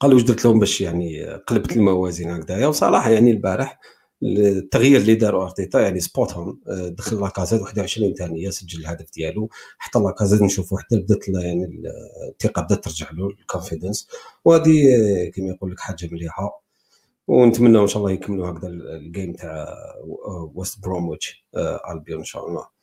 قال 0.00 0.14
واش 0.14 0.22
درت 0.22 0.44
لهم 0.44 0.58
باش 0.58 0.80
يعني 0.80 1.24
قلبت 1.26 1.72
الموازين 1.76 2.30
هكذايا. 2.30 2.66
وصراحة 2.66 3.10
يعني 3.10 3.30
البارح 3.30 3.80
التغيير 4.22 5.00
اللي 5.00 5.14
داروا 5.14 5.44
أرتيتا 5.44 5.80
يعني 5.80 6.00
سبوتهم 6.00 6.60
آه، 6.68 6.88
دخل 6.88 7.20
لاكازيت 7.20 7.62
21 7.62 8.14
ثانية 8.14 8.50
سجل 8.50 8.80
الهدف 8.80 9.06
ديالو 9.14 9.48
حتى 9.78 9.98
لاكازيت 9.98 10.42
نشوفوا 10.42 10.78
حتى 10.78 10.96
بدات 10.96 11.28
يعني 11.28 11.82
الثقة 12.28 12.62
بدات 12.62 12.84
ترجع 12.84 13.10
له 13.12 13.28
الكونفيدنس 13.28 14.08
وهذه 14.44 14.72
كما 15.34 15.48
يقول 15.48 15.70
لك 15.72 15.80
حاجة 15.80 16.08
مليحة 16.12 16.64
ونتمنى 17.28 17.78
إن 17.78 17.86
شاء 17.86 17.98
الله 18.02 18.10
يكملوا 18.12 18.50
هكذا 18.50 18.68
ال- 18.68 18.88
الجيم 18.96 19.32
تاع 19.32 19.66
ويست 20.54 20.82
برومويتش 20.82 21.44
البيون 21.90 22.18
إن 22.18 22.24
شاء 22.24 22.48
الله 22.48 22.74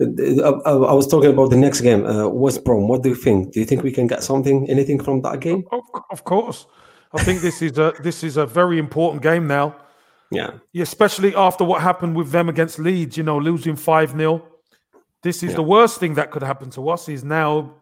I 0.00 0.94
was 1.00 1.06
talking 1.06 1.30
about 1.30 1.50
the 1.50 1.56
next 1.56 1.80
game. 1.82 2.04
Uh, 2.04 2.26
West 2.28 2.64
Brom. 2.64 2.88
What 2.88 3.02
do 3.04 3.08
you 3.10 3.14
think? 3.14 3.52
Do 3.52 3.60
you 3.60 3.66
think 3.70 3.82
we 3.84 3.92
can 3.92 4.06
get 4.08 4.20
something, 4.30 4.68
anything 4.68 4.98
from 5.06 5.20
that 5.22 5.38
game? 5.40 5.62
Of, 5.76 5.84
of 6.10 6.24
course. 6.24 6.66
I 7.14 7.22
think 7.26 7.40
this 7.40 7.62
is 7.62 7.78
a 7.78 7.92
this 8.06 8.18
is 8.28 8.36
a 8.36 8.46
very 8.60 8.78
important 8.86 9.22
game 9.22 9.46
now. 9.46 9.66
Yeah, 10.34 10.58
Yeah, 10.72 10.82
especially 10.82 11.34
after 11.34 11.64
what 11.64 11.82
happened 11.82 12.16
with 12.16 12.30
them 12.30 12.48
against 12.48 12.78
Leeds, 12.78 13.16
you 13.16 13.22
know, 13.22 13.38
losing 13.38 13.76
5 13.76 14.10
0. 14.12 14.42
This 15.22 15.42
is 15.42 15.50
Yeah. 15.50 15.56
the 15.56 15.62
worst 15.62 16.00
thing 16.00 16.14
that 16.14 16.30
could 16.30 16.42
happen 16.42 16.70
to 16.70 16.88
us. 16.88 17.08
Is 17.08 17.22
now 17.24 17.74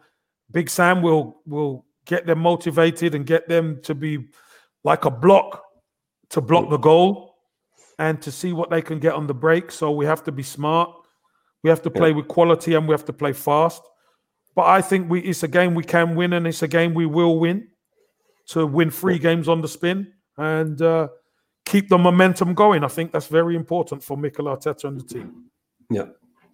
Big 0.51 0.69
Sam 0.69 1.01
will 1.03 1.41
will 1.47 1.85
get 2.07 2.27
them 2.27 2.41
motivated 2.41 3.15
and 3.15 3.25
get 3.27 3.49
them 3.49 3.81
to 3.83 3.95
be 3.95 4.29
like 4.85 5.05
a 5.05 5.11
block 5.11 5.63
to 6.31 6.41
block 6.41 6.71
the 6.71 6.77
goal 6.79 7.37
and 7.99 8.21
to 8.23 8.31
see 8.33 8.53
what 8.53 8.71
they 8.71 8.83
can 8.83 8.99
get 8.99 9.15
on 9.15 9.27
the 9.27 9.35
break. 9.35 9.71
So 9.71 9.91
we 9.91 10.07
have 10.07 10.23
to 10.25 10.33
be 10.33 10.43
smart. 10.43 10.91
We 11.63 11.71
have 11.71 11.83
to 11.83 11.91
play 11.91 12.13
with 12.13 12.27
quality 12.29 12.75
and 12.75 12.89
we 12.89 12.93
have 12.95 13.05
to 13.05 13.13
play 13.13 13.33
fast. 13.33 13.83
But 14.57 14.67
I 14.67 14.81
think 14.83 15.11
we 15.11 15.21
it's 15.21 15.43
a 15.43 15.49
game 15.49 15.75
we 15.75 15.85
can 15.85 16.17
win 16.17 16.33
and 16.33 16.47
it's 16.47 16.63
a 16.63 16.69
game 16.69 16.95
we 16.95 17.07
will 17.07 17.39
win 17.39 17.69
to 18.49 18.67
win 18.67 18.91
three 18.91 19.19
games 19.19 19.49
on 19.49 19.61
the 19.61 19.69
spin 19.69 20.13
and 20.37 20.81
uh, 20.83 21.09
keep 21.65 21.89
the 21.89 21.99
momentum 21.99 22.55
going. 22.55 22.85
I 22.85 22.89
think 22.89 23.13
that's 23.13 23.29
very 23.29 23.55
important 23.57 24.03
for 24.03 24.17
Mikel 24.17 24.47
Arteta 24.47 24.85
and 24.85 25.01
the 25.01 25.05
team. 25.05 25.51
yeah. 25.91 26.07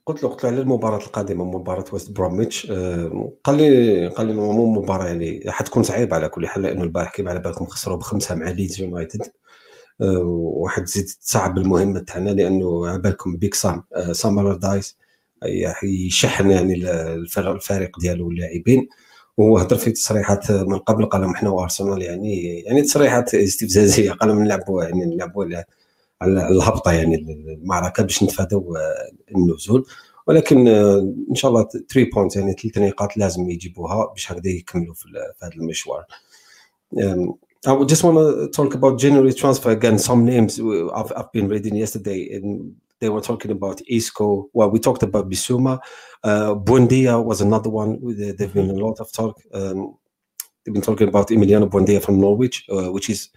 قلت 0.07 0.23
له 0.23 0.29
قلت 0.29 0.45
له 0.45 0.51
على 0.51 0.61
المباراة 0.61 0.99
القادمة 0.99 1.45
مباراة 1.45 1.85
ويست 1.93 2.11
بروميتش 2.11 2.71
آه، 2.71 3.33
قال 3.45 3.57
لي 3.57 4.09
قال 4.09 4.27
لي 4.27 4.33
مو 4.35 4.73
مباراة 4.73 5.07
يعني 5.07 5.43
حتكون 5.49 5.83
صعيبة 5.83 6.17
على 6.17 6.29
كل 6.29 6.47
حال 6.47 6.63
لأنه 6.63 6.83
البارح 6.83 7.13
كيما 7.13 7.31
على 7.31 7.41
بالكم 7.41 7.67
خسروا 7.67 7.97
بخمسة 7.97 8.35
مع 8.35 8.51
ليدز 8.51 8.81
يونايتد 8.81 9.23
آه، 10.01 10.19
وواحد 10.19 10.85
تزيد 10.85 11.05
تصعب 11.05 11.59
المهمة 11.59 12.01
تاعنا 12.01 12.31
لأنه 12.31 12.89
على 12.89 12.99
بالكم 12.99 13.37
بيك 13.37 13.55
سام 13.55 13.85
آه، 13.97 14.13
سام 14.13 14.39
ألردايس 14.39 14.99
يشحن 15.83 16.51
يعني 16.51 16.75
الفريق 17.39 17.99
ديالو 18.01 18.27
واللاعبين 18.27 18.89
وهو 19.37 19.59
هضر 19.59 19.77
في 19.77 19.91
تصريحات 19.91 20.51
من 20.51 20.79
قبل 20.79 21.07
قال 21.07 21.25
إحنا 21.25 21.51
وارسنال 21.51 22.03
يعني 22.03 22.61
يعني 22.61 22.83
تصريحات 22.83 23.35
استفزازية 23.35 24.13
قال 24.13 24.43
نلعبوا 24.43 24.85
يعني 24.85 25.05
نلعبوا 25.05 25.45
على 26.21 26.49
الهبطة 26.49 26.93
يعني 26.93 27.15
المعركة 27.15 28.03
باش 28.03 28.23
نتفادوا 28.23 28.79
آه، 28.79 29.11
النزول 29.37 29.87
ولكن 30.27 30.69
إن 31.31 31.35
شاء 31.35 31.51
الله 31.51 31.69
3 31.89 32.11
بوينت 32.15 32.37
يعني 32.37 32.53
ثلاث 32.53 32.79
نقاط 32.79 33.17
لازم 33.17 33.51
يجيبوها 33.51 34.07
باش 34.07 34.33
هكذا 34.33 34.49
يكملوا 34.49 34.95
في 34.95 35.05
هذا 35.43 35.53
المشوار. 35.55 36.05
I 37.67 37.85
just 37.85 38.05
want 38.05 38.17
to 38.17 38.49
talk 38.53 38.75
about 38.75 38.97
January 38.97 39.33
transfer 39.33 39.71
again. 39.71 39.99
Some 39.99 40.25
names 40.25 40.61
I've, 40.61 41.13
I've 41.17 41.33
been 41.33 41.49
reading 41.49 41.75
yesterday, 41.75 42.37
and 42.37 42.77
they 43.01 43.09
were 43.09 43.21
talking 43.21 43.51
about 43.51 43.81
Isco. 43.89 44.49
Well, 44.53 44.71
we 44.71 44.79
talked 44.79 45.03
about 45.03 45.31
Bissouma. 45.31 45.79
Uh, 46.25 46.55
Buendia 46.55 47.23
was 47.23 47.41
another 47.41 47.71
one. 47.71 47.99
There've 48.17 48.55
been 48.55 48.71
a 48.71 48.75
lot 48.75 49.01
of 49.01 49.13
talk. 49.13 49.41
Um, 49.53 49.97
they've 50.65 50.75
been 50.75 50.83
talking 50.83 51.09
about 51.09 51.29
Emiliano 51.29 51.69
Buendia 51.69 52.03
from 52.03 52.21
Norwich, 52.21 52.65
uh, 52.71 52.91
which 52.93 53.11
is, 53.11 53.29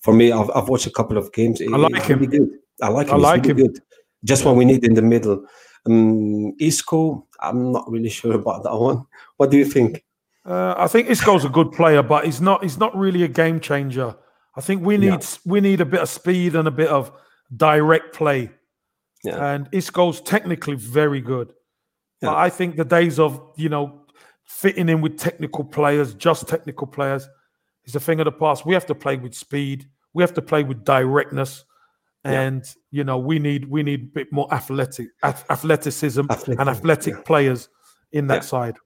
for 0.00 0.14
me, 0.14 0.32
I've, 0.32 0.50
I've 0.54 0.68
watched 0.68 0.86
a 0.86 0.90
couple 0.90 1.18
of 1.18 1.32
games. 1.32 1.60
I 1.60 1.76
like 1.76 2.02
him. 2.02 2.20
really 2.20 2.38
good. 2.38 2.50
I 2.82 2.88
like 2.88 3.08
I 3.08 3.10
him. 3.10 3.16
He's 3.16 3.24
like 3.24 3.44
really 3.44 3.62
him. 3.62 3.66
good. 3.66 3.82
Just 4.24 4.44
what 4.44 4.56
we 4.56 4.64
need 4.64 4.84
in 4.84 4.94
the 4.94 5.02
middle. 5.02 5.44
Um, 5.86 6.54
Isco, 6.60 7.26
I'm 7.40 7.72
not 7.72 7.90
really 7.90 8.10
sure 8.10 8.34
about 8.34 8.62
that 8.64 8.76
one. 8.76 9.06
What 9.38 9.50
do 9.50 9.58
you 9.58 9.64
think? 9.64 10.04
Uh, 10.44 10.74
I 10.76 10.88
think 10.88 11.08
Isco's 11.10 11.44
a 11.44 11.48
good 11.48 11.72
player, 11.72 12.02
but 12.02 12.24
he's 12.24 12.40
not. 12.40 12.62
He's 12.62 12.78
not 12.78 12.96
really 12.96 13.22
a 13.24 13.28
game 13.28 13.60
changer. 13.60 14.14
I 14.56 14.60
think 14.60 14.84
we 14.84 14.96
need 14.96 15.24
we 15.44 15.60
need 15.60 15.80
a 15.80 15.84
bit 15.84 16.00
of 16.00 16.08
speed 16.08 16.56
and 16.56 16.66
a 16.66 16.70
bit 16.70 16.88
of 16.88 17.12
direct 17.56 18.14
play. 18.14 18.50
Yeah. 19.24 19.52
And 19.54 19.70
Isco's 19.72 20.20
technically 20.20 20.76
very 20.76 21.20
good, 21.20 21.52
but 22.20 22.34
I 22.36 22.48
think 22.48 22.76
the 22.76 22.84
days 22.84 23.18
of 23.18 23.40
you 23.56 23.68
know 23.68 24.02
fitting 24.44 24.88
in 24.88 25.00
with 25.00 25.18
technical 25.18 25.64
players, 25.64 26.14
just 26.14 26.48
technical 26.48 26.86
players, 26.86 27.28
is 27.84 27.94
a 27.94 28.00
thing 28.00 28.20
of 28.20 28.24
the 28.24 28.32
past. 28.32 28.64
We 28.66 28.74
have 28.74 28.86
to 28.86 28.94
play 28.94 29.16
with 29.16 29.34
speed. 29.34 29.86
We 30.14 30.22
have 30.22 30.34
to 30.34 30.42
play 30.42 30.64
with 30.64 30.84
directness, 30.84 31.64
Yeah. 32.24 32.40
and 32.40 32.64
you 32.90 33.04
know 33.04 33.18
we 33.18 33.38
need 33.38 33.66
we 33.70 33.82
need 33.82 34.00
a 34.00 34.12
bit 34.14 34.32
more 34.32 34.52
athletic 34.52 35.08
athleticism 35.22 36.26
Athletic, 36.30 36.60
and 36.60 36.68
athletic 36.68 37.14
yeah. 37.14 37.22
players 37.22 37.68
in 38.12 38.26
that 38.28 38.42
Yeah. 38.42 38.48
side 38.54 38.76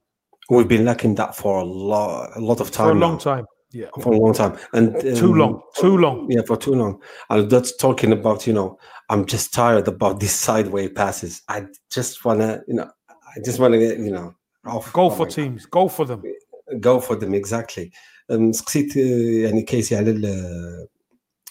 We've 0.50 0.68
been 0.68 0.84
lacking 0.84 1.14
that 1.14 1.34
for 1.34 1.60
a 1.60 1.64
lot, 1.64 2.36
a 2.36 2.40
lot 2.40 2.60
of 2.60 2.70
time 2.70 2.86
for 2.88 2.90
a 2.92 2.94
now. 2.94 3.00
long 3.08 3.18
time. 3.18 3.46
Yeah. 3.73 3.89
For 4.01 4.13
a 4.13 4.17
long 4.17 4.33
time, 4.33 4.57
and 4.73 4.99
Too 5.21 5.31
um, 5.33 5.37
long, 5.41 5.61
too 5.75 5.95
long. 5.97 6.25
Yeah, 6.31 6.41
for 6.47 6.57
too 6.57 6.73
long. 6.73 6.93
And 7.29 7.49
that's 7.51 7.71
talking 7.77 8.11
about, 8.11 8.47
you 8.47 8.53
know, 8.53 8.79
I'm 9.11 9.25
just 9.25 9.53
tired 9.53 9.87
about 9.87 10.19
these 10.19 10.33
sideway 10.33 10.87
passes. 10.89 11.43
I 11.47 11.57
just 11.91 12.25
wanna, 12.25 12.61
you 12.67 12.73
know, 12.77 12.89
I 13.35 13.39
just 13.45 13.59
wanna 13.59 13.77
get, 13.77 13.99
you 13.99 14.11
know, 14.11 14.33
off. 14.65 14.91
Go 14.91 15.03
oh 15.03 15.09
for 15.11 15.19
my 15.19 15.25
God. 15.25 15.35
teams. 15.35 15.65
Go 15.67 15.87
for 15.87 16.05
them. 16.05 16.23
go 16.79 16.99
for 16.99 17.15
them 17.15 17.33
exactly 17.33 17.91
أم، 18.31 18.51
سقسيت 18.51 18.97
آه، 18.97 19.47
يعني 19.47 19.61
كيسي 19.61 19.95
على 19.95 20.11
ال- 20.11 20.87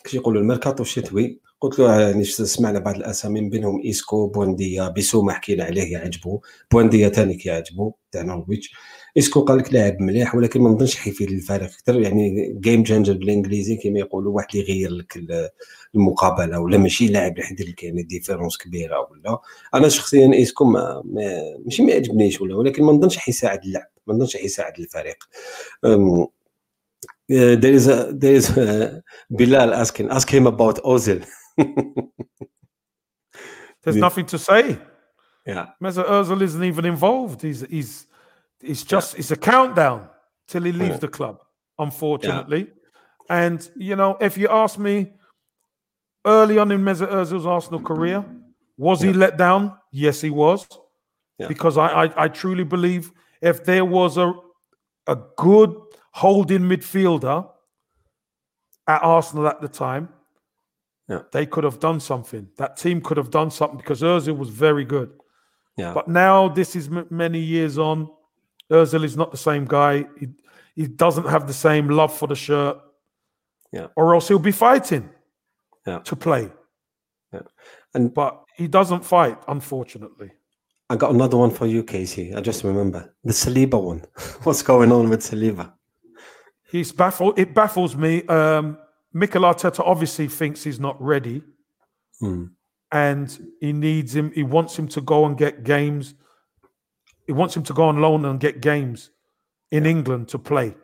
كيش 0.05 0.15
يقولوا 0.15 0.43
الميركاتو 0.43 0.83
الشتوي 0.83 1.41
قلت 1.64 1.80
له 1.80 2.02
يعني 2.02 2.24
ش- 2.24 2.42
سمعنا 2.42 2.80
بعض 2.80 2.96
الأسامي 2.96 3.42
من 3.42 3.50
بينهم 3.50 3.82
إيسكو 3.86 4.28
بونديا 4.28 4.88
بيسوما 4.90 5.34
حكينا 5.34 5.64
عليه 5.64 5.92
يعجبو. 5.94 6.42
بونديا 6.72 7.10
ثاني 7.10 7.36
كيعجبو 7.36 7.94
تاع 8.12 8.22
نورويتش. 8.22 8.72
إيسكو 9.18 9.42
قال 9.42 9.58
لك 9.58 9.74
لاعب 9.74 10.02
مليح 10.02 10.36
ولكن 10.36 10.62
ما 10.62 10.70
نظنش 10.70 10.96
حيفيد 10.96 11.32
للفريق 11.32 11.64
أكثر 11.72 12.02
يعني 12.02 12.54
جيم 12.60 12.84
تشينجر 12.84 13.14
بالإنجليزي 13.14 13.76
كما 13.76 14.00
يقولوا 14.00 14.36
واحد 14.36 14.48
اللي 14.56 14.72
يغير 14.72 14.92
لك 14.92 15.16
ال- 15.18 15.50
المقابلة 15.96 16.60
ولا 16.60 16.78
ماشي 16.78 17.08
لاعب 17.08 17.32
اللي 17.32 17.42
يحدد 17.44 17.62
لك 17.62 17.84
يعني 17.84 18.04
ديفيرونس 18.04 18.58
كبيره 18.58 19.08
ولا 19.12 19.40
أنا 19.74 19.90
شخصيا 19.90 20.34
إيسكو 20.34 20.66
ما 20.66 21.02
ما- 21.06 21.58
ماشي 21.66 21.84
ما 21.84 21.92
يعجبنيش 21.92 22.42
ولا 22.42 22.56
ولكن 22.56 22.84
ما 22.84 22.92
نظنش 22.94 23.18
حيساعد 23.18 23.64
اللعب 23.66 23.88
ما 24.08 24.14
نظنش 24.14 24.38
حيساعد 24.38 24.74
الفريق. 24.80 25.24
uh, 25.86 26.28
there 27.64 27.74
is 27.80 27.88
a 27.88 27.98
there 28.24 28.36
is 28.42 28.48
uh, 28.58 29.00
Bilal 29.40 29.74
asking 29.84 30.08
ask 30.18 30.30
him 30.30 30.46
about 30.48 30.78
Ozil. 30.84 31.22
There's 33.84 33.96
Yeah. 33.98 34.02
nothing 34.02 34.26
to 34.28 34.38
say. 34.40 34.78
yeah, 35.46 35.68
Mesut 35.82 36.06
Özil 36.08 36.42
isn't 36.42 36.64
even 36.64 36.86
involved. 36.86 37.42
He's 37.42 37.62
he's 37.70 38.08
it's 38.62 38.84
just 38.84 39.18
it's 39.20 39.32
a 39.32 39.36
countdown 39.36 40.08
till 40.48 40.64
he 40.64 40.72
leaves 40.72 40.92
Yeah. 40.92 40.98
the 40.98 41.08
club, 41.10 41.40
unfortunately. 41.78 42.68
And 43.30 43.70
you 43.76 43.96
know, 43.96 44.18
if 44.22 44.38
you 44.38 44.48
ask 44.50 44.78
me 44.80 45.12
early 46.26 46.58
on 46.60 46.72
in 46.72 46.82
Mesut 46.84 47.10
Özil's 47.12 47.46
Arsenal 47.46 47.82
career, 47.82 48.24
was 48.78 49.02
he 49.02 49.12
let 49.12 49.38
down? 49.38 49.78
Yes, 49.92 50.22
he 50.22 50.30
was. 50.30 50.68
Yeah. 51.38 51.48
Because 51.48 51.78
I, 51.78 51.88
I 52.06 52.24
I 52.26 52.28
truly 52.30 52.64
believe 52.64 53.12
if 53.42 53.64
there 53.66 53.84
was 53.86 54.18
a 54.18 54.34
a 55.08 55.18
good 55.38 55.76
holding 56.14 56.62
midfielder 56.62 57.50
at 58.88 59.02
Arsenal 59.04 59.48
at 59.48 59.60
the 59.60 59.68
time, 59.68 60.08
Yeah. 61.10 61.24
they 61.32 61.46
could 61.46 61.64
have 61.66 61.80
done 61.80 62.00
something. 62.00 62.48
That 62.58 62.78
team 62.78 63.02
could 63.02 63.18
have 63.18 63.30
done 63.30 63.52
something 63.52 63.78
because 63.78 64.02
Özil 64.02 64.38
was 64.38 64.50
very 64.50 64.86
good. 64.86 65.12
Yeah. 65.78 65.94
But 65.94 66.08
now 66.08 66.48
this 66.48 66.76
is 66.76 66.88
m- 66.88 67.08
many 67.10 67.40
years 67.40 67.78
on. 67.78 68.10
Özil 68.72 69.04
is 69.04 69.18
not 69.18 69.32
the 69.32 69.38
same 69.38 69.66
guy. 69.66 70.06
He 70.20 70.28
he 70.76 70.88
doesn't 70.88 71.28
have 71.28 71.46
the 71.46 71.54
same 71.54 71.90
love 71.90 72.16
for 72.18 72.28
the 72.28 72.36
shirt. 72.36 72.78
Yeah. 73.72 73.88
Or 73.96 74.14
else 74.16 74.28
he'll 74.28 74.40
be 74.40 74.52
fighting. 74.52 75.10
Yeah. 75.86 76.00
To 76.00 76.16
play. 76.16 76.52
Yeah. 77.34 77.42
And 77.94 78.14
But 78.14 78.44
he 78.56 78.68
doesn't 78.68 79.04
fight, 79.04 79.38
unfortunately. 79.48 80.32
I 80.90 80.96
got 80.96 81.12
another 81.12 81.38
one 81.38 81.52
for 81.52 81.66
you, 81.66 81.84
Casey. 81.84 82.34
I 82.34 82.42
just 82.42 82.64
remember 82.64 83.14
the 83.24 83.34
Saliba 83.34 83.82
one. 83.82 84.04
What's 84.44 84.62
going 84.64 84.92
on 84.92 85.10
with 85.10 85.22
Saliba? 85.22 85.74
He's 86.72 86.92
baffled. 86.92 87.38
It 87.38 87.54
baffles 87.54 87.96
me. 87.96 88.24
Um, 88.28 88.78
Mikel 89.14 89.44
Arteta 89.44 89.82
obviously 89.86 90.28
thinks 90.28 90.64
he's 90.64 90.80
not 90.80 91.00
ready, 91.02 91.42
Hmm. 92.20 92.46
and 92.92 93.30
he 93.60 93.74
needs 93.74 94.16
him. 94.16 94.32
He 94.32 94.44
wants 94.44 94.78
him 94.78 94.88
to 94.90 95.02
go 95.02 95.26
and 95.26 95.38
get 95.38 95.64
games. 95.64 96.16
He 97.28 97.34
wants 97.34 97.56
him 97.56 97.64
to 97.64 97.74
go 97.74 97.84
on 97.86 98.02
loan 98.02 98.26
and 98.26 98.40
get 98.40 98.62
games 98.62 99.10
in 99.72 99.86
England 99.86 100.28
to 100.30 100.40
play. 100.40 100.76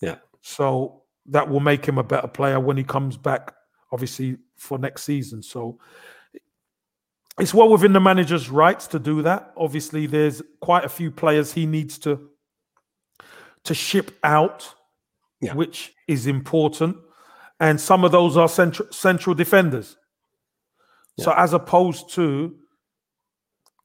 Yeah. 0.00 0.16
So 0.40 1.02
that 1.26 1.48
will 1.48 1.60
make 1.60 1.86
him 1.86 1.98
a 1.98 2.02
better 2.02 2.28
player 2.28 2.58
when 2.60 2.76
he 2.76 2.84
comes 2.84 3.16
back, 3.16 3.54
obviously 3.92 4.38
for 4.56 4.78
next 4.78 5.02
season. 5.04 5.42
So 5.42 5.78
it's 7.38 7.54
well 7.54 7.68
within 7.68 7.92
the 7.92 8.00
manager's 8.00 8.48
rights 8.50 8.86
to 8.88 8.98
do 8.98 9.22
that. 9.22 9.52
Obviously, 9.56 10.06
there's 10.06 10.42
quite 10.60 10.84
a 10.84 10.88
few 10.88 11.10
players 11.10 11.52
he 11.52 11.66
needs 11.66 11.98
to 11.98 12.30
to 13.64 13.74
ship 13.74 14.10
out, 14.22 14.74
Yeah. 15.40 15.54
which 15.54 15.94
is 16.06 16.26
important. 16.26 16.98
And 17.64 17.80
some 17.80 18.04
of 18.04 18.12
those 18.12 18.36
are 18.36 18.46
central 18.46 18.92
central 18.92 19.34
defenders. 19.34 19.96
So 21.18 21.32
as 21.32 21.54
opposed 21.54 22.10
to 22.10 22.54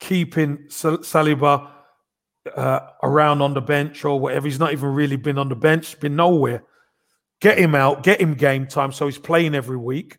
keeping 0.01 0.65
Sal- 0.67 0.97
Saliba 0.97 1.71
uh, 2.57 2.79
around 3.03 3.41
on 3.41 3.53
the 3.53 3.61
bench 3.61 4.03
or 4.03 4.19
whatever, 4.19 4.47
he's 4.47 4.59
not 4.59 4.73
even 4.73 4.89
really 4.89 5.15
been 5.15 5.37
on 5.37 5.47
the 5.47 5.55
bench, 5.55 5.97
been 6.01 6.17
nowhere. 6.17 6.61
Get 7.39 7.57
him 7.57 7.73
out, 7.73 8.03
get 8.03 8.19
him 8.19 8.33
game 8.33 8.67
time, 8.67 8.91
so 8.91 9.05
he's 9.05 9.17
playing 9.17 9.55
every 9.55 9.77
week. 9.77 10.17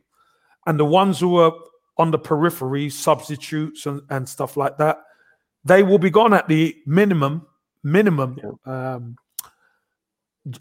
And 0.67 0.81
the 0.81 0.87
ones 0.87 1.21
who 1.21 1.37
are 1.37 1.53
on 1.99 2.13
the 2.13 2.19
periphery, 2.19 2.89
substitutes 2.89 3.85
and, 3.85 4.01
and 4.09 4.27
stuff 4.27 4.57
like 4.57 4.79
that, 4.79 5.03
they 5.65 5.83
will 5.83 5.99
be 5.99 6.09
gone 6.09 6.33
at 6.33 6.49
the 6.49 6.75
minimum, 6.87 7.47
minimum 7.85 8.39
um, 8.65 9.17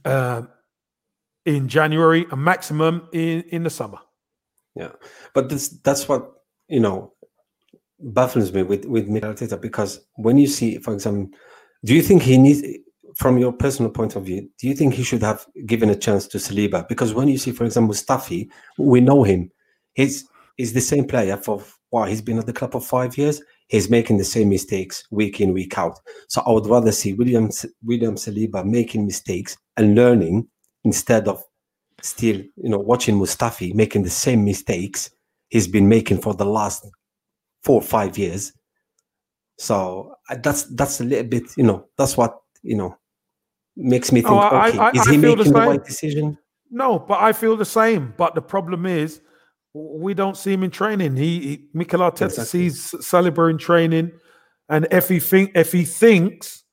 uh, 0.04 0.41
in 1.50 1.68
January, 1.68 2.28
and 2.32 2.43
maximum 2.43 3.08
in, 3.12 3.41
in 3.50 3.64
the 3.64 3.70
summer. 3.72 3.97
Yeah, 4.76 4.91
but 5.34 5.50
this 5.50 5.70
that's 5.84 6.08
what 6.08 6.32
you 6.68 6.80
know 6.80 7.14
baffles 8.00 8.54
me 8.54 8.62
with 8.64 8.86
with 8.86 9.08
Mikel 9.08 9.34
Arteta 9.34 9.60
because 9.60 10.00
when 10.16 10.38
you 10.38 10.45
see, 10.45 10.78
for 10.78 10.93
example, 10.93 11.28
do 11.84 11.95
you 11.95 12.04
think 12.04 12.22
he 12.22 12.38
needs, 12.38 12.62
from 13.16 13.39
your 13.39 13.52
personal 13.52 13.91
point 13.91 14.16
of 14.16 14.26
view, 14.26 14.47
do 14.60 14.68
you 14.68 14.76
think 14.76 14.93
he 14.93 15.04
should 15.04 15.24
have 15.24 15.45
given 15.66 15.89
a 15.89 15.95
chance 15.95 16.28
to 16.28 16.38
Saliba? 16.38 16.88
Because 16.88 17.16
when 17.16 17.28
you 17.28 17.39
see, 17.39 17.52
for 17.52 17.66
example, 17.66 17.95
Mustafi, 17.95 18.47
we 18.78 19.02
know 19.02 19.24
him. 19.24 19.52
He's 19.93 20.26
he's 20.56 20.74
the 20.74 20.82
same 20.82 21.06
player 21.06 21.36
for 21.36 21.64
why 21.89 22.10
he's 22.10 22.22
been 22.22 22.38
at 22.38 22.45
the 22.45 22.54
club 22.54 22.74
for 22.74 22.82
five 22.82 23.18
years. 23.18 23.41
He's 23.70 23.89
making 23.89 24.18
the 24.18 24.24
same 24.24 24.50
mistakes 24.50 25.04
week 25.10 25.41
in 25.41 25.52
week 25.54 25.80
out. 25.80 26.00
So 26.28 26.43
I 26.45 26.52
would 26.52 26.68
rather 26.68 26.91
see 26.91 27.14
William 27.14 27.50
William 27.84 28.16
Saliba 28.16 28.64
making 28.64 29.08
mistakes 29.08 29.58
and 29.78 29.95
learning 29.95 30.47
instead 30.84 31.28
of 31.28 31.44
still, 32.02 32.38
you 32.38 32.70
know, 32.70 32.80
watching 32.80 33.20
Mustafi 33.20 33.74
making 33.74 34.04
the 34.04 34.10
same 34.10 34.46
mistakes 34.46 35.10
he's 35.50 35.68
been 35.68 35.90
making 35.90 36.20
for 36.22 36.34
the 36.34 36.46
last 36.46 36.88
four 37.64 37.78
or 37.78 37.82
five 37.82 38.18
years. 38.18 38.54
So 39.58 40.16
that's 40.42 40.64
that's 40.76 41.02
a 41.02 41.04
little 41.04 41.28
bit, 41.28 41.44
you 41.58 41.64
know, 41.64 41.86
that's 41.98 42.16
what 42.16 42.38
you 42.64 42.76
know 42.78 42.96
makes 43.76 44.12
me 44.12 44.22
oh, 44.24 44.30
think. 44.30 44.54
Oh, 44.54 44.56
I- 44.56 44.70
okay, 44.70 44.80
I- 44.80 44.92
is 44.92 45.08
he 45.08 45.18
feel 45.18 45.36
the 45.36 45.44
making 45.44 45.54
the 45.54 45.60
right 45.60 45.84
decision? 45.84 46.38
No, 46.72 47.00
but 47.00 47.20
I 47.20 47.34
feel 47.34 47.58
the 47.58 47.66
same. 47.66 48.14
But 48.18 48.36
the 48.36 48.42
problem 48.42 48.86
is, 48.86 49.22
we 49.74 50.14
don't 50.14 50.38
see 50.38 50.54
him 50.54 50.64
in 50.64 50.72
training. 50.72 51.16
He, 51.16 51.40
he 51.40 51.66
Mikel 51.74 52.00
Arteta 52.00 52.26
Exactly. 52.26 52.70
sees 52.70 52.92
Saliba 53.02 53.50
in 53.50 53.58
training, 53.58 54.12
and 54.70 54.88
if 54.92 55.10
he 55.10 55.20
think 55.20 55.52
if 55.56 55.72
he 55.72 55.84
thinks 55.84 56.64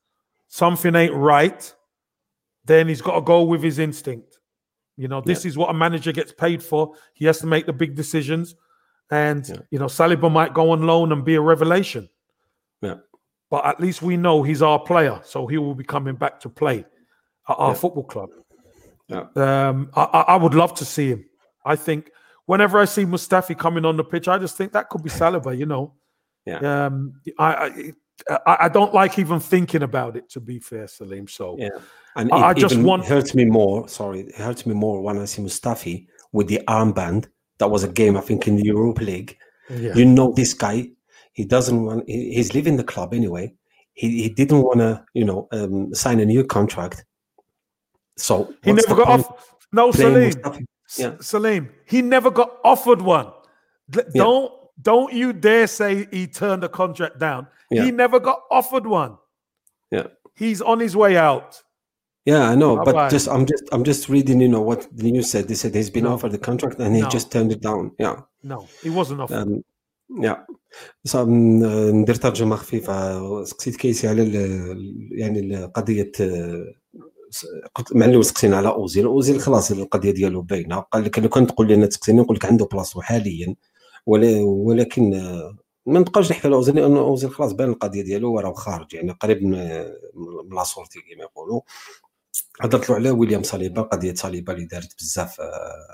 something 0.48 0.94
ain't 0.94 1.14
right, 1.14 1.74
then 2.66 2.88
he's 2.88 3.02
got 3.02 3.14
to 3.14 3.20
go 3.20 3.42
with 3.42 3.62
his 3.62 3.78
instinct. 3.78 4.38
You 4.96 5.08
know, 5.08 5.20
this 5.20 5.44
is 5.44 5.58
what 5.58 5.70
a 5.70 5.74
manager 5.74 6.10
gets 6.12 6.32
paid 6.32 6.62
for. 6.62 6.94
He 7.14 7.26
has 7.26 7.38
to 7.40 7.46
make 7.46 7.66
the 7.66 7.72
big 7.72 7.94
decisions, 7.94 8.54
and 9.10 9.46
Yeah. 9.48 9.56
you 9.70 9.78
know, 9.78 9.86
Saliba 9.86 10.30
might 10.32 10.54
go 10.54 10.70
on 10.70 10.82
loan 10.86 11.12
and 11.12 11.24
be 11.24 11.34
a 11.34 11.40
revelation. 11.40 12.08
Yeah. 12.80 12.96
But 13.50 13.66
at 13.66 13.80
least 13.80 14.02
we 14.02 14.16
know 14.16 14.42
he's 14.42 14.62
our 14.62 14.78
player, 14.80 15.20
so 15.24 15.46
he 15.46 15.58
will 15.58 15.74
be 15.74 15.84
coming 15.84 16.14
back 16.16 16.40
to 16.40 16.48
play 16.48 16.78
at 17.48 17.54
our 17.58 17.70
Yeah. 17.70 17.74
football 17.74 18.04
club. 18.04 18.30
Yeah. 19.08 19.26
Um, 19.36 19.90
I, 19.94 20.02
I 20.02 20.20
I 20.34 20.36
would 20.36 20.54
love 20.54 20.74
to 20.74 20.84
see 20.84 21.08
him. 21.10 21.24
I 21.64 21.76
think 21.76 22.10
whenever 22.46 22.78
I 22.78 22.86
see 22.86 23.04
Mustafi 23.04 23.56
coming 23.56 23.84
on 23.84 23.96
the 23.96 24.04
pitch, 24.04 24.28
I 24.28 24.38
just 24.38 24.56
think 24.56 24.72
that 24.72 24.88
could 24.88 25.02
be 25.02 25.10
Saliba. 25.10 25.56
You 25.56 25.66
know, 25.66 25.94
Yeah. 26.46 26.86
Um, 26.86 27.20
I, 27.38 27.54
I 27.66 27.92
I 28.46 28.56
I 28.60 28.68
don't 28.68 28.94
like 28.94 29.18
even 29.18 29.40
thinking 29.40 29.82
about 29.82 30.16
it. 30.16 30.28
To 30.30 30.40
be 30.40 30.58
fair, 30.58 30.86
Salim. 30.88 31.28
So 31.28 31.56
Yeah. 31.58 31.68
And 32.16 32.32
I- 32.32 32.38
it 32.38 32.44
I 32.44 32.54
just 32.54 32.78
want- 32.78 33.04
hurts 33.04 33.34
me 33.34 33.44
more. 33.44 33.88
Sorry, 33.88 34.20
it 34.20 34.34
hurts 34.36 34.64
me 34.66 34.74
more 34.74 35.02
when 35.02 35.18
I 35.18 35.26
see 35.26 35.42
Mustafi 35.42 36.06
with 36.32 36.48
the 36.48 36.60
armband. 36.66 37.26
That 37.58 37.70
was 37.70 37.84
a 37.84 37.88
game, 37.88 38.16
I 38.16 38.20
think, 38.22 38.48
in 38.48 38.56
the 38.56 38.64
Europa 38.64 39.02
League. 39.04 39.36
yeah, 39.68 39.94
You 39.94 40.04
know, 40.06 40.32
this 40.32 40.54
guy, 40.54 40.90
he 41.32 41.44
doesn't 41.44 41.84
want. 41.84 42.04
He, 42.08 42.34
he's 42.34 42.54
leaving 42.54 42.76
the 42.76 42.84
club 42.84 43.12
anyway. 43.14 43.54
He, 43.92 44.22
he 44.22 44.28
didn't 44.28 44.62
want 44.62 44.78
to, 44.80 45.04
you 45.14 45.24
know, 45.24 45.48
um, 45.52 45.94
sign 45.94 46.20
a 46.20 46.24
new 46.26 46.44
contract. 46.44 47.04
So 48.16 48.52
he 48.62 48.72
never 48.72 48.94
got 48.94 49.08
off. 49.08 49.56
No, 49.72 49.90
Salim. 49.92 50.32
Yeah. 50.96 51.16
Salim. 51.20 51.70
He 51.84 52.00
never 52.02 52.30
got 52.30 52.58
offered 52.64 53.02
one. 53.02 53.32
Don't 54.14 54.52
don't 54.89 55.11
you 55.21 55.27
dare 55.33 55.67
say 55.79 55.91
he 56.17 56.23
turned 56.41 56.61
the 56.63 56.69
contract 56.81 57.15
down. 57.27 57.41
Yeah. 57.71 57.83
He 57.85 57.91
never 58.03 58.19
got 58.29 58.39
offered 58.59 58.85
one. 59.01 59.13
Yeah. 59.95 60.07
He's 60.43 60.61
on 60.71 60.77
his 60.85 60.95
way 61.03 61.13
out. 61.31 61.49
Yeah, 62.31 62.43
I 62.51 62.55
know, 62.61 62.71
but 62.77 62.85
Bye-bye. 62.95 63.09
just 63.15 63.27
I'm 63.35 63.45
just 63.51 63.65
I'm 63.73 63.83
just 63.91 64.03
reading, 64.15 64.37
you 64.45 64.51
know, 64.55 64.61
what 64.69 64.81
the 64.99 65.11
news 65.15 65.27
said. 65.33 65.43
They 65.49 65.55
said 65.61 65.71
he's 65.79 65.89
been 65.95 66.03
No. 66.09 66.13
offered 66.15 66.33
the 66.37 66.43
contract 66.49 66.77
and 66.83 66.91
he 66.97 67.01
No. 67.01 67.09
just 67.17 67.27
turned 67.35 67.51
it 67.55 67.61
down. 67.69 67.83
Yeah. 68.03 68.15
No, 68.51 68.59
he 68.83 68.89
wasn't 68.99 69.19
offered. 69.23 69.37
أم، 69.47 69.63
يا 70.23 70.45
صا- 71.07 71.23
م- 71.23 71.95
ندير 72.01 72.15
ترجمه 72.15 72.55
خفيفه 72.55 73.43
سقسيت 73.43 73.75
كيسي 73.75 74.07
على 74.07 74.21
ال- 74.23 74.35
ال- 74.71 75.09
يعني 75.11 75.39
ال- 75.39 75.73
قضيه 75.73 76.11
آه، 76.21 76.65
س- 77.29 77.45
قلت 77.75 77.95
مع 77.95 78.05
اللي 78.05 78.23
سقسينا 78.23 78.57
على 78.57 78.67
اوزيل 78.69 79.05
اوزيل 79.05 79.39
خلاص 79.41 79.71
القضيه 79.71 80.11
ديالو 80.11 80.41
باينه 80.41 80.79
قال 80.79 81.03
لك 81.03 81.19
لو 81.19 81.29
كان 81.29 81.47
تقول 81.47 81.67
لنا 81.67 81.85
تسقسيني 81.85 82.21
نقول 82.21 82.35
لك 82.35 82.45
عنده 82.45 82.65
بلاصتو 82.65 83.01
حاليا 83.01 83.45
ولا 83.47 83.55
ولكن 84.06 85.10
ما 85.86 85.98
نبقاوش 85.98 86.30
نحكي 86.30 86.46
على 86.48 86.56
أوزيل 86.56 86.76
لأن 86.76 86.96
أوزيل 86.96 87.30
خلاص 87.30 87.52
بان 87.52 87.68
القضية 87.70 88.02
ديالو 88.02 88.40
راه 88.40 88.52
خارج 88.52 88.94
يعني 88.94 89.12
قريب 89.12 89.42
من 89.42 89.58
من 90.14 90.56
لا 90.56 90.64
سورتي 90.64 91.00
كما 91.00 91.22
يقولوا. 91.22 91.60
هضرت 92.60 92.90
له 92.90 92.96
على 92.96 93.10
ويليام 93.10 93.42
صليبا 93.42 93.82
قضية 93.82 94.14
صليبا 94.14 94.52
اللي 94.52 94.64
دارت 94.66 94.94
بزاف 94.98 95.36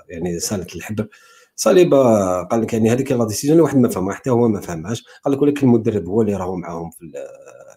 يعني 0.09 0.39
سالت 0.39 0.75
الحبر 0.75 1.07
صليبا 1.55 2.43
قال 2.43 2.61
لك 2.61 2.73
يعني 2.73 2.91
هذيك 2.91 3.11
لا 3.11 3.25
ديسيجن 3.27 3.59
واحد 3.59 3.77
ما 3.77 3.89
فهمها 3.89 4.13
حتى 4.15 4.29
هو 4.29 4.47
ما 4.47 4.61
فهمهاش. 4.61 5.03
قال 5.25 5.33
لك 5.33 5.41
ولكن 5.41 5.67
المدرب 5.67 6.07
هو 6.07 6.21
اللي 6.21 6.35
راهو 6.35 6.55
معاهم 6.55 6.91
في 6.91 7.11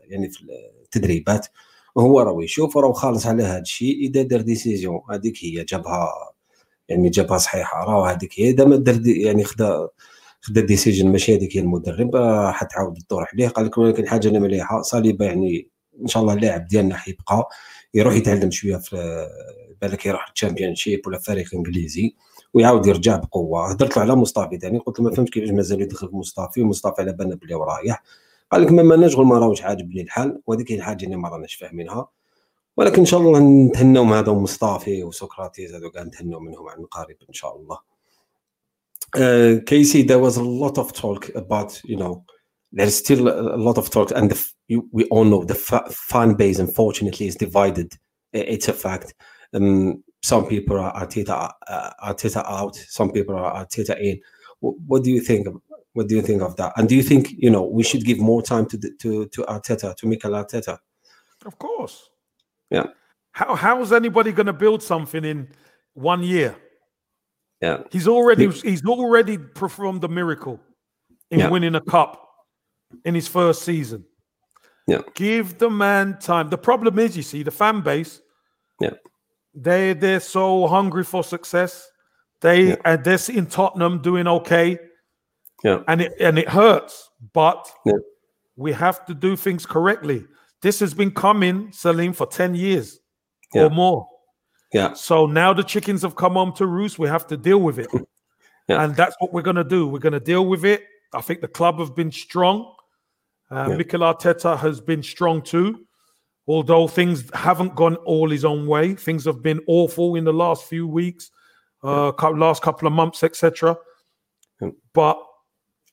يعني 0.02 0.30
في 0.30 0.44
التدريبات. 0.84 1.46
وهو 1.94 2.20
راهو 2.20 2.40
يشوف 2.40 2.76
وراهو 2.76 2.92
خالص 2.92 3.26
على 3.26 3.42
هذا 3.42 3.58
الشيء 3.60 3.98
إذا 4.08 4.22
دار 4.22 4.40
ديسيزيون 4.40 5.00
هذيك 5.10 5.36
هي 5.44 5.64
جابها 5.64 6.08
يعني 6.88 7.08
جابها 7.10 7.38
صحيحة. 7.38 7.84
راه 7.84 8.10
هذيك 8.10 8.40
هي 8.40 8.50
إذا 8.50 8.64
ما 8.64 8.76
دار 8.76 9.00
يعني 9.06 9.44
خدا 9.44 9.88
خدا 10.46 10.60
ديسيجن 10.60 11.12
ماشي 11.12 11.36
هذيك 11.36 11.56
هي 11.56 11.60
المدرب 11.60 12.16
راه 12.16 12.52
حتعاود 12.52 12.98
تطرح 12.98 13.34
عليه. 13.34 13.48
قال 13.48 13.66
لك 13.66 13.78
ولكن 13.78 14.08
حاجة 14.08 14.28
اللي 14.28 14.40
مليحة 14.40 14.82
صليبا 14.82 15.24
يعني 15.24 15.70
إن 16.02 16.06
شاء 16.06 16.22
الله 16.22 16.34
اللاعب 16.34 16.66
ديالنا 16.66 16.96
حيبقى 16.96 17.48
يروح 17.94 18.14
يتعلم 18.14 18.50
شوية 18.50 18.76
في 18.76 19.26
بالك 19.82 20.06
يروح 20.06 20.30
الشامبيون 20.34 20.74
شيب 20.74 21.06
ولا 21.06 21.18
فريق 21.18 21.54
إنجليزي 21.54 22.14
ويعاود 22.54 22.86
يرجع 22.86 23.16
بقوة. 23.16 23.70
هضرت 23.70 23.96
له 23.96 24.02
على 24.02 24.14
مصطفي 24.14 24.58
ثاني 24.58 24.78
قلت 24.78 24.98
له 25.00 25.04
ما 25.04 25.14
فهمتش 25.14 25.30
كيفاش 25.30 25.50
مازال 25.50 25.80
يدخل 25.82 26.08
في 26.08 26.16
مصطفي 26.16 26.62
ومصطفي 26.62 27.02
على 27.02 27.12
بالنا 27.12 27.34
بلي 27.34 27.54
رايح. 27.54 28.02
قال 28.52 28.62
لك 28.62 28.72
ما 28.72 28.94
غير 28.94 29.24
ما 29.24 29.38
راهوش 29.38 29.62
عاجبني 29.62 30.02
الحال 30.02 30.40
وهذيك 30.46 30.72
هي 30.72 30.76
الحاجة 30.76 31.04
اللي 31.04 31.16
ما 31.16 31.28
راناش 31.28 31.54
فاهمينها. 31.54 32.08
ولكن 32.76 32.98
إن 32.98 33.04
شاء 33.04 33.20
الله 33.20 33.38
نتهناو 33.38 34.04
مع 34.04 34.18
هذا 34.18 34.32
مصطفي 34.32 35.04
وسقراطيس 35.04 35.74
هذو 35.74 35.90
كاع 35.90 36.02
نتهناو 36.02 36.40
منهم 36.40 36.68
عن 36.68 36.84
قريب 36.84 37.16
إن 37.28 37.34
شاء 37.34 37.56
الله. 37.56 37.95
Uh, 39.14 39.56
Casey, 39.66 40.02
there 40.02 40.18
was 40.18 40.36
a 40.36 40.42
lot 40.42 40.78
of 40.78 40.92
talk 40.92 41.30
about, 41.34 41.80
you 41.84 41.96
know, 41.96 42.24
there's 42.72 42.96
still 42.96 43.28
a 43.28 43.56
lot 43.56 43.78
of 43.78 43.90
talk, 43.90 44.10
and 44.14 44.30
the, 44.30 44.50
you, 44.68 44.88
we 44.92 45.04
all 45.06 45.24
know 45.24 45.44
the 45.44 45.54
fa- 45.54 45.88
fan 45.90 46.34
base, 46.34 46.58
unfortunately, 46.58 47.26
is 47.26 47.36
divided 47.36 47.94
It's 48.32 48.68
a 48.68 48.72
fact. 48.72 49.14
Um, 49.54 50.02
some 50.22 50.46
people 50.46 50.78
are 50.78 50.92
Arteta, 50.94 51.52
uh, 51.68 51.90
Arteta 52.04 52.44
out. 52.44 52.76
Some 52.76 53.12
people 53.12 53.36
are 53.36 53.64
Arteta 53.64 53.98
in. 54.00 54.20
What, 54.60 54.74
what 54.86 55.04
do 55.04 55.10
you 55.10 55.20
think? 55.20 55.46
Of, 55.46 55.60
what 55.92 56.08
do 56.08 56.16
you 56.16 56.22
think 56.22 56.42
of 56.42 56.56
that? 56.56 56.72
And 56.76 56.88
do 56.88 56.96
you 56.96 57.02
think 57.02 57.32
you 57.38 57.50
know 57.50 57.62
we 57.62 57.82
should 57.82 58.04
give 58.04 58.18
more 58.18 58.42
time 58.42 58.66
to 58.66 58.76
the, 58.76 58.90
to 58.98 59.26
to 59.26 59.42
Arteta 59.42 59.96
to 59.96 60.06
Mikel 60.06 60.32
Arteta? 60.32 60.78
Of 61.44 61.58
course. 61.58 62.10
Yeah. 62.70 62.86
How 63.30 63.54
how 63.54 63.80
is 63.82 63.92
anybody 63.92 64.32
going 64.32 64.46
to 64.46 64.52
build 64.52 64.82
something 64.82 65.24
in 65.24 65.48
one 65.94 66.22
year? 66.22 66.56
Yeah. 67.60 67.82
He's 67.90 68.06
already 68.08 68.48
he's 68.50 68.84
already 68.84 69.38
performed 69.38 70.04
a 70.04 70.08
miracle 70.08 70.60
in 71.30 71.38
Yeah. 71.40 71.48
winning 71.50 71.74
a 71.74 71.80
cup 71.80 72.22
in 73.04 73.14
his 73.14 73.28
first 73.28 73.62
season. 73.62 74.04
Yeah. 74.86 75.00
Give 75.14 75.56
the 75.58 75.70
man 75.70 76.18
time. 76.20 76.48
The 76.50 76.58
problem 76.58 76.98
is, 76.98 77.16
you 77.16 77.22
see, 77.22 77.42
the 77.42 77.50
fan 77.50 77.80
base. 77.80 78.20
Yeah. 78.80 78.90
They 79.54 79.94
they're 79.94 80.20
so 80.20 80.66
hungry 80.66 81.02
for 81.04 81.24
success. 81.24 81.88
They 82.42 82.68
Yeah. 82.68 82.76
and 82.84 83.02
they're 83.04 83.18
seeing 83.18 83.46
Tottenham 83.46 84.02
doing 84.02 84.26
okay. 84.28 84.78
Yeah. 85.64 85.82
And 85.88 86.02
it 86.02 86.12
and 86.20 86.38
it 86.38 86.48
hurts, 86.48 87.10
but 87.32 87.66
Yeah. 87.86 87.94
we 88.56 88.72
have 88.72 89.04
to 89.06 89.14
do 89.14 89.34
things 89.36 89.64
correctly. 89.66 90.26
This 90.62 90.80
has 90.80 90.94
been 90.94 91.10
coming, 91.10 91.72
Salim, 91.72 92.12
for 92.12 92.26
10 92.26 92.54
years 92.54 93.00
Yeah. 93.54 93.64
or 93.64 93.70
more. 93.70 94.06
Yeah. 94.76 94.92
So 94.92 95.24
now 95.24 95.54
the 95.54 95.62
chickens 95.62 96.02
have 96.02 96.16
come 96.16 96.34
home 96.34 96.52
to 96.56 96.66
roost. 96.66 96.98
We 96.98 97.08
have 97.08 97.26
to 97.28 97.36
deal 97.36 97.58
with 97.58 97.78
it. 97.78 97.88
Yeah. 98.68 98.82
And 98.82 98.96
that's 98.96 99.14
what 99.20 99.32
we're 99.32 99.42
going 99.42 99.54
to 99.54 99.62
do. 99.62 99.86
We're 99.86 100.00
going 100.00 100.12
to 100.12 100.18
deal 100.18 100.44
with 100.44 100.64
it. 100.64 100.82
I 101.14 101.20
think 101.20 101.40
the 101.40 101.46
club 101.46 101.78
have 101.78 101.94
been 101.94 102.10
strong. 102.10 102.74
Uh, 103.48 103.66
Yeah. 103.68 103.76
Mikel 103.76 104.00
Arteta 104.00 104.58
has 104.58 104.80
been 104.80 105.04
strong 105.04 105.40
too. 105.40 105.86
Although 106.48 106.88
things 106.88 107.30
haven't 107.32 107.76
gone 107.76 107.94
all 107.98 108.28
his 108.28 108.44
own 108.44 108.66
way, 108.66 108.96
things 108.96 109.24
have 109.24 109.40
been 109.40 109.60
awful 109.68 110.16
in 110.16 110.24
the 110.24 110.32
last 110.32 110.64
few 110.64 110.84
weeks, 110.88 111.30
uh, 111.84 112.10
last 112.32 112.60
couple 112.60 112.88
of 112.88 112.92
months, 112.92 113.22
etc. 113.22 113.76
Yeah. 114.60 114.70
But 114.92 115.16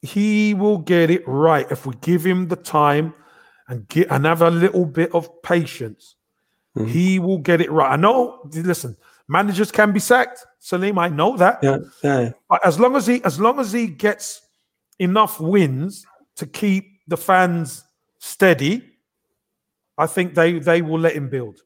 he 0.02 0.56
will 0.56 0.80
get 0.80 1.12
it 1.12 1.22
right 1.28 1.70
if 1.70 1.86
we 1.86 1.94
give 2.02 2.26
him 2.26 2.48
the 2.48 2.56
time 2.56 3.14
and 3.68 3.88
get 3.88 4.08
and 4.10 4.26
have 4.26 4.42
a 4.42 4.50
little 4.50 4.88
bit 4.88 5.14
of 5.14 5.30
patience. 5.44 6.16
Mhm. 6.76 6.88
He 6.88 7.20
will 7.20 7.42
get 7.50 7.60
it 7.62 7.72
right. 7.72 7.92
I 7.92 7.98
know. 8.06 8.18
Listen, 8.72 8.96
managers 9.28 9.72
can 9.72 9.92
be 9.92 10.00
sacked, 10.00 10.40
Salim. 10.60 10.98
I 10.98 11.10
know 11.10 11.32
that. 11.38 11.56
Yeah. 11.62 11.78
Yeah. 12.04 12.32
But 12.50 12.60
as 12.70 12.76
long 12.80 12.96
as 12.96 13.06
he 13.08 13.16
as 13.24 13.40
long 13.40 13.60
as 13.60 13.72
he 13.72 13.86
gets 13.88 14.42
enough 15.00 15.40
wins 15.40 16.06
to 16.40 16.46
keep 16.62 16.84
the 17.08 17.18
fans 17.18 17.84
steady, 18.20 18.74
I 19.98 20.08
think 20.16 20.28
they 20.40 20.50
they 20.70 20.82
will 20.82 21.00
let 21.00 21.14
him 21.20 21.28
build. 21.30 21.58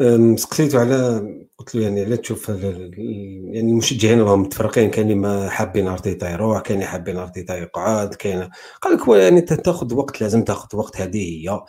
أم، 0.00 0.36
سقسيتو 0.36 0.78
على 0.78 1.18
قلت 1.58 1.74
له 1.74 1.82
يعني 1.82 2.04
لا 2.04 2.16
تشوف 2.16 2.48
يعني 2.48 3.60
المشجعين 3.60 4.20
راهم 4.20 4.42
متفرقين 4.42 4.90
كاين 4.90 5.06
اللي 5.06 5.14
ما 5.18 5.48
حابين 5.50 5.88
ارتيتا 5.88 6.30
يروح 6.30 6.60
كاين 6.60 6.78
اللي 6.78 6.90
حابين 6.90 7.16
ارتيتا 7.16 7.56
يقعد 7.56 8.14
كاين 8.14 8.48
قال 8.82 8.94
لك 8.94 9.00
هو 9.00 9.14
يعني 9.14 9.40
تاخذ 9.40 9.94
وقت 9.94 10.20
لازم 10.20 10.44
تاخذ 10.44 10.76
وقت 10.76 11.00
هذه 11.00 11.18
هي 11.48 11.60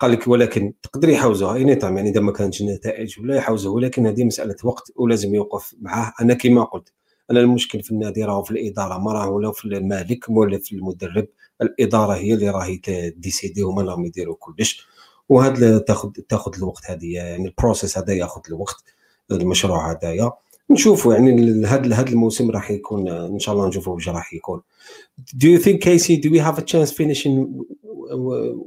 قال 0.00 0.12
لك 0.12 0.28
ولكن 0.28 0.72
تقدر 0.82 1.08
يحوزوها 1.08 1.56
أي 1.56 1.74
طعم 1.74 1.96
يعني 1.96 2.10
إذا 2.10 2.20
ما 2.20 2.32
كانتش 2.32 2.62
نتائج 2.62 3.20
ولا 3.20 3.36
يحوزوها 3.36 3.74
ولكن 3.74 4.06
هذه 4.06 4.24
مسألة 4.24 4.56
وقت 4.64 4.92
ولازم 4.96 5.34
يوقف 5.34 5.74
معاه 5.80 6.12
أنا 6.20 6.34
كما 6.34 6.64
قلت 6.64 6.92
أنا 7.30 7.40
المشكل 7.40 7.82
في 7.82 7.90
النادي 7.90 8.24
راهو 8.24 8.42
في 8.42 8.50
الإدارة 8.50 8.98
ما 8.98 9.12
راهو 9.12 9.36
ولا 9.36 9.52
في 9.52 9.64
المالك 9.64 10.24
ولا 10.28 10.58
في 10.58 10.72
المدرب. 10.72 11.26
الإدارة 11.62 12.14
هي 12.14 12.34
اللي 12.34 12.50
راهي 12.50 12.80
ديسيدي 13.16 13.62
هما 13.62 13.82
راهم 13.82 14.04
يديروا 14.04 14.36
كلش. 14.38 14.86
وهذا 15.28 15.78
تاخذ 15.78 16.10
تاخذ 16.28 16.56
الوقت 16.56 16.90
هذه 16.90 17.14
يعني 17.14 17.48
البروسيس 17.48 17.98
هذا 17.98 18.12
ياخذ 18.12 18.40
الوقت 18.48 18.84
المشروع 19.30 19.92
هذايا 19.92 20.32
نشوفوا 20.70 21.14
يعني 21.14 21.64
هذا 21.66 21.94
هذا 21.94 22.08
الموسم 22.08 22.50
راح 22.50 22.70
يكون 22.70 23.08
إن 23.08 23.38
شاء 23.38 23.54
الله 23.54 23.68
نشوفوا 23.68 23.94
واش 23.94 24.08
راح 24.08 24.34
يكون. 24.34 24.62
Do 25.36 25.48
you 25.48 25.58
think 25.58 25.80
Casey 25.80 26.16
do 26.16 26.30
we 26.30 26.38
have 26.38 26.58
a 26.58 26.62
chance 26.62 26.92
finishing 26.92 27.64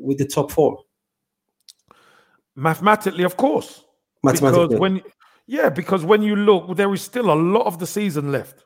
with 0.08 0.18
the 0.18 0.26
top 0.26 0.52
four? 0.52 0.89
Mathematically, 2.56 3.24
of 3.24 3.38
course. 3.38 3.84
Because 4.24 4.70
when 4.80 5.02
yeah, 5.48 5.70
because 5.70 6.04
when 6.06 6.22
you 6.22 6.36
look, 6.36 6.76
there 6.76 6.94
is 6.94 7.02
still 7.02 7.32
a 7.32 7.36
lot 7.36 7.66
of 7.66 7.80
the 7.80 7.88
season 7.88 8.32
left. 8.32 8.66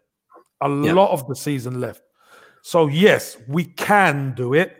A 0.61 0.69
Yeah. 0.69 0.93
lot 0.93 1.11
of 1.11 1.27
the 1.27 1.35
season 1.35 1.79
left. 1.79 2.01
So 2.61 2.87
yes, 2.87 3.37
we 3.47 3.65
can 3.65 4.33
do 4.35 4.53
it. 4.53 4.77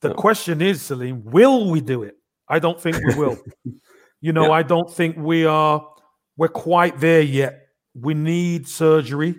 The 0.00 0.14
question 0.14 0.60
is, 0.60 0.82
Salim, 0.82 1.24
will 1.24 1.70
we 1.70 1.80
do 1.80 2.02
it? 2.02 2.16
I 2.48 2.58
don't 2.58 2.80
think 2.80 2.96
we 3.06 3.14
will. 3.14 3.38
you 4.20 4.32
know, 4.32 4.46
Yeah. 4.46 4.58
I 4.60 4.62
don't 4.62 4.90
think 4.92 5.16
we 5.16 5.46
are 5.46 5.86
we're 6.36 6.48
quite 6.48 6.98
there 7.00 7.22
yet. 7.22 7.68
We 7.94 8.14
need 8.14 8.66
surgery. 8.68 9.36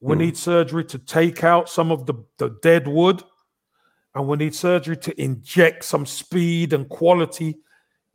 We 0.00 0.14
Mm. 0.14 0.18
need 0.18 0.36
surgery 0.36 0.84
to 0.86 0.98
take 0.98 1.42
out 1.44 1.68
some 1.68 1.90
of 1.90 2.06
the, 2.06 2.14
the 2.38 2.50
dead 2.62 2.86
wood. 2.88 3.22
And 4.14 4.28
we 4.28 4.36
need 4.36 4.54
surgery 4.54 4.96
to 4.98 5.20
inject 5.20 5.84
some 5.84 6.06
speed 6.06 6.72
and 6.72 6.88
quality 6.88 7.56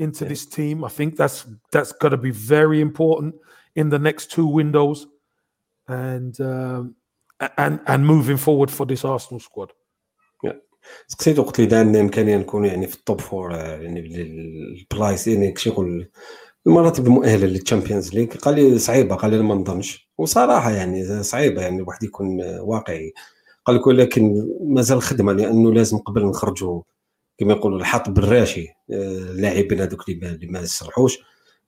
into 0.06 0.24
Yeah. 0.24 0.32
this 0.32 0.44
team. 0.58 0.78
I 0.90 0.92
think 0.98 1.10
that's 1.22 1.38
that's 1.74 1.94
going 2.02 2.16
to 2.18 2.22
be 2.30 2.34
very 2.56 2.80
important 2.88 3.32
in 3.80 3.86
the 3.94 4.00
next 4.08 4.24
two 4.36 4.48
windows, 4.60 4.98
and 5.88 6.34
um, 6.54 6.82
and 7.64 7.74
and 7.92 8.00
moving 8.14 8.40
forward 8.48 8.70
for 8.78 8.86
this 8.92 9.04
Arsenal 9.14 9.42
squad. 9.50 9.72
سقسيتو 11.08 11.44
قلت 11.44 11.60
لي 11.60 11.66
إذا 11.66 11.80
عندنا 11.80 12.00
إمكانية 12.02 12.38
نكونوا 12.38 12.68
يعني 12.68 12.88
في 12.88 12.96
التوب 12.96 13.22
فور 13.22 13.56
آه، 13.56 13.78
يعني 13.82 14.22
البلايص 14.82 15.28
يعني 15.28 15.52
كشي 15.52 15.70
يقول 15.70 16.10
المراتب 16.68 17.06
المؤهله 17.08 17.48
للتشامبيونز 17.48 18.14
ليغ 18.14 18.28
قال 18.28 18.56
لي 18.56 18.80
صعيبة 18.80 19.16
قال 19.16 19.32
لي 19.32 19.42
ما 19.44 19.56
نظنش 19.56 20.10
وصراحة 20.18 20.72
يعني 20.72 21.24
صعيبة 21.24 21.62
يعني 21.62 21.78
الواحد 21.78 22.04
يكون 22.04 22.42
آه، 22.42 22.62
واقعي 22.62 23.14
قال 23.66 23.76
لك 23.76 23.88
ولكن 23.88 24.48
مازال 24.62 25.02
خدمة 25.02 25.34
لأنه 25.34 25.74
لازم 25.74 25.98
قبل 25.98 26.26
نخرجوا 26.26 26.82
كما 27.42 27.54
يقولوا 27.54 27.80
الحط 27.80 28.10
بالراشي 28.10 28.68
آه، 28.92 29.18
اللاعبين 29.18 29.82
هذوك 29.82 30.10
اللي 30.10 30.48
ما- 30.48 30.60
يصلحوش 30.60 31.18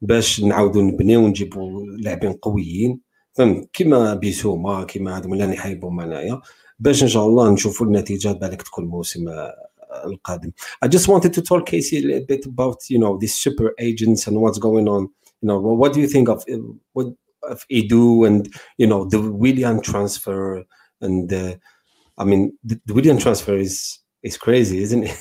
باش 0.01 0.41
نعاودوا 0.41 0.81
نبنيو 0.81 1.23
ونجيبوا 1.23 1.85
لاعبين 1.85 2.33
قويين 2.33 2.99
فهمت 3.33 3.69
كيما 3.73 4.13
بيسوما 4.13 4.83
كيما 4.83 5.17
هذوما 5.17 5.35
اللي 5.43 5.55
يحيبوا 5.55 5.91
معايا 5.91 6.41
باش 6.79 7.03
ان 7.03 7.07
شاء 7.07 7.25
الله 7.27 7.51
نشوفوا 7.51 7.85
النتيجه 7.85 8.31
بالك 8.31 8.61
تكون 8.61 8.83
الموسم 8.83 9.27
آه، 9.29 9.53
القادم. 10.05 10.51
I 10.85 10.87
just 10.87 11.07
wanted 11.07 11.33
to 11.33 11.41
talk 11.41 11.65
Casey 11.65 11.97
a 11.97 12.01
little 12.01 12.25
bit 12.27 12.45
about 12.45 12.77
you 12.89 12.99
know 12.99 13.17
these 13.21 13.35
super 13.45 13.69
agents 13.79 14.27
and 14.27 14.35
what's 14.41 14.59
going 14.67 14.87
on. 14.95 15.01
You 15.41 15.47
know 15.49 15.57
what 15.81 15.93
do 15.93 15.99
you 16.03 16.07
think 16.15 16.27
of 16.33 16.39
uh, 16.53 16.57
what 16.95 17.07
of 17.53 17.59
Edu 17.79 18.05
and 18.27 18.41
you 18.81 18.87
know 18.91 19.01
the 19.13 19.19
William 19.43 19.77
transfer 19.89 20.41
and 21.05 21.27
uh, 21.33 21.53
I 22.21 22.23
mean 22.29 22.41
the, 22.69 22.75
the 22.87 22.93
William 22.97 23.17
transfer 23.25 23.55
is 23.67 23.75
is 24.29 24.35
crazy, 24.45 24.77
isn't 24.85 25.03
it? 25.09 25.17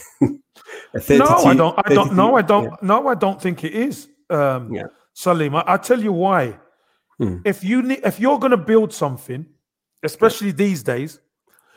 A 0.94 1.00
30 1.00 1.18
No, 1.18 1.26
I 1.26 1.54
don't. 1.54 1.78
I 1.86 1.94
don't. 1.94 2.14
No, 2.14 2.36
I 2.36 2.42
don't. 2.42 2.64
yeah. 2.64 2.76
No, 2.82 3.08
I 3.08 3.14
don't 3.14 3.40
think 3.40 3.64
it 3.64 3.72
is. 3.74 4.08
Um, 4.30 4.72
Yeah. 4.72 4.86
Salim, 5.14 5.54
I, 5.54 5.64
I 5.66 5.76
tell 5.76 6.00
you 6.02 6.12
why. 6.12 6.58
Hmm. 7.18 7.38
If 7.44 7.62
you 7.62 7.82
need, 7.82 8.00
if 8.04 8.18
you're 8.18 8.38
going 8.38 8.50
to 8.52 8.56
build 8.56 8.92
something, 8.92 9.44
especially 10.02 10.52
these 10.52 10.82
days, 10.82 11.20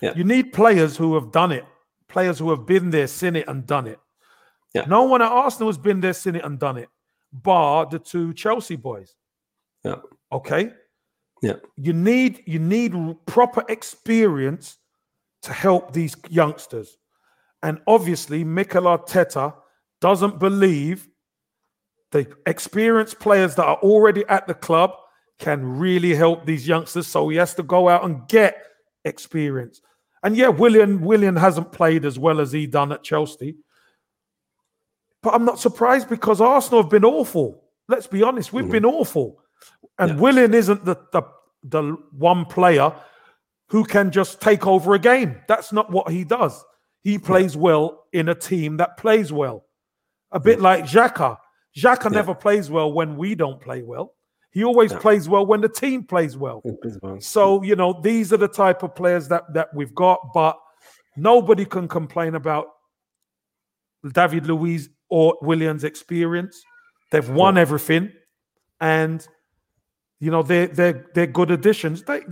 Yeah. 0.02 0.14
you 0.16 0.24
need 0.24 0.54
players 0.54 0.96
who 0.98 1.16
have 1.16 1.32
done 1.32 1.52
it, 1.52 1.66
players 2.08 2.40
who 2.40 2.50
have 2.52 2.66
been 2.66 2.90
there, 2.92 3.08
seen 3.08 3.36
it, 3.36 3.48
and 3.48 3.66
done 3.68 3.88
it. 3.88 4.00
Yeah. 4.74 4.86
No 4.88 5.04
one 5.04 5.22
at 5.22 5.32
Arsenal 5.32 5.70
has 5.70 5.78
been 5.78 6.02
there, 6.02 6.14
seen 6.14 6.36
it, 6.36 6.44
and 6.46 6.60
done 6.60 6.78
it, 6.78 6.90
bar 7.32 7.86
the 7.86 8.00
two 8.00 8.34
Chelsea 8.34 8.76
boys. 8.78 9.16
Yeah. 9.84 9.96
Okay. 10.32 10.72
Yeah. 11.42 11.56
You 11.78 11.94
need 11.94 12.42
you 12.46 12.60
need 12.60 12.94
proper 13.26 13.64
experience 13.70 14.78
to 15.44 15.54
help 15.54 15.94
these 15.94 16.16
youngsters, 16.30 16.98
and 17.66 17.82
obviously 17.88 18.44
Mikel 18.44 18.84
Arteta 18.84 19.56
doesn't 20.00 20.38
believe 20.40 21.10
the 22.12 22.32
experienced 22.46 23.20
players 23.20 23.56
that 23.56 23.66
are 23.66 23.78
already 23.78 24.24
at 24.30 24.46
the 24.46 24.54
club 24.54 24.92
can 25.40 25.66
really 25.80 26.14
help 26.14 26.46
these 26.46 26.68
youngsters. 26.68 27.08
So 27.08 27.28
he 27.30 27.38
has 27.38 27.56
to 27.56 27.64
go 27.64 27.90
out 27.90 28.06
and 28.06 28.28
get 28.28 28.56
experience. 29.04 29.82
And 30.22 30.38
yeah, 30.38 30.50
Willian 30.50 31.02
Willian 31.02 31.36
hasn't 31.36 31.72
played 31.72 32.06
as 32.06 32.20
well 32.20 32.40
as 32.40 32.52
he 32.52 32.68
done 32.68 32.92
at 32.92 33.04
Chelsea. 33.04 33.56
But 35.24 35.34
I'm 35.34 35.44
not 35.46 35.60
surprised 35.60 36.08
because 36.08 36.40
Arsenal 36.40 36.84
have 36.84 36.92
been 36.92 37.04
awful. 37.04 37.64
Let's 37.88 38.08
be 38.08 38.22
honest, 38.22 38.54
we've 38.54 38.66
Mhm. 38.66 38.72
been 38.72 38.86
awful. 38.86 39.42
And 39.98 40.12
Yeah. 40.12 40.18
Willian 40.18 40.54
isn't 40.54 40.86
the, 40.86 40.96
the 41.12 41.24
the 41.64 41.98
one 42.12 42.46
player 42.46 42.94
who 43.70 43.84
can 43.84 44.12
just 44.12 44.40
take 44.40 44.68
over 44.68 44.94
a 44.94 45.00
game. 45.00 45.42
That's 45.48 45.74
not 45.74 45.90
what 45.92 46.12
he 46.12 46.24
does. 46.24 46.64
He 47.06 47.20
plays 47.20 47.56
well 47.56 48.06
in 48.14 48.30
a 48.30 48.36
team 48.36 48.78
that 48.78 48.98
plays 48.98 49.32
well. 49.32 49.66
A 50.32 50.40
bit 50.40 50.60
like 50.60 50.86
Xhaka. 50.86 51.38
Xhaka 51.78 52.06
Yeah. 52.06 52.10
never 52.20 52.34
plays 52.34 52.72
well 52.72 52.92
when 52.92 53.16
we 53.16 53.36
don't 53.36 53.62
play 53.62 53.84
well. 53.84 54.16
He 54.50 54.64
always 54.64 54.92
Yeah. 54.92 54.98
plays 55.00 55.30
well 55.30 55.46
when 55.46 55.62
the 55.62 55.70
team 55.70 56.04
plays 56.04 56.36
well. 56.36 56.64
So, 57.20 57.62
you 57.62 57.76
know, 57.76 57.94
these 58.02 58.34
are 58.34 58.38
the 58.38 58.48
type 58.48 58.82
of 58.82 58.96
players 58.96 59.28
that 59.28 59.44
that 59.54 59.70
we've 59.76 59.94
got, 59.94 60.20
but 60.34 60.58
nobody 61.16 61.64
can 61.66 61.88
complain 61.88 62.34
about 62.34 62.66
David 64.12 64.48
Luiz 64.48 64.90
or 65.10 65.38
Willian's 65.42 65.84
experience. 65.84 66.64
They've 67.12 67.30
won 67.30 67.58
everything, 67.58 68.12
and 68.82 69.26
you 70.20 70.32
know 70.32 70.42
they're 70.42 70.68
they're 70.68 71.06
they're 71.14 71.28
good 71.40 71.52
additions. 71.52 72.02
They, 72.04 72.24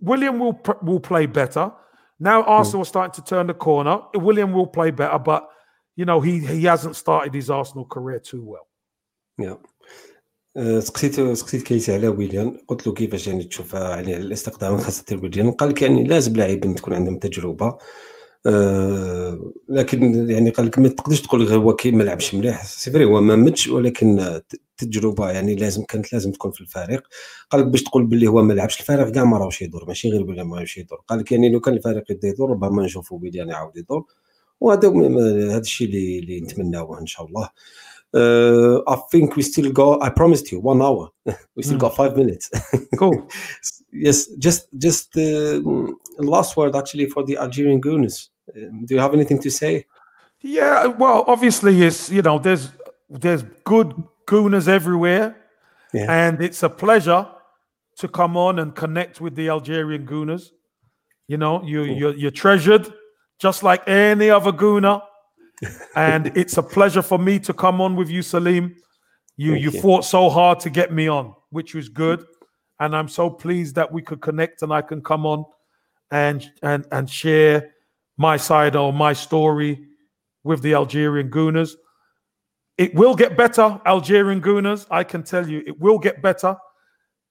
Willian 0.00 0.38
will 0.38 0.60
will 0.82 1.00
play 1.00 1.26
better. 1.26 1.72
Now 2.20 2.42
Arsenal 2.42 2.80
mm. 2.80 2.82
are 2.82 2.88
starting 2.88 3.24
to 3.24 3.24
turn 3.30 3.46
the 3.46 3.54
corner. 3.54 4.02
Willian 4.14 4.52
will 4.52 4.66
play 4.66 4.90
better, 4.90 5.18
but 5.18 5.48
you 5.96 6.04
know 6.04 6.20
he 6.20 6.38
he 6.38 6.64
hasn't 6.64 6.96
started 6.96 7.34
his 7.34 7.48
Arsenal 7.50 7.86
career 7.86 8.20
too 8.20 8.44
well. 8.44 8.66
Yeah. 9.38 9.56
سقسيت 10.78 11.20
سقسيت 11.20 11.62
كيتي 11.62 11.94
على 11.94 12.08
ويليان 12.08 12.56
قلت 12.68 12.86
له 12.86 12.92
كيفاش 12.92 13.26
يعني 13.26 13.44
تشوف 13.44 13.74
يعني 13.74 14.16
الاستقدام 14.16 14.78
خاصه 14.78 15.04
ديال 15.08 15.22
ويليان 15.22 15.50
قال 15.50 15.68
لك 15.68 15.82
يعني 15.82 16.04
لازم 16.04 16.36
لاعب 16.36 16.74
تكون 16.74 16.94
عندهم 16.94 17.18
تجربه 17.18 17.78
أه 18.46 19.52
لكن 19.68 20.30
يعني 20.30 20.50
قال 20.50 20.66
لك 20.66 20.78
ما 20.78 20.88
تقدرش 20.88 21.20
تقول 21.20 21.42
غير 21.42 21.58
هو 21.58 21.76
كي 21.76 21.90
ما 21.90 22.02
لعبش 22.02 22.34
مليح 22.34 22.64
سي 22.64 22.90
فري 22.90 23.04
هو 23.04 23.20
ما 23.20 23.36
ماتش 23.36 23.68
ولكن 23.68 24.40
التجربه 24.82 25.30
يعني 25.30 25.54
لازم 25.54 25.84
كانت 25.84 26.12
لازم 26.12 26.32
تكون 26.32 26.50
في 26.50 26.60
الفريق 26.60 27.02
قال 27.50 27.60
لك 27.60 27.66
باش 27.66 27.82
تقول 27.82 28.06
باللي 28.06 28.26
هو 28.26 28.42
ما 28.42 28.52
لعبش 28.52 28.80
الفريق 28.80 29.08
كاع 29.08 29.24
ما 29.24 29.38
راهوش 29.38 29.62
يدور 29.62 29.84
ماشي 29.88 30.10
غير 30.10 30.22
بلي 30.22 30.44
ما 30.44 30.56
راهوش 30.56 30.78
يدور 30.78 31.00
قال 31.08 31.18
لك 31.18 31.32
يعني 31.32 31.48
لو 31.48 31.60
كان 31.60 31.74
الفريق 31.74 32.10
يبدا 32.10 32.28
يدور 32.28 32.50
ربما 32.50 32.82
نشوفوا 32.82 33.18
ويليان 33.22 33.48
يعاود 33.48 33.76
يدور 33.76 34.04
وهذا 34.60 34.88
هذا 35.50 35.58
الشيء 35.58 35.86
اللي 35.88 36.18
اللي 36.18 36.40
نتمناوه 36.40 37.00
إن 37.00 37.06
شاء 37.06 37.26
الله 37.26 37.48
Uh, 38.12 38.82
I 38.88 38.96
think 39.12 39.36
we 39.36 39.42
still 39.42 39.70
got. 39.70 40.02
I 40.02 40.08
promised 40.10 40.50
you 40.50 40.58
one 40.58 40.82
hour. 40.82 41.10
we 41.56 41.62
still 41.62 41.76
Mm. 41.78 41.84
got 41.84 41.94
five 42.00 42.16
minutes. 42.16 42.50
Cool. 43.00 43.16
yes, 44.06 44.18
just 44.46 44.62
just 44.86 45.08
uh, 45.16 45.60
last 46.34 46.56
word 46.56 46.74
actually 46.80 47.06
for 47.14 47.22
the 47.28 47.36
Algerian 47.44 47.80
Gooners. 47.80 48.16
Um, 48.56 48.84
do 48.86 48.90
you 48.94 49.00
have 49.00 49.14
anything 49.18 49.38
to 49.46 49.50
say? 49.60 49.72
Yeah, 50.56 50.86
well, 51.02 51.18
obviously, 51.34 51.72
it's 51.88 52.00
you 52.16 52.22
know, 52.26 52.36
there's 52.46 52.64
there's 53.22 53.42
good 53.72 53.88
gooners 54.30 54.68
everywhere, 54.68 55.26
Yeah. 55.92 56.06
and 56.26 56.40
it's 56.42 56.62
a 56.62 56.68
pleasure 56.84 57.22
to 57.98 58.08
come 58.08 58.36
on 58.36 58.58
and 58.60 58.74
connect 58.74 59.20
with 59.20 59.34
the 59.34 59.48
Algerian 59.48 60.06
gooners. 60.06 60.44
You 61.28 61.36
know, 61.36 61.62
you 61.64 61.82
you're, 61.84 62.14
you're 62.14 62.30
treasured 62.44 62.84
just 63.38 63.62
like 63.62 63.82
any 63.88 64.30
other 64.30 64.52
gooner, 64.52 65.02
and 65.96 66.22
it's 66.36 66.56
a 66.58 66.62
pleasure 66.62 67.02
for 67.02 67.18
me 67.18 67.38
to 67.40 67.52
come 67.52 67.80
on 67.80 67.96
with 67.96 68.08
you, 68.10 68.22
Salim. 68.22 68.74
You 69.36 69.54
you 69.54 69.70
you. 69.70 69.80
fought 69.82 70.04
so 70.04 70.28
hard 70.30 70.60
to 70.60 70.70
get 70.70 70.92
me 70.92 71.08
on, 71.08 71.34
which 71.50 71.74
was 71.74 71.88
good, 71.88 72.24
and 72.78 72.94
I'm 72.96 73.08
so 73.08 73.30
pleased 73.30 73.74
that 73.74 73.90
we 73.92 74.02
could 74.02 74.20
connect 74.20 74.62
and 74.62 74.72
I 74.72 74.82
can 74.82 75.02
come 75.02 75.26
on 75.26 75.44
and 76.10 76.40
and 76.62 76.84
and 76.92 77.08
share 77.08 77.70
my 78.16 78.36
side 78.38 78.76
or 78.76 78.92
my 78.92 79.14
story 79.14 79.72
with 80.44 80.60
the 80.62 80.74
Algerian 80.74 81.30
Gooners. 81.30 81.74
It 82.79 82.93
will 82.93 83.15
get 83.15 83.37
better, 83.37 83.79
Algerian 83.85 84.41
Gooners. 84.41 84.85
I 84.91 85.03
can 85.11 85.23
tell 85.23 85.47
you, 85.47 85.59
it 85.65 85.79
will 85.79 85.99
get 86.07 86.21
better. 86.21 86.57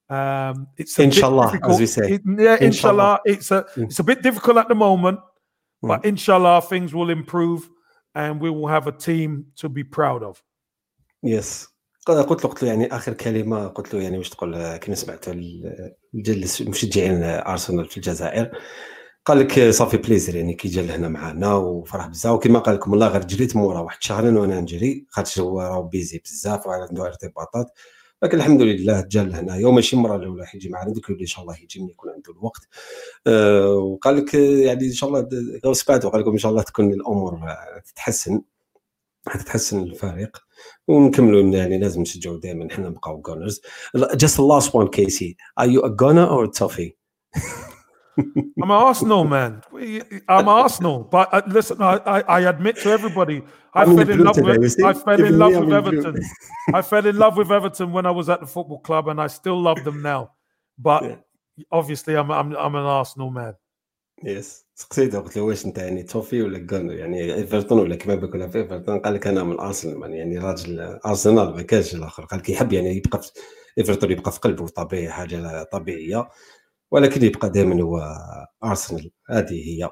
Um, 0.09 0.69
it's 0.77 0.95
a 0.99 1.03
bit 1.03 1.05
Inshallah, 1.07 1.47
as 1.47 1.53
difficult. 1.53 1.81
we 1.81 1.87
say. 1.87 2.07
It- 2.15 2.23
yeah, 2.27 2.57
inshallah. 2.61 2.65
Inshallah. 2.65 3.21
It's 3.33 3.51
a 3.51 3.61
Mm. 3.77 3.85
it's 3.91 3.99
a 4.05 4.05
bit 4.11 4.23
difficult 4.23 4.57
at 4.63 4.69
the 4.69 4.75
moment, 4.75 5.19
but 5.91 6.05
inshallah 6.05 6.57
things 6.73 6.91
will 6.95 7.11
improve, 7.11 7.61
and 8.15 8.33
we 8.45 8.49
will 8.51 8.69
have 8.77 8.87
a 8.87 8.93
team 9.09 9.47
to 9.61 9.69
be 9.69 9.83
proud 9.99 10.23
of. 10.23 10.43
يس 11.25 11.69
قلت 12.07 12.17
له 12.19 12.23
قلت 12.23 12.63
له 12.63 12.69
يعني 12.69 12.87
اخر 12.97 13.13
كلمه 13.13 13.67
قلت 13.69 13.95
له 13.95 14.03
يعني 14.03 14.19
واش 14.19 14.29
تقول 14.31 14.55
آه، 14.55 14.77
كما 14.77 14.95
سمعت 14.95 15.29
ال- 15.29 15.95
الجل- 16.15 16.69
مشجعين 16.71 17.23
ارسنال 17.23 17.85
في 17.89 17.97
الجزائر 17.97 18.59
قال 19.30 19.40
لك 19.40 19.70
صافي 19.70 19.98
بليزير 19.98 20.36
يعني 20.36 20.54
كي 20.54 20.68
جا 20.68 20.82
لهنا 20.82 21.10
معنا 21.10 21.54
وفرح 21.54 22.08
بزاف. 22.08 22.34
وكما 22.34 22.60
قال 22.60 22.76
لكم 22.76 22.92
والله 22.92 23.08
غير 23.08 23.24
جريت 23.24 23.56
مورا 23.56 23.80
واحد 23.80 24.04
شهرين 24.04 24.38
وأنا 24.38 24.62
نجري. 24.62 25.06
خاطر 25.10 25.42
هو 25.42 25.62
راه 25.62 25.82
بيزي 25.82 26.22
بزاف 26.26 26.68
وعنده 26.68 27.06
ارتباطات 27.06 27.68
لكن 28.24 28.38
الحمد 28.38 28.62
لله 28.62 29.02
جا 29.02 29.24
لهنايا 29.24 29.68
وماشي 29.68 29.96
المره 29.96 30.16
الأولى 30.16 30.46
حيجي 30.46 30.70
معنا 30.70 30.94
إن 31.22 31.26
شاء 31.26 31.42
الله 31.42 31.58
يجي 31.64 31.80
من 31.80 31.90
يكون 31.90 32.10
عنده 32.10 32.32
الوقت. 32.32 32.62
آه، 33.28 33.70
وقال 33.76 34.18
لك 34.18 34.34
يعني 34.34 34.86
إن 34.86 34.92
شاء 34.92 35.10
الله 35.10 35.74
سبعته 35.74 36.10
قال 36.10 36.22
لكم 36.22 36.32
إن 36.32 36.38
شاء 36.38 36.52
الله 36.52 36.64
تكون 36.64 36.94
الأمور 36.94 37.40
تتحسن 37.86 38.42
حتتحسن 39.28 39.80
الفريق. 39.80 40.38
ونكملوا 40.88 41.42
يعني 41.42 41.78
لازم 41.78 42.02
نشجعوا 42.02 42.40
دائما 42.40 42.68
إحنا 42.72 42.90
نبقاو 42.90 43.22
جونرز 43.22 43.62
last 44.38 44.74
one 44.74 44.88
Casey. 44.88 45.36
Are 45.60 45.68
you 45.68 45.82
a 45.82 45.90
gunner 45.90 46.26
or 46.26 46.44
a 46.46 46.52
toffee? 46.60 46.96
I'm 48.62 48.72
an 48.72 48.82
Arsenal 48.90 49.24
man. 49.36 49.62
I'm 50.28 50.48
Arsenal, 50.48 50.98
but 51.16 51.34
uh, 51.34 51.42
listen, 51.48 51.82
I, 51.82 51.96
I, 52.16 52.20
I 52.38 52.40
admit 52.54 52.76
to 52.84 52.90
everybody, 52.98 53.38
I 53.74 53.84
I'm 53.84 53.96
fell 53.96 54.10
in 54.10 54.20
love 54.28 54.36
today, 54.36 54.58
with? 54.58 54.84
I 54.84 54.94
fell 54.94 55.20
Even 55.20 55.26
in 55.26 55.34
me, 55.34 55.38
love 55.44 55.54
I'm 55.56 55.60
with 55.60 55.70
blue. 55.70 55.78
Everton. 55.78 56.16
I 56.74 56.82
fell 56.82 57.06
in 57.12 57.18
love 57.18 57.38
with 57.38 57.52
Everton 57.52 57.92
when 57.96 58.06
I 58.06 58.12
was 58.12 58.28
at 58.30 58.40
the 58.42 58.48
football 58.48 58.80
club, 58.80 59.08
and 59.08 59.22
I 59.22 59.28
still 59.28 59.60
love 59.62 59.84
them 59.84 60.02
now. 60.02 60.22
But 60.78 61.04
Yeah. 61.04 61.16
obviously, 61.80 62.14
I'm, 62.20 62.30
I'm 62.32 62.50
I'm 62.66 62.76
an 62.76 62.86
Arsenal 63.00 63.32
man. 63.32 63.54
يس 64.24 64.66
سقسيته 64.76 65.20
قلت 65.20 65.38
له 65.38 65.44
واش 65.44 65.66
انت 65.66 65.78
يعني 65.78 66.04
توفي 66.04 66.42
ولا 66.42 66.58
جونر 66.60 66.94
يعني 66.94 67.34
ايفرتون 67.36 67.80
ولا 67.80 67.96
كما 67.96 68.16
بيقولها 68.16 68.48
في 68.48 68.58
ايفرتون 68.58 69.00
قال 69.00 69.14
لك 69.14 69.28
أنا 69.28 69.44
من 69.44 69.60
ارسنال 69.60 70.14
يعني 70.14 70.38
راجل 70.40 71.00
ارسنال 71.06 71.56
ما 71.56 71.62
كانش 71.62 71.96
الآخر 71.96 72.26
قال 72.26 72.40
لك 72.40 72.50
يحب 72.50 72.74
يعني 72.74 72.96
يبقى 72.98 73.22
في 73.22 73.32
ايفرتون 73.78 74.12
يبقى 74.12 74.32
في 74.32 74.40
قلبه 74.40 74.68
طبيعي 74.68 75.10
حاجة 75.12 75.64
طبيعيه 75.64 76.30
ولكن 76.91 77.25
يبقى 77.25 77.51
دائما 77.51 77.83
هو 77.83 78.17
ارسنال 78.65 79.11
هذه 79.31 79.55
هي 79.55 79.91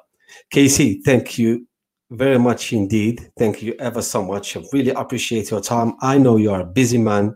كيسي 0.50 1.02
ثانك 1.06 1.38
يو 1.38 1.66
very 2.14 2.38
much 2.38 2.72
indeed 2.72 3.20
thank 3.40 3.62
you 3.62 3.72
ever 3.80 4.02
so 4.02 4.22
much 4.22 4.56
I 4.56 4.60
really 4.72 4.90
appreciate 5.02 5.50
your 5.50 5.60
time 5.62 5.90
I 6.02 6.18
know 6.18 6.36
you 6.36 6.50
are 6.54 6.60
a 6.60 6.72
busy 6.80 6.98
man 6.98 7.34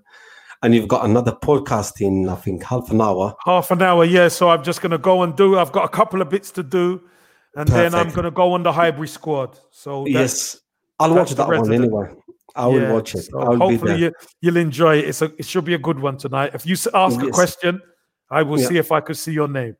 and 0.62 0.74
you've 0.74 0.88
got 0.88 1.04
another 1.10 1.32
podcast 1.48 1.94
in 2.00 2.28
I 2.28 2.34
think 2.44 2.62
half 2.62 2.90
an 2.90 3.00
hour 3.00 3.34
Half 3.44 3.70
an 3.70 3.82
hour, 3.82 4.04
yeah. 4.04 4.28
So 4.28 4.42
I'm 4.52 4.62
just 4.70 4.80
gonna 4.82 4.98
go 5.10 5.22
and 5.24 5.32
do. 5.36 5.58
I've 5.58 5.72
got 5.72 5.84
a 5.84 5.88
couple 6.00 6.20
of 6.22 6.28
bits 6.34 6.50
to 6.58 6.62
do, 6.62 6.86
and 7.58 7.66
then 7.68 7.94
I'm 7.94 8.06
Perfect. 8.10 8.16
gonna 8.16 8.30
go 8.42 8.46
on 8.56 8.62
the 8.62 8.72
Highbury 8.72 9.08
squad. 9.08 9.50
So 9.70 9.90
that's, 10.04 10.14
yes 10.20 10.60
I'll 11.00 11.14
that's 11.14 11.18
watch 11.18 11.30
the 11.30 11.36
that 11.36 11.48
one 11.48 11.68
resident. 11.68 11.82
anyway 11.84 12.06
I 12.54 12.66
will 12.66 12.80
yeah, 12.80 12.92
watch 12.94 13.14
it 13.14 13.22
so 13.30 13.38
I'll 13.40 13.50
be 13.56 13.58
hopefully 13.58 13.92
there 13.92 13.98
you, 14.04 14.12
you'll 14.42 14.56
enjoy 14.68 14.94
it. 15.00 15.04
It's 15.10 15.22
a, 15.22 15.28
it 15.40 15.46
should 15.50 15.66
be 15.72 15.74
a 15.74 15.78
good 15.88 15.98
one 16.08 16.16
tonight. 16.24 16.50
If 16.58 16.62
you 16.66 16.72
s- 16.82 16.88
ask 17.04 17.20
a 17.22 17.26
Yes. 17.26 17.34
question, 17.40 17.72
I 18.31 18.41
will 18.43 18.59
Yeah. 18.59 18.67
see 18.69 18.77
if 18.77 18.91
I 18.91 19.01
could 19.01 19.17
see 19.17 19.33
your 19.33 19.47
name. 19.47 19.75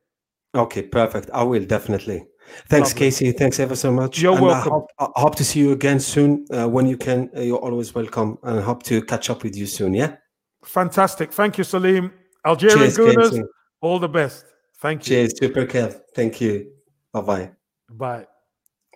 Okay, 0.54 0.82
perfect. 0.82 1.30
I 1.32 1.42
will 1.42 1.64
definitely. 1.64 2.26
Thanks, 2.68 2.90
Lovely. 2.90 2.98
Casey. 3.06 3.32
Thanks 3.32 3.58
ever 3.58 3.74
so 3.76 3.90
much. 3.90 4.20
You're 4.20 4.34
And 4.36 4.42
welcome. 4.46 4.72
I 4.72 4.74
hope, 4.74 4.86
I 5.16 5.20
hope 5.20 5.34
to 5.36 5.44
see 5.44 5.60
you 5.60 5.72
again 5.72 5.98
soon 6.00 6.44
uh, 6.50 6.68
when 6.68 6.86
you 6.86 6.96
can. 6.98 7.30
Uh, 7.36 7.40
you're 7.40 7.58
always 7.58 7.94
welcome, 7.94 8.38
and 8.42 8.58
I 8.58 8.62
hope 8.62 8.82
to 8.84 9.00
catch 9.02 9.30
up 9.30 9.42
with 9.42 9.56
you 9.56 9.66
soon. 9.66 9.94
Yeah. 9.94 10.16
Fantastic. 10.64 11.32
Thank 11.32 11.56
you, 11.58 11.64
Salim. 11.64 12.12
Algerian 12.44 12.90
Cheers, 12.92 13.30
Casey. 13.30 13.42
all 13.80 13.98
the 13.98 14.08
best. 14.08 14.44
Thank 14.80 15.08
you. 15.08 15.16
Cheers, 15.16 15.38
super 15.38 15.64
Kev. 15.66 16.00
Thank 16.14 16.40
you. 16.40 16.72
Bye 17.12 17.20
bye. 17.20 17.50
Bye. 17.90 18.26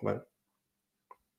Bye. 0.03 0.26